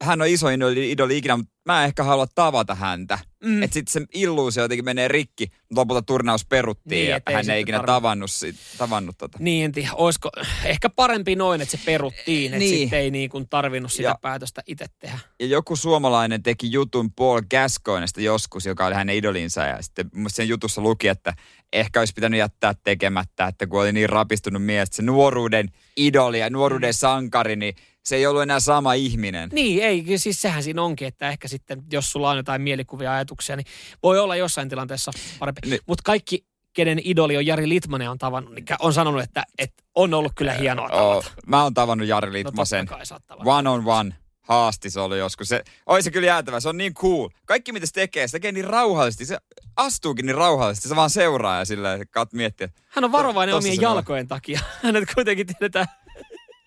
hän 0.02 0.22
on 0.22 0.28
isoin 0.28 0.54
idoli, 0.54 0.90
idoli 0.90 1.16
ikinä, 1.18 1.36
mutta 1.36 1.52
mä 1.66 1.82
en 1.82 1.86
ehkä 1.86 2.04
halua 2.04 2.26
tavata 2.34 2.74
häntä. 2.74 3.18
Mm. 3.44 3.62
Että 3.62 3.74
sitten 3.74 3.92
se 3.92 4.06
illuusio 4.14 4.62
jotenkin 4.62 4.84
menee 4.84 5.08
rikki, 5.08 5.46
mutta 5.46 5.80
lopulta 5.80 6.02
turnaus 6.02 6.44
peruttiin 6.44 6.98
niin, 6.98 7.08
ja 7.08 7.20
hän 7.34 7.50
ei 7.50 7.60
ikinä 7.60 7.82
tavannut, 7.86 8.30
tavannut 8.78 9.18
tota. 9.18 9.38
Niin, 9.40 9.64
en 9.64 9.72
tiedä, 9.72 9.90
olisiko 9.92 10.30
ehkä 10.64 10.90
parempi 10.90 11.36
noin, 11.36 11.60
että 11.60 11.76
se 11.76 11.84
peruttiin, 11.84 12.46
että 12.46 12.58
niin. 12.58 12.78
sitten 12.78 12.98
ei 12.98 13.10
niin 13.10 13.30
kuin 13.30 13.48
tarvinnut 13.48 13.92
sitä 13.92 14.08
ja, 14.08 14.14
päätöstä 14.22 14.62
itse 14.66 14.86
tehdä. 14.98 15.18
Ja 15.40 15.46
joku 15.46 15.76
suomalainen 15.76 16.42
teki 16.42 16.72
jutun 16.72 17.12
Paul 17.12 17.40
Gascoignesta 17.50 18.20
joskus, 18.20 18.66
joka 18.66 18.86
oli 18.86 18.94
hänen 18.94 19.16
idolinsa 19.16 19.60
ja 19.60 19.82
sitten 19.82 20.10
sen 20.28 20.48
jutussa 20.48 20.80
luki, 20.80 21.08
että 21.08 21.34
ehkä 21.72 21.98
olisi 22.00 22.12
pitänyt 22.14 22.38
jättää 22.38 22.74
tekemättä, 22.84 23.46
että 23.46 23.66
kun 23.66 23.80
oli 23.80 23.92
niin 23.92 24.08
rapistunut 24.08 24.64
mies, 24.64 24.88
se 24.92 25.02
nuoruuden 25.02 25.68
idoli 25.96 26.40
ja 26.40 26.50
nuoruuden 26.50 26.90
mm. 26.90 26.94
sankari, 26.94 27.56
niin 27.56 27.74
se 28.04 28.16
ei 28.16 28.26
ollut 28.26 28.42
enää 28.42 28.60
sama 28.60 28.92
ihminen. 28.92 29.48
Niin, 29.52 29.82
ei, 29.82 30.18
siis 30.18 30.42
sehän 30.42 30.62
siinä 30.62 30.82
onkin, 30.82 31.08
että 31.08 31.28
ehkä 31.28 31.48
sitten, 31.48 31.82
jos 31.92 32.12
sulla 32.12 32.30
on 32.30 32.36
jotain 32.36 32.62
mielikuvia 32.62 33.12
ajatuksia, 33.12 33.56
niin 33.56 33.66
voi 34.02 34.18
olla 34.18 34.36
jossain 34.36 34.68
tilanteessa 34.68 35.12
parempi. 35.38 35.60
Niin. 35.66 35.80
Mutta 35.86 36.02
kaikki, 36.04 36.44
kenen 36.72 37.00
idoli 37.04 37.36
on 37.36 37.46
Jari 37.46 37.68
Litmanen 37.68 38.10
on 38.10 38.18
tavannut, 38.18 38.54
niin 38.54 38.64
on 38.78 38.92
sanonut, 38.92 39.22
että, 39.22 39.44
että 39.58 39.82
on 39.94 40.14
ollut 40.14 40.32
kyllä 40.36 40.52
hienoa 40.52 40.88
tavata. 40.88 41.06
Oh, 41.16 41.32
mä 41.46 41.62
oon 41.62 41.74
tavannut 41.74 42.08
Jari 42.08 42.32
Litmasen. 42.32 42.86
No, 43.30 43.36
one 43.44 43.68
on 43.68 43.82
one. 43.86 44.14
Haasti 44.40 44.90
se 44.90 45.00
oli 45.00 45.18
joskus. 45.18 45.48
Se, 45.48 45.64
oi 45.86 46.02
se 46.02 46.10
kyllä 46.10 46.26
jäätävä, 46.26 46.60
se 46.60 46.68
on 46.68 46.76
niin 46.76 46.94
cool. 46.94 47.28
Kaikki 47.46 47.72
mitä 47.72 47.86
se 47.86 47.92
tekee, 47.92 48.28
se 48.28 48.32
tekee 48.32 48.52
niin 48.52 48.64
rauhallisesti. 48.64 49.26
Se 49.26 49.38
astuukin 49.76 50.26
niin 50.26 50.36
rauhallisesti. 50.36 50.88
Se 50.88 50.96
vaan 50.96 51.10
seuraa 51.10 51.58
ja 51.58 51.64
silleen 51.64 52.08
kat 52.10 52.32
miettii. 52.32 52.68
Hän 52.88 53.04
on 53.04 53.12
varovainen 53.12 53.54
omien 53.54 53.80
jalkojen 53.80 54.24
on. 54.24 54.28
takia. 54.28 54.60
Hänet 54.82 55.14
kuitenkin 55.14 55.46
tiedetään 55.46 55.86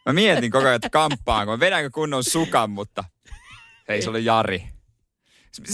Mä 0.06 0.14
mietin 0.14 0.52
koko 0.52 0.66
ajan, 0.66 0.76
että 0.76 0.90
kamppaan, 0.90 1.48
kun 1.48 1.60
vedänkö 1.60 1.90
kunnon 1.90 2.24
sukan, 2.24 2.70
mutta 2.70 3.04
hei, 3.88 4.02
se 4.02 4.10
oli 4.10 4.26
Jari. 4.26 4.64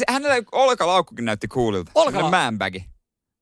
Hänellä 0.09 0.35
olkalaukkukin 0.51 1.25
näytti 1.25 1.47
coolilta. 1.47 1.91
Olkalaukku? 1.95 2.31
manbagi. 2.31 2.85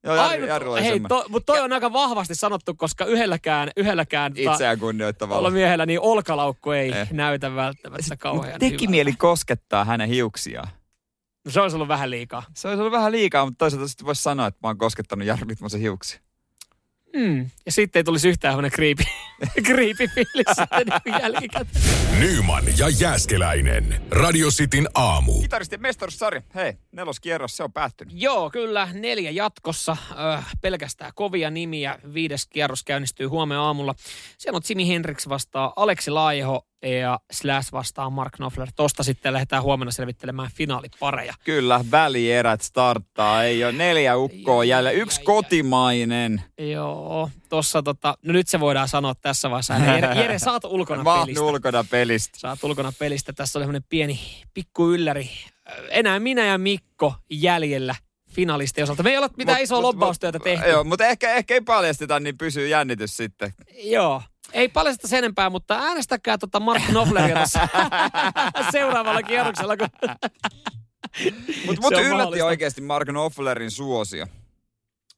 Joo, 0.04 0.16
Jari, 0.16 0.48
Jari 0.48 0.68
oli 0.68 0.84
hei, 0.84 1.00
to, 1.00 1.26
mutta 1.30 1.54
toi 1.54 1.62
on 1.62 1.74
aika 1.74 1.94
vahvasti 1.94 2.36
sanottu, 2.36 2.74
koska 2.74 3.06
yhdelläkään, 3.06 3.72
yhdelläkään 3.78 4.34
tota 4.34 4.52
Itseään 4.52 4.80
kunnioittavalla. 4.80 5.50
miehellä 5.50 5.86
niin 5.86 6.00
olkalaukku 6.00 6.72
ei 6.72 6.92
eh. 6.92 7.12
näytä 7.12 7.56
välttämättä 7.56 8.18
kauhean 8.18 8.60
Teki 8.60 8.82
hyvä. 8.82 8.92
mieli 8.92 9.14
koskettaa 9.14 9.86
hänen 9.86 10.10
hiuksiaan. 10.10 10.68
No 11.46 11.52
se 11.52 11.62
olisi 11.62 11.76
ollut 11.76 11.88
vähän 11.88 12.10
liikaa. 12.10 12.44
Se 12.54 12.68
olisi 12.68 12.80
ollut 12.80 12.92
vähän 12.92 13.12
liikaa, 13.12 13.46
mutta 13.46 13.58
toisaalta 13.58 13.88
sitten 13.88 14.06
voisi 14.06 14.24
sanoa, 14.24 14.48
että 14.48 14.60
mä 14.64 14.70
oon 14.70 14.78
koskettanut 14.78 15.28
Jari 15.28 15.48
Litmosen 15.48 15.82
hiuksia. 15.82 16.20
Mm. 17.16 17.50
Ja 17.66 17.72
sitten 17.72 18.00
ei 18.00 18.04
tulisi 18.04 18.30
yhtään 18.30 18.56
hänen 18.56 18.72
kriipi, 18.72 19.04
kriipifiilis 19.68 20.48
sitten 20.58 21.02
niin 21.06 21.16
jälkikäteen. 21.22 21.84
Nyman 22.20 22.64
ja 22.78 22.90
Jääskeläinen. 22.90 24.02
Radio 24.12 24.50
Cityn 24.50 24.88
aamu. 24.94 25.42
Kitaristi 25.42 25.78
mestaruussarja. 25.78 26.42
Hei, 26.56 26.74
neloskierros, 26.92 27.58
se 27.58 27.64
on 27.64 27.74
päättynyt. 27.74 28.14
Joo, 28.18 28.50
kyllä. 28.50 28.90
Neljä 28.94 29.32
jatkossa. 29.32 29.92
Äh, 29.92 30.46
pelkästään 30.62 31.12
kovia 31.16 31.50
nimiä. 31.50 32.00
Viides 32.14 32.48
kierros 32.48 32.84
käynnistyy 32.84 33.28
huomenna 33.28 33.64
aamulla. 33.64 33.96
Siellä 34.38 34.58
on 34.58 34.62
Jimi 34.70 34.88
Hendrix 34.88 35.30
vastaa 35.30 35.74
Aleksi 35.76 36.12
Laiho 36.12 36.68
ja 36.82 37.20
Slash 37.32 37.72
vastaan 37.72 38.14
Mark 38.14 38.34
Knopfler. 38.34 38.68
Tosta 38.76 39.04
sitten 39.04 39.34
lähdetään 39.34 39.64
huomenna 39.64 39.92
selvittelemään 39.92 40.50
finaalipareja. 40.56 41.34
Kyllä, 41.44 41.86
välierät 41.92 42.62
starttaa. 42.62 43.44
Ei 43.44 43.64
ole 43.64 43.72
neljä 43.72 44.18
ukkoa 44.18 44.64
jäljellä. 44.64 44.92
Yksi 44.92 45.22
kotimainen. 45.24 46.42
Joo, 46.58 47.30
tossa 47.50 47.84
tota, 47.84 48.18
no 48.26 48.34
nyt 48.34 48.48
se 48.48 48.60
voidaan 48.60 48.88
sanoa 48.88 49.16
tässä 49.16 49.50
vaiheessa. 49.50 49.74
Jere, 49.74 50.16
Jere 50.22 50.40
saat 50.50 50.64
ulkona 50.66 51.04
Mä 51.04 51.20
pelistä. 51.22 51.44
ulkona 51.44 51.84
pelistä. 51.92 52.40
Saat 52.40 52.64
ulkona 52.64 52.94
pelistä. 53.00 53.34
Tässä 53.34 53.60
oli 53.60 53.64
semmoinen 53.64 53.86
pieni 53.90 54.20
pikku 54.54 54.90
ylläri. 54.92 55.30
Enää 55.90 56.20
minä 56.20 56.46
ja 56.46 56.58
Mikko 56.58 57.16
jäljellä 57.32 57.96
finalistien 58.30 58.84
osalta. 58.84 59.04
Me 59.04 59.10
ei 59.10 59.18
ole 59.18 59.30
mitään 59.38 59.62
isoa 59.62 59.82
lobbaustyötä 59.82 60.40
tehty. 60.40 60.70
Joo, 60.70 60.84
mutta 60.84 61.06
ehkä, 61.06 61.34
ehkä 61.34 61.54
ei 61.54 61.62
paljasteta, 61.62 62.20
niin 62.20 62.38
pysyy 62.38 62.68
jännitys 62.68 63.18
sitten. 63.18 63.54
Joo, 63.84 64.22
ei 64.54 64.70
paljasta 64.70 65.08
sen 65.08 65.18
enempää, 65.18 65.50
mutta 65.50 65.80
äänestäkää 65.80 66.38
tota 66.38 66.60
Mark 66.60 66.84
Knopfleria 66.86 67.36
tässä 67.36 67.68
seuraavalla 68.72 69.24
kierroksella. 69.24 69.78
Kun... 69.78 69.88
Mutta 71.66 71.82
mut 71.82 71.92
yllätti 71.92 72.10
mahdollista. 72.10 72.46
oikeasti 72.46 72.82
Mark 72.82 73.08
Knopflerin 73.08 73.72
suosio. 73.72 74.28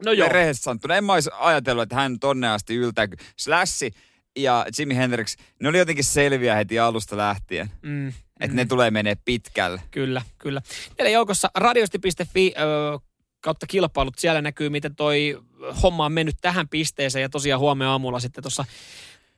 No 0.06 0.12
joo. 0.12 0.30
Rehellisesti 0.30 0.64
sanottuna. 0.64 0.96
En 0.96 1.04
mä 1.04 1.14
olisi 1.14 1.30
ajatellut, 1.40 1.84
että 1.84 1.96
hän 1.96 2.20
tonne 2.20 2.50
asti 2.50 2.76
yltää. 2.76 3.08
Slashi 3.38 3.92
ja 4.38 4.66
Jimi 4.80 4.96
Hendrix, 4.96 5.36
ne 5.60 5.70
oli 5.70 5.78
jotenkin 5.78 6.04
selviä 6.04 6.56
heti 6.56 6.80
alusta 6.80 7.18
lähtien. 7.18 7.72
Mm, 7.82 8.08
että 8.08 8.48
mm. 8.48 8.56
ne 8.56 8.66
tulee 8.66 8.92
menee 8.92 9.16
pitkälle. 9.26 9.82
Kyllä, 9.92 10.22
kyllä. 10.38 10.62
Meillä 10.98 11.10
joukossa 11.10 11.52
radiosti.fi 11.56 12.54
ö, 12.58 13.00
kautta 13.42 13.68
kilpailut. 13.68 14.18
Siellä 14.18 14.42
näkyy, 14.42 14.70
miten 14.70 14.96
toi 14.96 15.40
homma 15.84 16.06
on 16.06 16.12
mennyt 16.12 16.36
tähän 16.42 16.70
pisteeseen. 16.70 17.22
Ja 17.22 17.30
tosiaan 17.30 17.60
huomenna 17.60 17.92
aamulla 17.92 18.20
sitten 18.20 18.44
tuossa 18.44 18.66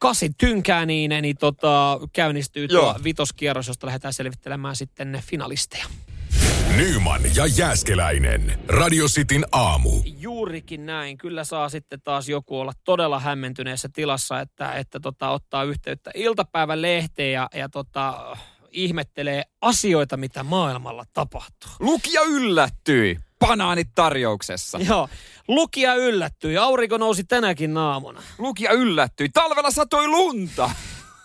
kasin 0.01 0.35
tynkää 0.37 0.85
niin, 0.85 1.11
niin 1.21 1.37
tota, 1.37 1.99
käynnistyy 2.13 2.67
tuo 2.67 2.95
vitoskierros, 3.03 3.67
josta 3.67 3.87
lähdetään 3.87 4.13
selvittelemään 4.13 4.75
sitten 4.75 5.21
finalisteja. 5.25 5.85
Nyman 6.75 7.21
ja 7.35 7.45
Jääskeläinen. 7.45 8.59
Radio 8.67 9.05
Cityn 9.07 9.45
aamu. 9.51 9.89
Juurikin 10.05 10.85
näin. 10.85 11.17
Kyllä 11.17 11.43
saa 11.43 11.69
sitten 11.69 12.01
taas 12.01 12.29
joku 12.29 12.59
olla 12.59 12.71
todella 12.83 13.19
hämmentyneessä 13.19 13.89
tilassa, 13.93 14.39
että, 14.39 14.73
että 14.73 14.99
tota, 14.99 15.29
ottaa 15.29 15.63
yhteyttä 15.63 16.11
iltapäivän 16.15 16.81
lehteen 16.81 17.33
ja, 17.33 17.49
ja 17.55 17.69
tota, 17.69 18.37
ihmettelee 18.71 19.43
asioita, 19.61 20.17
mitä 20.17 20.43
maailmalla 20.43 21.03
tapahtuu. 21.13 21.71
Lukija 21.79 22.21
yllättyi 22.21 23.17
banaanit 23.47 23.87
tarjouksessa. 23.95 24.79
Joo. 24.87 25.09
Lukija 25.47 25.95
yllättyi. 25.95 26.57
Aurinko 26.57 26.97
nousi 26.97 27.23
tänäkin 27.23 27.73
naamuna. 27.73 28.21
Lukija 28.37 28.71
yllättyi. 28.71 29.29
Talvella 29.29 29.71
satoi 29.71 30.07
lunta. 30.07 30.71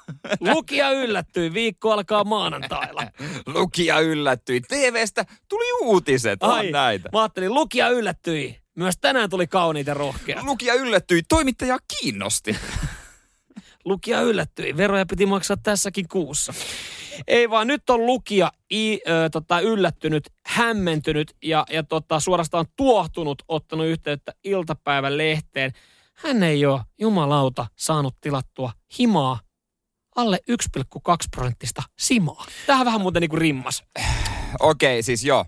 Lukija 0.55 0.91
yllättyi. 0.91 1.55
Viikko 1.55 1.93
alkaa 1.93 2.25
maanantailla. 2.25 3.03
Lukija 3.55 4.01
yllättyi. 4.01 4.61
TVstä 4.61 5.25
tuli 5.49 5.73
uutiset. 5.83 6.43
Ai, 6.43 6.71
näitä. 6.71 7.09
Mä 7.13 7.21
ajattelin, 7.21 7.55
lukija 7.55 7.89
yllättyi. 7.89 8.61
Myös 8.75 8.95
tänään 9.01 9.31
tuli 9.31 9.47
kauniita 9.47 9.95
rohkeat. 9.95 10.45
Lukija 10.45 10.75
yllättyi. 10.75 11.23
Toimittaja 11.29 11.79
kiinnosti. 11.89 12.57
lukija 13.85 14.21
yllättyi. 14.21 14.77
Veroja 14.77 15.07
piti 15.07 15.27
maksaa 15.27 15.57
tässäkin 15.57 16.09
kuussa. 16.09 16.55
Ei 17.27 17.51
vaan 17.51 17.67
nyt 17.67 17.91
on 17.91 18.07
lukija 18.07 18.53
i, 18.73 19.01
ö, 19.09 19.31
tota, 19.33 19.61
yllättynyt, 19.61 20.33
hämmentynyt 20.47 21.37
ja, 21.43 21.67
ja 21.71 21.83
tota, 21.83 22.21
suorastaan 22.21 22.67
tuohtunut 22.77 23.43
ottanut 23.49 23.87
yhteyttä 23.87 24.33
iltapäivän 24.45 25.19
lehteen. 25.19 25.73
Hän 26.15 26.43
ei 26.43 26.67
ole 26.67 26.81
jumalauta 26.99 27.67
saanut 27.77 28.15
tilattua 28.21 28.73
himaa 28.99 29.41
alle 30.17 30.39
1,2 30.51 31.17
prosenttista 31.31 31.83
simaa. 31.99 32.47
Tähän 32.67 32.87
vähän 32.87 33.01
muuten 33.01 33.21
niin 33.21 33.31
kuin 33.31 33.41
rimmas. 33.41 33.85
Okei, 34.61 34.95
okay, 34.95 35.03
siis 35.03 35.25
joo. 35.25 35.45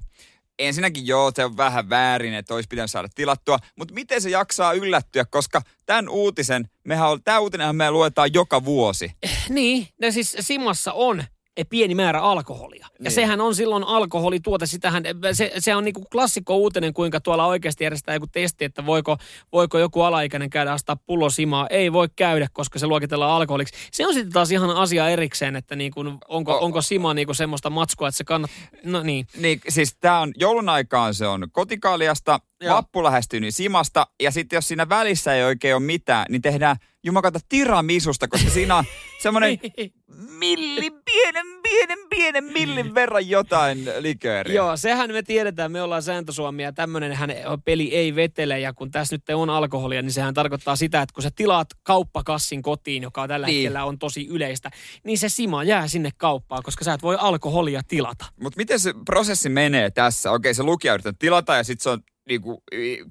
ensinnäkin 0.59 1.07
joo, 1.07 1.33
se 1.35 1.45
on 1.45 1.57
vähän 1.57 1.91
väärin, 1.91 2.35
että 2.35 2.55
olisi 2.55 2.69
pitänyt 2.69 2.91
saada 2.91 3.09
tilattua, 3.15 3.59
mutta 3.77 3.95
miten 3.95 4.23
se 4.23 4.31
jaksaa 4.31 4.73
yllättyä, 4.73 5.25
koska 5.25 5.63
tämän 5.87 6.09
uutisen, 6.09 6.69
mehän 6.85 7.09
on, 7.09 7.23
tämä 7.23 7.39
uutinenhan 7.39 7.77
me 7.77 7.91
luetaan 7.91 8.35
joka 8.35 8.65
vuosi. 8.65 9.11
Niin, 9.49 9.89
no 10.03 10.11
siis 10.11 10.37
Simassa 10.41 10.93
on 10.93 11.25
pieni 11.65 11.95
määrä 11.95 12.21
alkoholia. 12.23 12.87
Ja 12.93 13.03
Niin. 13.03 13.13
sehän 13.13 13.41
on 13.41 13.55
silloin 13.55 13.85
alkoholituote. 13.85 14.67
Sitähän, 14.67 15.03
se, 15.33 15.53
se 15.59 15.75
on 15.75 15.85
niinku 15.85 16.05
klassikko 16.13 16.57
uutinen, 16.57 16.95
kuinka 16.95 17.21
tuolla 17.21 17.47
oikeasti 17.47 17.85
järjestetään 17.85 18.17
joku 18.17 18.27
testi, 18.27 18.65
että 18.65 18.87
voiko, 18.87 19.17
voiko 19.53 19.79
joku 19.79 20.03
alaikäinen 20.03 20.51
käydä 20.51 20.73
astaa 20.73 20.97
pullo 20.97 21.31
simaa. 21.31 21.67
Ei 21.71 21.93
voi 21.93 22.09
käydä, 22.17 22.49
koska 22.53 22.79
se 22.79 22.87
luokitellaan 22.87 23.33
alkoholiksi. 23.33 23.75
Se 23.93 24.07
on 24.07 24.15
sitten 24.15 24.33
taas 24.33 24.51
ihan 24.51 24.71
asia 24.71 25.09
erikseen, 25.09 25.57
että 25.57 25.77
niinku, 25.77 26.05
onko, 26.29 26.53
O- 26.53 26.59
onko 26.65 26.83
sima 26.83 27.15
niinku 27.15 27.35
semmoista 27.35 27.71
matskua, 27.71 28.09
että 28.09 28.19
se 28.19 28.25
kannattaa. 28.25 28.59
No 28.85 29.03
niin. 29.03 29.27
Niin, 29.37 29.61
siis 29.69 29.97
tämä 30.01 30.21
on, 30.21 30.33
joulun 30.37 30.69
aikaan 30.69 31.15
se 31.15 31.27
on 31.27 31.47
kotikaaliasta, 31.53 32.41
Joo. 32.61 32.77
vappu 32.77 33.05
lähestyy 33.05 33.41
niin 33.41 33.53
simasta, 33.53 34.07
ja 34.23 34.31
sitten 34.31 34.57
jos 34.57 34.69
siinä 34.69 34.89
välissä 34.89 35.35
ei 35.35 35.45
oikein 35.45 35.75
ole 35.75 35.83
mitään, 35.83 36.27
niin 36.29 36.43
tehdään 36.43 36.77
jumakata 37.09 37.39
tiramisusta, 37.49 38.29
koska 38.29 38.51
siinä 38.51 38.77
on 38.77 38.85
semmoinen 39.23 39.59
millin, 40.39 40.93
pienen, 41.05 41.47
pienen, 41.63 41.99
pienen 42.11 42.45
millin 42.45 42.95
verran 42.95 43.29
jotain 43.29 43.85
likööriä. 43.99 44.55
Joo, 44.55 44.77
sehän 44.77 45.13
me 45.13 45.23
tiedetään, 45.23 45.73
me 45.73 45.83
ollaan 45.83 46.03
sääntösuomia 46.03 46.67
ja 46.69 46.73
tämmöinen 46.73 47.13
hän 47.13 47.31
peli 47.65 47.95
ei 47.95 48.15
vetele 48.15 48.61
ja 48.61 48.73
kun 48.73 48.91
tässä 48.91 49.15
nyt 49.15 49.23
on 49.35 49.51
alkoholia, 49.51 50.03
niin 50.03 50.13
sehän 50.13 50.35
tarkoittaa 50.35 50.77
sitä, 50.77 51.03
että 51.03 51.13
kun 51.15 51.23
sä 51.23 51.31
tilaat 51.37 51.69
kauppakassin 51.83 52.63
kotiin, 52.63 53.03
joka 53.03 53.29
tällä 53.29 53.47
Niin. 53.47 53.57
hetkellä 53.57 53.85
on 53.85 53.99
tosi 53.99 54.27
yleistä, 54.27 54.71
niin 55.05 55.19
se 55.19 55.29
sima 55.29 55.65
jää 55.65 55.89
sinne 55.89 56.11
kauppaan, 56.17 56.63
koska 56.63 56.85
sä 56.85 56.93
et 56.95 57.03
voi 57.03 57.17
alkoholia 57.21 57.83
tilata. 57.89 58.25
Mutta 58.43 58.57
miten 58.57 58.81
se 58.81 58.95
prosessi 59.05 59.49
menee 59.49 59.91
tässä? 59.91 60.31
Okei, 60.33 60.55
se 60.55 60.63
lukija 60.63 60.95
yrittää 60.95 61.13
tilata 61.19 61.57
ja 61.57 61.65
sitten 61.65 61.83
se 61.83 61.91
on 61.91 62.01
niinku, 62.29 62.63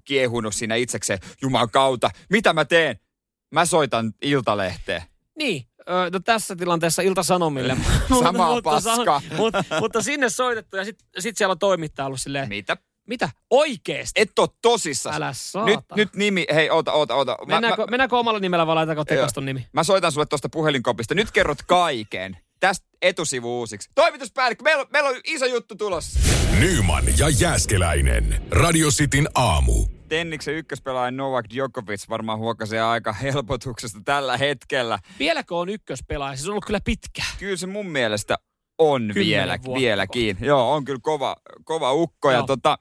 kiehunut 0.05 0.55
siinä 0.55 0.75
itsekseen. 0.75 1.19
Juman 1.41 1.69
kautta, 1.69 2.09
mitä 2.29 2.53
mä 2.53 2.65
teen? 2.65 2.99
Mä 3.51 3.65
soitan 3.65 4.13
Iltalehteen. 4.21 5.01
Niin, 5.37 5.67
no 6.11 6.19
tässä 6.25 6.55
tilanteessa 6.55 7.01
Ilta-Sanomille. 7.01 7.77
Samaa 8.23 8.61
paskaa. 8.61 9.21
mutta, 9.37 9.63
mutta 9.81 10.01
sinne 10.01 10.29
soitettu 10.29 10.77
ja 10.77 10.85
sitten 10.85 11.07
sit 11.21 11.37
siellä 11.37 11.51
on 11.51 11.59
toimittaja 11.59 12.05
ollut 12.05 12.21
silleen, 12.21 12.49
Mitä? 12.49 12.77
mitä? 13.07 13.29
Oikeesti? 13.49 14.21
Et 14.21 14.39
oo 14.39 14.47
tosissas. 14.61 15.15
Älä 15.15 15.33
saata. 15.33 15.65
Nyt, 15.71 15.79
nyt 15.95 16.15
nimi, 16.15 16.45
hei 16.53 16.69
oota, 16.69 16.91
oota, 16.91 17.15
oota. 17.15 17.37
Mä, 17.47 17.53
Mennäänkö, 17.55 17.81
mä, 17.81 17.85
mennäänkö 17.89 18.17
omalla 18.17 18.39
nimellä 18.39 18.67
vai 18.67 18.75
laitetaanko 18.75 19.05
tekaston 19.05 19.45
nimi? 19.45 19.67
mä 19.73 19.83
soitan 19.83 20.11
sulle 20.11 20.25
tuosta 20.25 20.49
puhelinkopista. 20.49 21.15
Nyt 21.15 21.31
kerrot 21.31 21.57
kaiken. 21.67 22.37
Tästä 22.59 22.87
etusivu 23.01 23.59
uusiksi. 23.59 23.89
Toimituspäällikkö, 23.95 24.63
meillä, 24.63 24.81
on- 24.81 24.87
meillä 24.91 25.09
on 25.09 25.15
iso 25.23 25.45
juttu 25.45 25.75
tulossa. 25.75 26.19
Nyman 26.59 27.03
ja 27.17 27.29
Jääskeläinen. 27.29 28.41
Radio 28.51 28.89
Cityn 28.89 29.27
aamu. 29.35 29.85
Tenniksen 30.09 30.53
ykköspelaaja 30.53 31.11
Novak 31.11 31.45
Djokovic 31.53 32.09
varmaan 32.09 32.39
huokasee 32.39 32.81
aika 32.81 33.13
helpotuksesta 33.13 33.99
tällä 34.05 34.37
hetkellä. 34.37 34.99
Vieläkö 35.19 35.55
on 35.55 35.69
ykköspelaaja? 35.69 36.37
Se 36.37 36.47
on 36.47 36.51
ollut 36.51 36.65
kyllä 36.65 36.81
pitkä. 36.85 37.23
Kyllä 37.39 37.57
se 37.57 37.67
mun 37.67 37.89
mielestä 37.89 38.37
on 38.77 39.11
vielä, 39.15 39.59
vieläkin. 39.73 40.37
Joo, 40.41 40.73
on 40.73 40.85
kyllä 40.85 40.99
kova, 41.03 41.35
kova 41.63 41.93
ukko. 41.93 42.31
Ja 42.31 42.43
tota, 42.43 42.77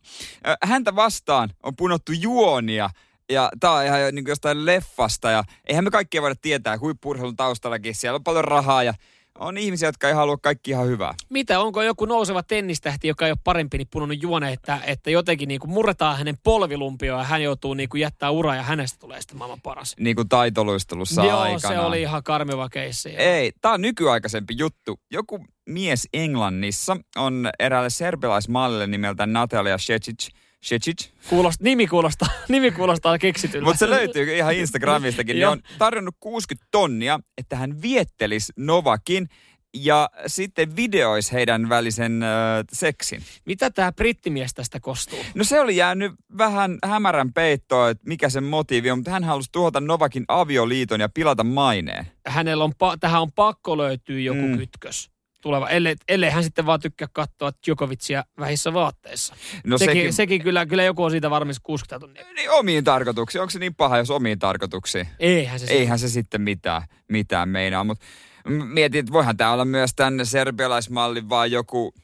häntä 0.63 0.97
vastaan 0.97 1.51
on 1.63 1.77
punottu 1.77 2.13
juonia. 2.13 2.91
Ja 3.31 3.51
tää 3.61 3.71
on 3.71 3.85
ihan 3.85 4.15
niin 4.15 4.25
jostain 4.29 4.67
leffasta. 4.67 5.31
Ja 5.31 5.45
eihän 5.65 5.85
me 5.85 5.91
kaikkia 5.91 6.23
voida 6.23 6.35
tietää 6.43 6.79
huippurheilun 6.79 7.37
taustallakin. 7.37 7.95
Siellä 7.95 8.17
on 8.17 8.25
paljon 8.25 8.45
rahaa 8.45 8.83
ja 8.83 8.95
on 9.39 9.59
ihmisiä, 9.59 9.89
jotka 9.89 10.09
ei 10.09 10.15
halua 10.15 10.37
kaikki 10.37 10.71
ihan 10.71 10.87
hyvää. 10.87 11.15
Mitä, 11.29 11.61
onko 11.61 11.83
joku 11.83 12.05
nouseva 12.05 12.43
tennistähti, 12.43 13.09
joka 13.09 13.27
ei 13.27 13.33
ole 13.33 13.39
parempi, 13.45 13.79
niin 13.79 13.89
punonut 13.91 14.23
juone, 14.23 14.53
että, 14.53 14.79
että 14.87 15.11
jotenkin 15.11 15.49
niin 15.49 15.61
kuin 15.61 15.71
murretaan 15.71 16.19
hänen 16.19 16.39
polvilumpioon 16.43 17.21
ja 17.21 17.25
hän 17.25 17.43
joutuu 17.43 17.75
niin 17.75 17.89
kuin 17.89 18.01
jättää 18.01 18.31
uraa 18.31 18.57
ja 18.57 18.63
hänestä 18.63 18.99
tulee 18.99 19.21
sitten 19.21 19.39
maailman 19.39 19.61
paras. 19.61 19.95
Niin 20.01 20.17
kuin 20.17 20.29
taitoluistelussa 20.29 21.25
Joo, 21.25 21.39
aikanaan. 21.39 21.75
se 21.75 21.81
oli 21.81 22.03
ihan 22.03 22.23
karmiva 22.23 22.69
keissi. 22.69 23.09
Ei, 23.09 23.53
tää 23.61 23.73
on 23.73 23.83
nykyaikaisempi 23.83 24.55
juttu. 24.59 25.01
Joku 25.11 25.45
mies 25.67 26.09
Englannissa 26.13 26.97
on 27.17 27.51
eräälle 27.59 27.91
serbilaismallille 27.91 28.87
nimeltä 28.87 29.27
Natalia 29.27 29.79
Shecic. 29.79 30.29
Shecic? 30.65 31.09
Kuulost, 31.29 31.61
nimi, 31.61 31.87
kuulostaa, 31.87 32.29
nimi 32.49 32.71
kuulostaa 32.71 33.19
keksityltä. 33.19 33.65
Mutta 33.65 33.79
se 33.79 33.91
löytyy 33.91 34.37
ihan 34.37 34.55
Instagramistakin. 34.55 35.39
Joo. 35.39 35.53
on 35.53 35.63
tarjonnut 35.79 36.15
60 36.21 36.69
tonnia, 36.71 37.21
että 37.39 37.57
hän 37.57 37.83
viettelisi 37.83 38.53
Novakin 38.57 39.29
ja 39.75 40.11
sitten 40.27 40.77
videoisi 40.77 41.33
heidän 41.33 41.69
välisen 41.69 42.23
äh, 42.23 42.29
seksin. 42.73 43.23
Mitä 43.45 43.71
tämä 43.71 43.93
brittimies 43.93 44.55
tästä 44.55 44.81
kostuu? 44.81 45.19
No 45.35 45.45
se 45.45 45.61
oli 45.61 45.77
jäänyt 45.77 46.13
vähän 46.39 46.79
hämärän 46.85 47.33
peittoon, 47.33 47.91
että 47.91 48.09
mikä 48.09 48.29
sen 48.29 48.45
motiivi 48.45 48.91
on, 48.91 48.99
mutta 48.99 49.11
hän 49.11 49.25
halusi 49.25 49.49
tuhota 49.53 49.81
Novakin 49.81 50.25
avioliiton 50.29 51.01
ja 51.01 51.09
pilata 51.09 51.45
maineen. 51.45 52.07
Hänellä 52.27 52.65
on, 52.65 52.73
pa- 52.73 52.97
tähän 53.01 53.23
on 53.23 53.33
pakko 53.33 53.79
löytyä 53.79 54.19
joku 54.19 54.41
mm. 54.41 54.59
kytkös 54.59 55.16
tuleva, 55.41 55.69
ellei, 55.69 55.95
ellei 56.09 56.31
hän 56.31 56.45
sitten 56.45 56.67
vaan 56.67 56.81
tykkää 56.81 57.09
katsoa 57.13 57.53
Djokovicia 57.67 58.25
vähissä 58.41 58.73
vaatteissa. 58.73 59.35
No 59.65 59.79
sekin, 59.79 59.95
sekin, 59.95 60.13
sekin 60.13 60.43
kyllä, 60.43 60.67
kyllä 60.67 60.83
joku 60.83 61.05
on 61.05 61.11
siitä 61.11 61.31
varmasti 61.31 61.61
60 61.65 62.01
tonnia. 62.07 62.25
Niin 62.35 62.51
omiin 62.51 62.85
tarkoituksiin. 62.85 63.43
Onko 63.43 63.51
se 63.51 63.59
niin 63.59 63.75
paha, 63.75 63.99
jos 63.99 64.11
omiin 64.11 64.39
tarkoituksiin? 64.39 65.09
Eihän 65.19 65.61
se 65.61 65.67
Eihän 65.73 65.99
se 65.99 66.09
sitten 66.09 66.41
mitään, 66.41 66.83
mitään 67.09 67.49
meinaa, 67.49 67.85
mutta 67.85 68.05
mietin, 68.49 69.01
että 69.01 69.13
voihan 69.13 69.37
tämä 69.37 69.53
olla 69.53 69.65
myös 69.65 69.91
tämän 69.97 70.27
serbialaismallin 70.27 71.29
vaan 71.29 71.51
joku 71.51 71.95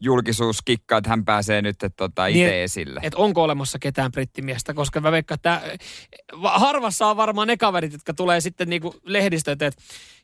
julkisuuskikka, 0.00 0.96
että 0.96 1.10
hän 1.10 1.24
pääsee 1.24 1.62
nyt 1.62 1.76
tota, 1.96 2.26
itse 2.26 2.38
Niin, 2.50 2.54
esille. 2.54 3.00
että 3.02 3.18
onko 3.18 3.42
olemassa 3.42 3.78
ketään 3.78 4.12
brittimiestä, 4.12 4.74
koska 4.74 5.00
mä 5.00 5.12
veikkaan, 5.12 5.36
että 5.36 5.62
va- 6.42 6.58
harvassa 6.58 7.06
on 7.06 7.16
varmaan 7.16 7.48
ne 7.48 7.56
kaverit, 7.56 7.92
jotka 7.92 8.14
tulee 8.14 8.40
sitten 8.40 8.68
niinku 8.68 8.94
lehdistöön, 9.04 9.52
että 9.52 9.70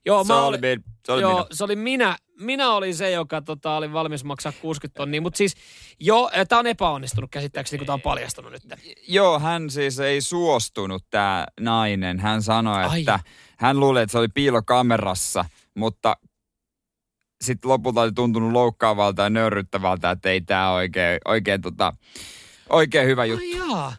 joo, 0.07 0.25
se, 0.25 0.33
mä 0.33 0.43
oli, 0.45 0.59
olin, 0.59 0.85
se 1.07 1.13
oli 1.13 1.23
joo, 1.23 1.33
minä. 1.35 1.47
se 1.53 1.65
oli 1.65 1.77
minä. 1.77 2.17
Minä 2.41 2.73
olin 2.73 2.95
se, 2.95 3.11
joka 3.11 3.43
tota, 3.43 3.77
oli 3.77 3.93
valmis 3.93 4.25
maksaa 4.25 4.53
60 4.61 4.97
tonnia, 4.99 5.21
mutta 5.21 5.37
siis 5.39 5.55
joo, 6.01 6.31
tämä 6.49 6.59
on 6.59 6.67
epäonnistunut 6.67 7.31
käsittääkseni, 7.31 7.79
kun 7.79 7.87
tämä 7.87 7.95
on 7.95 8.01
paljastunut 8.01 8.53
nyt. 8.53 8.63
Joo, 9.09 9.39
hän 9.39 9.71
siis 9.71 10.01
ei 10.01 10.21
suostunut, 10.21 11.05
tämä 11.11 11.47
nainen. 11.61 12.21
Hän 12.21 12.43
sanoi, 12.43 12.85
Ai. 12.85 13.01
että 13.01 13.21
hän 13.59 13.81
luuli, 13.81 14.01
että 14.03 14.13
se 14.13 14.19
oli 14.19 14.29
piilokamerassa, 14.29 15.45
mutta 15.75 16.17
sitten 17.45 17.69
lopulta 17.71 18.01
oli 18.01 18.13
tuntunut 18.13 18.53
loukkaavalta 18.53 19.23
ja 19.23 19.31
nöyryttävältä, 19.31 20.11
että 20.11 20.31
ei 20.31 20.41
tämä 20.41 20.73
oikein, 20.73 21.21
oikein, 21.25 21.61
tota, 21.61 21.93
oikein 22.71 23.07
hyvä 23.09 23.25
juttu. 23.25 23.45
Ai 23.45 23.59
jaa, 23.59 23.93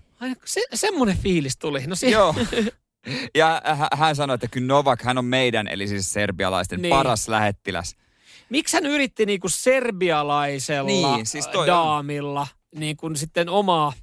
se, 0.46 0.62
semmoinen 0.74 1.18
fiilis 1.18 1.58
tuli. 1.58 1.88
No 1.88 1.96
si- 1.96 2.12
Joo. 2.12 2.36
Ja 3.36 3.62
hä- 3.66 3.88
hän 3.94 4.16
sanoi, 4.16 4.34
että 4.36 4.48
kyllä 4.48 4.68
Novak, 4.68 5.02
hän 5.04 5.18
on 5.18 5.26
meidän, 5.26 5.68
eli 5.68 5.88
siis 5.88 6.14
serbialaisten 6.14 6.82
Niin. 6.82 6.90
paras 6.90 7.28
lähettiläs. 7.28 7.96
Miksi 8.50 8.78
hän 8.78 8.86
yritti 8.86 9.26
niinku 9.26 9.50
serbialaisella 9.50 10.88
Niin, 10.88 11.26
siis 11.26 11.50
daamilla 11.68 12.48
niin 12.76 12.98
kuin 12.98 13.16
sitten 13.16 13.50
omaa 13.50 13.94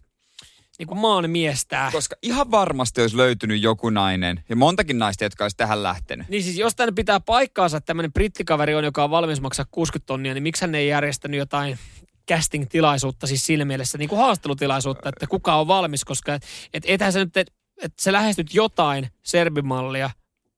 niin 0.78 0.86
kuin 0.86 0.98
maan 0.98 1.30
miestään? 1.30 1.92
Koska 1.92 2.16
ihan 2.22 2.50
varmasti 2.50 3.00
olisi 3.00 3.16
löytynyt 3.16 3.62
joku 3.62 3.90
nainen, 3.90 4.44
ja 4.48 4.56
montakin 4.56 4.98
naista, 4.98 5.24
jotka 5.24 5.44
olisi 5.44 5.56
tähän 5.56 5.82
lähtenyt. 5.82 6.28
Niin 6.28 6.42
siis 6.42 6.58
jos 6.58 6.74
tänne 6.74 6.92
pitää 6.92 7.20
paikkaansa, 7.20 7.76
että 7.76 7.86
tämmöinen 7.86 8.12
brittikaveri 8.12 8.74
on, 8.74 8.84
joka 8.84 9.04
on 9.04 9.10
valmis 9.10 9.40
maksaa 9.40 9.66
60 9.70 10.06
tonnia, 10.06 10.34
niin 10.34 10.42
miksi 10.42 10.64
hän 10.64 10.74
ei 10.74 10.88
järjestänyt 10.88 11.38
jotain 11.38 11.78
casting-tilaisuutta, 12.30 13.26
siis 13.26 13.46
siinä 13.46 13.64
mielessä 13.64 13.98
niin 13.98 14.08
kuin 14.08 14.18
haastattelutilaisuutta, 14.18 15.08
että 15.08 15.26
kuka 15.26 15.54
on 15.54 15.68
valmis, 15.68 16.04
koska 16.04 16.34
et, 16.34 16.42
et 16.72 16.84
ethän 16.86 17.12
sä 17.12 17.18
nyt, 17.18 17.36
et, 17.36 17.52
et 17.82 17.92
sä 18.00 18.12
lähestyt 18.12 18.54
jotain 18.54 19.08
serbimallia 19.22 20.10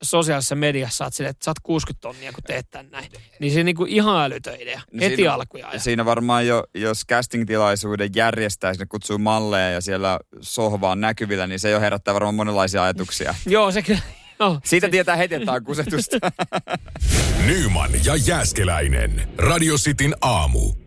sosiaalisessa 0.05 0.55
mediassa, 0.55 0.97
saat 0.97 1.15
sille, 1.15 1.31
että 1.31 1.45
saat 1.45 1.57
60 1.63 2.01
tonnia, 2.01 2.33
kun 2.33 2.43
teet 2.47 2.67
tän 2.71 2.89
näin. 2.91 3.11
Niin 3.41 3.53
se 3.53 3.65
niin 3.65 3.77
kuin 3.77 3.91
ihan 3.91 4.25
älytön 4.25 4.61
idea, 4.61 4.81
No 4.93 5.01
heti 5.03 5.17
siinä- 5.17 5.33
alkujaan. 5.35 5.81
Siinä 5.81 6.05
varmaan 6.05 6.47
jo, 6.47 6.65
jos 6.75 7.03
casting-tilaisuuden 7.13 8.11
järjestää, 8.17 8.75
sinne 8.75 8.87
kutsuu 8.87 9.19
malleja 9.19 9.71
ja 9.71 9.81
siellä 9.81 10.19
sohva 10.41 10.91
on 10.91 11.01
näkyvillä, 11.01 11.47
niin 11.47 11.59
se 11.61 11.71
jo 11.71 11.81
herättää 11.81 12.15
varmaan 12.15 12.35
monenlaisia 12.35 12.83
ajatuksia. 12.85 13.35
Joo, 13.47 13.71
se 13.73 13.83
kyllä. 13.83 14.01
Joo, 14.41 14.61
Siitä 14.65 14.89
tietää 14.89 15.17
heti, 15.17 15.35
että 15.35 15.53
on 15.53 15.65
kusetusta. 15.65 16.19
Nyman 17.47 17.91
ja 18.05 18.17
Jääskeläinen. 18.27 19.29
Radio 19.39 19.75
Cityn 19.77 20.15
aamu. 20.21 20.84